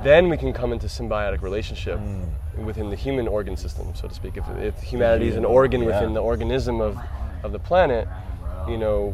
then 0.04 0.30
we 0.30 0.38
can 0.38 0.54
come 0.54 0.72
into 0.74 0.86
symbiotic 0.88 1.42
relationship 1.42 1.98
Hmm. 2.00 2.66
within 2.66 2.90
the 2.90 2.96
human 2.96 3.28
organ 3.28 3.58
system, 3.58 3.94
so 3.96 4.08
to 4.08 4.14
speak. 4.14 4.38
If, 4.38 4.48
if 4.60 4.82
humanity 4.84 5.28
is 5.28 5.36
an 5.38 5.46
organ 5.46 5.82
Yeah. 5.82 5.88
within 5.88 6.14
the 6.14 6.22
organism 6.22 6.80
of, 6.82 6.98
of 7.44 7.52
the 7.52 7.60
planet, 7.60 8.08
you 8.68 8.78
know, 8.78 9.14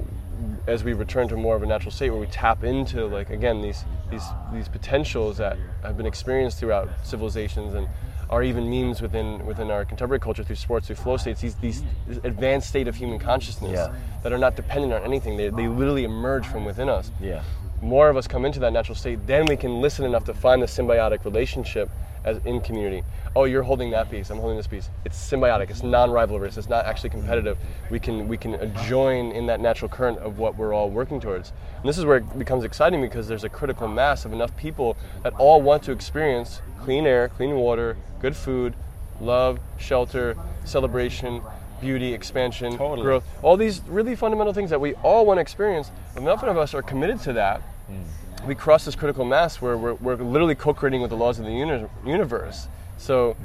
as 0.67 0.83
we 0.83 0.93
return 0.93 1.27
to 1.27 1.35
more 1.37 1.55
of 1.55 1.63
a 1.63 1.65
natural 1.65 1.91
state 1.91 2.09
where 2.09 2.19
we 2.19 2.27
tap 2.27 2.63
into 2.63 3.05
like 3.05 3.29
again 3.29 3.61
these 3.61 3.85
these 4.09 4.23
these 4.53 4.67
potentials 4.67 5.37
that 5.37 5.57
have 5.83 5.97
been 5.97 6.05
experienced 6.05 6.59
throughout 6.59 6.89
civilizations 7.03 7.73
and 7.75 7.87
are 8.29 8.41
even 8.41 8.69
memes 8.69 9.01
within 9.01 9.45
within 9.45 9.69
our 9.69 9.85
contemporary 9.85 10.19
culture 10.19 10.43
through 10.43 10.55
sports 10.55 10.87
through 10.87 10.95
flow 10.95 11.17
states 11.17 11.41
these 11.41 11.55
these 11.55 11.83
advanced 12.23 12.67
state 12.69 12.87
of 12.87 12.95
human 12.95 13.19
consciousness 13.19 13.71
Yeah. 13.73 13.93
that 14.23 14.33
are 14.33 14.37
not 14.39 14.55
dependent 14.55 14.93
on 14.93 15.03
anything 15.03 15.37
they, 15.37 15.49
they 15.49 15.67
literally 15.67 16.05
emerge 16.05 16.45
from 16.47 16.65
within 16.65 16.89
us 16.89 17.11
Yeah. 17.19 17.43
more 17.81 18.09
of 18.09 18.17
us 18.17 18.27
come 18.27 18.43
into 18.45 18.59
that 18.61 18.73
natural 18.73 18.95
state, 18.95 19.25
then 19.27 19.45
we 19.45 19.57
can 19.57 19.79
listen 19.81 20.05
enough 20.05 20.23
to 20.25 20.33
find 20.33 20.61
the 20.61 20.67
symbiotic 20.67 21.23
relationship 21.25 21.89
as 22.23 22.37
in 22.45 22.61
community. 22.61 23.03
Oh, 23.35 23.45
you're 23.45 23.63
holding 23.63 23.91
that 23.91 24.09
piece. 24.09 24.29
I'm 24.29 24.37
holding 24.37 24.57
this 24.57 24.67
piece. 24.67 24.89
It's 25.05 25.17
symbiotic. 25.17 25.69
It's 25.69 25.83
non-rivalrous. 25.83 26.57
It's 26.57 26.69
not 26.69 26.85
actually 26.85 27.11
competitive. 27.11 27.57
We 27.89 27.99
can 27.99 28.27
we 28.27 28.37
can 28.37 28.73
join 28.85 29.31
in 29.31 29.45
that 29.47 29.59
natural 29.59 29.89
current 29.89 30.19
of 30.19 30.37
what 30.37 30.55
we're 30.55 30.73
all 30.73 30.89
working 30.89 31.19
towards. 31.19 31.51
And 31.79 31.87
this 31.89 31.97
is 31.97 32.05
where 32.05 32.17
it 32.17 32.37
becomes 32.37 32.63
exciting 32.63 33.01
because 33.01 33.27
there's 33.27 33.43
a 33.43 33.49
critical 33.49 33.87
mass 33.87 34.25
of 34.25 34.33
enough 34.33 34.55
people 34.57 34.97
that 35.23 35.33
all 35.37 35.61
want 35.61 35.83
to 35.83 35.91
experience 35.91 36.61
clean 36.81 37.05
air, 37.05 37.29
clean 37.29 37.55
water, 37.55 37.95
good 38.19 38.35
food, 38.35 38.73
love, 39.19 39.59
shelter, 39.77 40.35
celebration, 40.65 41.41
beauty, 41.79 42.13
expansion, 42.13 42.77
Totally. 42.77 43.01
growth 43.01 43.23
all 43.41 43.57
these 43.57 43.81
really 43.87 44.15
fundamental 44.15 44.53
things 44.53 44.69
that 44.69 44.79
we 44.79 44.93
all 44.95 45.25
want 45.25 45.37
to 45.37 45.41
experience. 45.41 45.91
Enough 46.15 46.43
of 46.43 46.57
us 46.57 46.73
are 46.73 46.81
committed 46.81 47.19
to 47.21 47.33
that. 47.33 47.61
Mm. 47.89 48.03
We 48.47 48.55
cross 48.55 48.85
this 48.85 48.95
critical 48.95 49.23
mass 49.25 49.61
where 49.61 49.77
we're, 49.77 49.93
we're 49.95 50.15
literally 50.15 50.55
co-creating 50.55 51.01
with 51.01 51.11
the 51.11 51.17
laws 51.17 51.37
of 51.39 51.45
the 51.45 51.51
uni- 51.51 51.85
universe. 52.05 52.67
So 52.97 53.35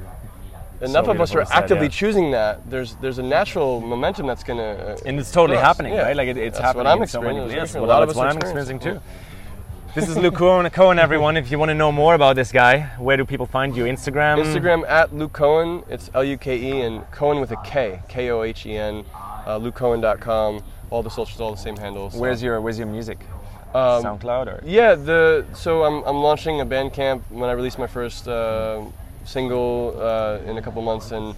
enough 0.81 1.09
of 1.09 1.21
us 1.21 1.35
are 1.35 1.43
actively 1.51 1.85
yeah. 1.87 1.91
choosing 1.91 2.31
that. 2.33 2.69
There's 2.71 2.95
there's 2.97 3.19
a 3.19 3.23
natural 3.23 3.81
momentum 3.81 4.27
that's 4.27 4.43
gonna. 4.45 4.63
Uh, 4.63 4.97
And 5.07 5.19
it's 5.19 5.31
totally 5.33 5.59
happening, 5.59 5.93
Yeah. 5.95 6.03
right? 6.03 6.17
Like 6.17 6.29
it, 6.29 6.37
it's 6.39 6.57
That's 6.57 6.67
happening 6.67 6.85
what 6.87 6.93
I'm 6.93 7.03
in 7.03 7.09
so 7.09 7.21
many 7.21 7.39
experiencing. 7.41 7.81
yes, 7.81 7.85
A 7.85 7.87
lot 7.95 8.03
of 8.03 8.09
us 8.11 8.17
what 8.17 8.29
I'm 8.29 8.37
experiencing 8.37 8.79
too. 8.79 8.97
experiencing 8.97 9.95
This 9.95 10.09
is 10.11 10.17
Luke 10.19 10.35
Kohen, 10.35 10.69
Kohen, 10.71 10.99
everyone. 10.99 11.37
If 11.39 11.51
you 11.51 11.59
want 11.59 11.71
to 11.71 11.75
know 11.75 11.91
more 11.93 12.15
about 12.15 12.37
this 12.37 12.53
guy, 12.53 12.81
where 12.99 13.17
do 13.17 13.25
people 13.25 13.47
find 13.47 13.75
you? 13.77 13.85
Instagram? 13.85 14.37
Instagram 14.43 14.87
at 14.89 15.15
Luke 15.15 15.33
Kohen. 15.33 15.83
It's 15.89 16.11
L 16.15 16.25
U 16.25 16.37
K 16.39 16.57
E 16.59 16.81
and 16.83 17.11
Kohen 17.11 17.41
with 17.41 17.51
a 17.53 17.57
K, 17.65 18.01
K 18.09 18.31
O 18.31 18.43
H 18.43 18.67
E 18.67 18.77
N. 18.77 19.05
Uh, 19.47 19.59
LukeKohen.com. 19.59 20.63
All 20.91 21.03
the 21.03 21.11
socials, 21.11 21.41
all 21.41 21.51
the 21.53 21.57
same 21.59 21.77
handles. 21.77 22.13
so. 22.15 22.19
Where's 22.21 22.43
your 22.43 22.61
Where's 22.61 22.79
your 22.79 22.89
music? 22.89 23.19
Um, 23.75 24.03
SoundCloud 24.05 24.47
or? 24.47 24.61
Yeah, 24.65 24.95
the 24.95 25.45
so 25.55 25.85
I'm, 25.85 26.03
I'm 26.05 26.17
launching 26.17 26.61
a 26.61 26.67
Bandcamp 26.67 27.23
when 27.31 27.51
I 27.51 27.53
release 27.53 27.79
my 27.79 27.87
first 27.87 28.27
uh, 28.29 28.83
single 29.25 29.97
uh, 30.01 30.39
in 30.47 30.57
a 30.57 30.63
couple 30.63 30.83
months, 30.83 31.11
and 31.11 31.35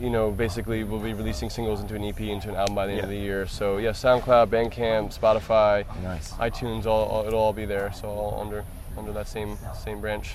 you 0.00 0.10
know 0.10 0.30
basically 0.30 0.84
we'll 0.84 1.00
be 1.00 1.12
releasing 1.12 1.50
singles 1.50 1.80
into 1.80 1.94
an 1.94 2.04
EP, 2.04 2.20
into 2.20 2.48
an 2.48 2.56
album 2.56 2.74
by 2.74 2.86
the 2.86 2.92
end 2.92 3.02
of 3.04 3.10
the 3.10 3.16
year. 3.16 3.46
So 3.46 3.76
yeah, 3.78 3.90
SoundCloud, 3.90 4.48
Bandcamp, 4.48 5.16
Spotify, 5.16 5.84
Nice. 6.02 6.32
iTunes, 6.32 6.86
all, 6.86 7.04
all 7.06 7.26
it'll 7.26 7.40
all 7.40 7.52
be 7.52 7.64
there. 7.64 7.92
So 7.92 8.08
all 8.08 8.40
under 8.40 8.64
under 8.96 9.12
that 9.12 9.28
same 9.28 9.56
same 9.84 10.00
branch. 10.00 10.34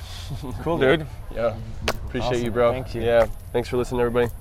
Cool, 0.62 0.78
dude. 0.78 1.06
yeah, 1.36 1.56
appreciate 2.08 2.44
you, 2.44 2.52
bro. 2.52 2.72
Thank 2.72 2.96
you. 2.96 3.02
Yeah, 3.02 3.28
thanks 3.52 3.68
for 3.70 3.78
listening, 3.78 4.02
everybody. 4.02 4.32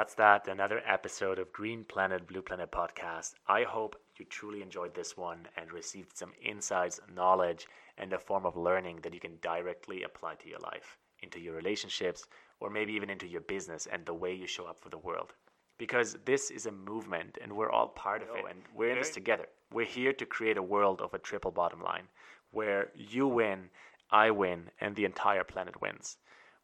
That's 0.00 0.14
that, 0.14 0.48
another 0.48 0.80
episode 0.86 1.38
of 1.38 1.52
Green 1.52 1.84
Planet, 1.84 2.26
Blue 2.26 2.40
Planet 2.40 2.72
podcast. 2.72 3.34
I 3.46 3.64
hope 3.64 3.96
you 4.16 4.24
truly 4.24 4.62
enjoyed 4.62 4.94
this 4.94 5.14
one 5.14 5.46
and 5.58 5.70
received 5.70 6.16
some 6.16 6.32
insights, 6.42 6.98
knowledge, 7.14 7.66
and 7.98 8.10
a 8.14 8.18
form 8.18 8.46
of 8.46 8.56
learning 8.56 9.00
that 9.02 9.12
you 9.12 9.20
can 9.20 9.36
directly 9.42 10.04
apply 10.04 10.36
to 10.36 10.48
your 10.48 10.58
life, 10.60 10.96
into 11.22 11.38
your 11.38 11.54
relationships, 11.54 12.24
or 12.60 12.70
maybe 12.70 12.94
even 12.94 13.10
into 13.10 13.26
your 13.26 13.42
business 13.42 13.86
and 13.92 14.06
the 14.06 14.14
way 14.14 14.32
you 14.32 14.46
show 14.46 14.64
up 14.64 14.80
for 14.80 14.88
the 14.88 14.96
world. 14.96 15.34
Because 15.76 16.16
this 16.24 16.50
is 16.50 16.64
a 16.64 16.72
movement 16.72 17.36
and 17.42 17.52
we're 17.52 17.70
all 17.70 17.88
part 17.88 18.22
of 18.22 18.28
it 18.34 18.44
and 18.48 18.62
we're 18.74 18.92
in 18.92 18.98
this 19.00 19.10
together. 19.10 19.48
We're 19.70 19.84
here 19.84 20.14
to 20.14 20.24
create 20.24 20.56
a 20.56 20.62
world 20.62 21.02
of 21.02 21.12
a 21.12 21.18
triple 21.18 21.50
bottom 21.50 21.82
line 21.82 22.08
where 22.52 22.88
you 22.96 23.26
win, 23.26 23.68
I 24.10 24.30
win, 24.30 24.70
and 24.80 24.96
the 24.96 25.04
entire 25.04 25.44
planet 25.44 25.82
wins. 25.82 26.16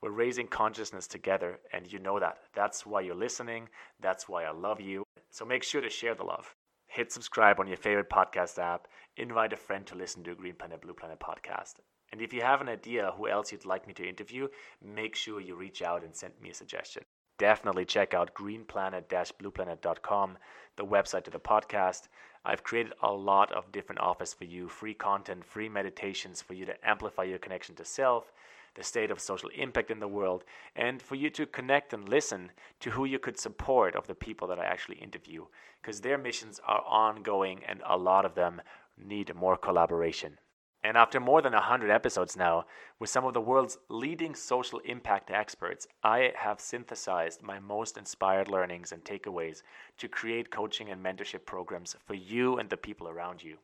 We're 0.07 0.12
raising 0.12 0.47
consciousness 0.47 1.09
together, 1.09 1.59
and 1.73 1.92
you 1.92 1.99
know 1.99 2.21
that. 2.21 2.38
That's 2.55 2.87
why 2.87 3.01
you're 3.01 3.16
listening. 3.16 3.69
That's 3.99 4.29
why 4.29 4.45
I 4.45 4.53
love 4.53 4.81
you. 4.81 5.03
So 5.31 5.45
make 5.45 5.64
sure 5.64 5.81
to 5.81 5.90
share 5.90 6.14
the 6.14 6.23
love. 6.23 6.55
Hit 6.87 7.11
subscribe 7.11 7.59
on 7.59 7.66
your 7.66 7.77
favorite 7.77 8.09
podcast 8.09 8.61
app. 8.61 8.87
Invite 9.16 9.53
a 9.53 9.57
friend 9.57 9.85
to 9.88 9.97
listen 9.97 10.23
to 10.23 10.37
Green 10.37 10.55
Planet 10.55 10.81
Blue 10.81 10.95
Planet 10.95 11.19
podcast. 11.19 11.81
And 12.12 12.23
if 12.23 12.33
you 12.33 12.40
have 12.42 12.61
an 12.61 12.69
idea 12.69 13.14
who 13.16 13.27
else 13.27 13.51
you'd 13.51 13.64
like 13.64 13.88
me 13.88 13.95
to 13.95 14.09
interview, 14.09 14.47
make 14.81 15.16
sure 15.16 15.40
you 15.40 15.57
reach 15.57 15.83
out 15.83 16.05
and 16.05 16.14
send 16.14 16.35
me 16.40 16.51
a 16.51 16.55
suggestion. 16.55 17.03
Definitely 17.37 17.85
check 17.85 18.14
out 18.14 18.33
greenplanet-blueplanet.com, 18.33 20.38
the 20.77 20.87
website 20.87 21.25
to 21.25 21.33
the 21.33 21.40
podcast. 21.40 22.03
I've 22.45 22.62
created 22.62 22.92
a 23.03 23.12
lot 23.12 23.51
of 23.51 23.73
different 23.73 24.01
offers 24.01 24.33
for 24.33 24.45
you, 24.45 24.69
free 24.69 24.95
content, 24.95 25.45
free 25.45 25.69
meditations 25.69 26.40
for 26.40 26.55
you 26.55 26.64
to 26.64 26.88
amplify 26.88 27.25
your 27.25 27.40
connection 27.40 27.75
to 27.75 27.85
self, 27.85 28.31
the 28.77 28.85
state 28.85 29.11
of 29.11 29.21
social 29.21 29.51
impact 29.57 29.91
in 29.91 29.99
the 29.99 30.09
world, 30.09 30.45
and 30.77 31.03
for 31.03 31.17
you 31.17 31.29
to 31.31 31.47
connect 31.47 31.93
and 31.93 32.09
listen 32.09 32.53
to 32.81 32.91
who 32.91 33.05
you 33.05 33.19
could 33.19 33.39
support 33.39 33.97
of 33.97 34.07
the 34.07 34.15
people 34.15 34.47
that 34.49 34.59
I 34.59 34.65
actually 34.65 34.99
interview, 34.99 35.47
because 35.83 36.01
their 36.01 36.19
missions 36.19 36.61
are 36.67 36.85
ongoing 36.87 37.62
and 37.67 37.83
a 37.85 37.97
lot 37.97 38.25
of 38.25 38.35
them 38.35 38.62
need 38.97 39.35
more 39.35 39.57
collaboration. 39.57 40.39
And 40.85 40.97
after 40.97 41.19
more 41.19 41.43
than 41.43 41.53
100 41.53 41.91
episodes 41.91 42.37
now, 42.37 42.65
with 43.01 43.11
some 43.11 43.25
of 43.25 43.35
the 43.35 43.41
world's 43.41 43.79
leading 43.89 44.37
social 44.37 44.79
impact 44.85 45.33
experts, 45.33 45.89
I 46.05 46.33
have 46.37 46.61
synthesized 46.61 47.43
my 47.43 47.59
most 47.59 47.97
inspired 47.97 48.47
learnings 48.47 48.93
and 48.93 49.03
takeaways 49.03 49.62
to 49.99 50.09
create 50.09 50.53
coaching 50.53 50.91
and 50.91 51.05
mentorship 51.05 51.45
programs 51.45 51.97
for 52.07 52.15
you 52.15 52.59
and 52.59 52.71
the 52.71 52.77
people 52.77 53.09
around 53.09 53.43
you. 53.43 53.57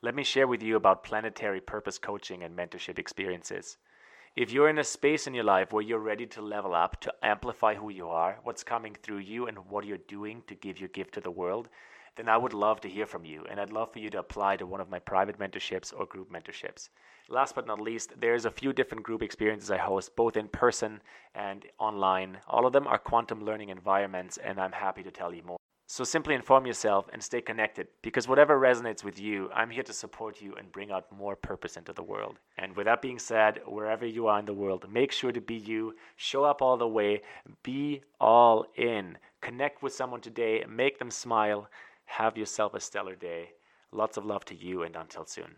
Let 0.00 0.14
me 0.14 0.24
share 0.24 0.46
with 0.46 0.62
you 0.62 0.76
about 0.76 1.04
planetary 1.04 1.60
purpose 1.60 1.98
coaching 1.98 2.42
and 2.42 2.56
mentorship 2.56 2.98
experiences. 2.98 3.76
If 4.34 4.50
you're 4.50 4.70
in 4.70 4.78
a 4.78 4.84
space 4.84 5.26
in 5.26 5.34
your 5.34 5.44
life 5.44 5.74
where 5.74 5.82
you're 5.82 5.98
ready 5.98 6.24
to 6.24 6.40
level 6.40 6.74
up, 6.74 6.98
to 7.02 7.12
amplify 7.22 7.74
who 7.74 7.90
you 7.90 8.08
are, 8.08 8.38
what's 8.44 8.64
coming 8.64 8.96
through 9.02 9.18
you, 9.18 9.46
and 9.46 9.58
what 9.68 9.84
you're 9.84 9.98
doing 10.08 10.42
to 10.46 10.54
give 10.54 10.80
your 10.80 10.88
gift 10.88 11.12
to 11.14 11.20
the 11.20 11.30
world, 11.30 11.68
then 12.16 12.30
I 12.30 12.38
would 12.38 12.54
love 12.54 12.80
to 12.80 12.88
hear 12.88 13.04
from 13.04 13.26
you. 13.26 13.44
And 13.50 13.60
I'd 13.60 13.74
love 13.74 13.92
for 13.92 13.98
you 13.98 14.08
to 14.08 14.20
apply 14.20 14.56
to 14.56 14.64
one 14.64 14.80
of 14.80 14.88
my 14.88 15.00
private 15.00 15.38
mentorships 15.38 15.92
or 15.94 16.06
group 16.06 16.32
mentorships. 16.32 16.88
Last 17.28 17.54
but 17.54 17.66
not 17.66 17.78
least, 17.78 18.14
there's 18.18 18.46
a 18.46 18.50
few 18.50 18.72
different 18.72 19.02
group 19.04 19.22
experiences 19.22 19.70
I 19.70 19.76
host, 19.76 20.16
both 20.16 20.38
in 20.38 20.48
person 20.48 21.02
and 21.34 21.66
online. 21.78 22.38
All 22.48 22.64
of 22.64 22.72
them 22.72 22.86
are 22.86 22.96
quantum 22.96 23.44
learning 23.44 23.68
environments, 23.68 24.38
and 24.38 24.58
I'm 24.58 24.72
happy 24.72 25.02
to 25.02 25.10
tell 25.10 25.34
you 25.34 25.42
more. 25.42 25.58
So 25.92 26.04
simply 26.04 26.34
inform 26.34 26.64
yourself 26.64 27.10
and 27.12 27.22
stay 27.22 27.42
connected 27.42 27.86
because 28.00 28.26
whatever 28.26 28.58
resonates 28.58 29.04
with 29.04 29.20
you, 29.20 29.50
I'm 29.54 29.68
here 29.68 29.82
to 29.82 29.92
support 29.92 30.40
you 30.40 30.54
and 30.54 30.72
bring 30.72 30.90
out 30.90 31.12
more 31.12 31.36
purpose 31.36 31.76
into 31.76 31.92
the 31.92 32.02
world. 32.02 32.38
And 32.56 32.74
with 32.74 32.86
that 32.86 33.02
being 33.02 33.18
said, 33.18 33.60
wherever 33.66 34.06
you 34.06 34.26
are 34.26 34.38
in 34.38 34.46
the 34.46 34.54
world, 34.54 34.90
make 34.90 35.12
sure 35.12 35.32
to 35.32 35.40
be 35.42 35.56
you, 35.56 35.94
show 36.16 36.44
up 36.44 36.62
all 36.62 36.78
the 36.78 36.88
way, 36.88 37.20
be 37.62 38.00
all 38.18 38.64
in. 38.74 39.18
Connect 39.42 39.82
with 39.82 39.92
someone 39.92 40.22
today, 40.22 40.64
make 40.66 40.98
them 40.98 41.10
smile, 41.10 41.68
have 42.06 42.38
yourself 42.38 42.72
a 42.72 42.80
stellar 42.80 43.14
day. 43.14 43.50
Lots 43.90 44.16
of 44.16 44.24
love 44.24 44.46
to 44.46 44.54
you, 44.54 44.84
and 44.84 44.96
until 44.96 45.26
soon. 45.26 45.56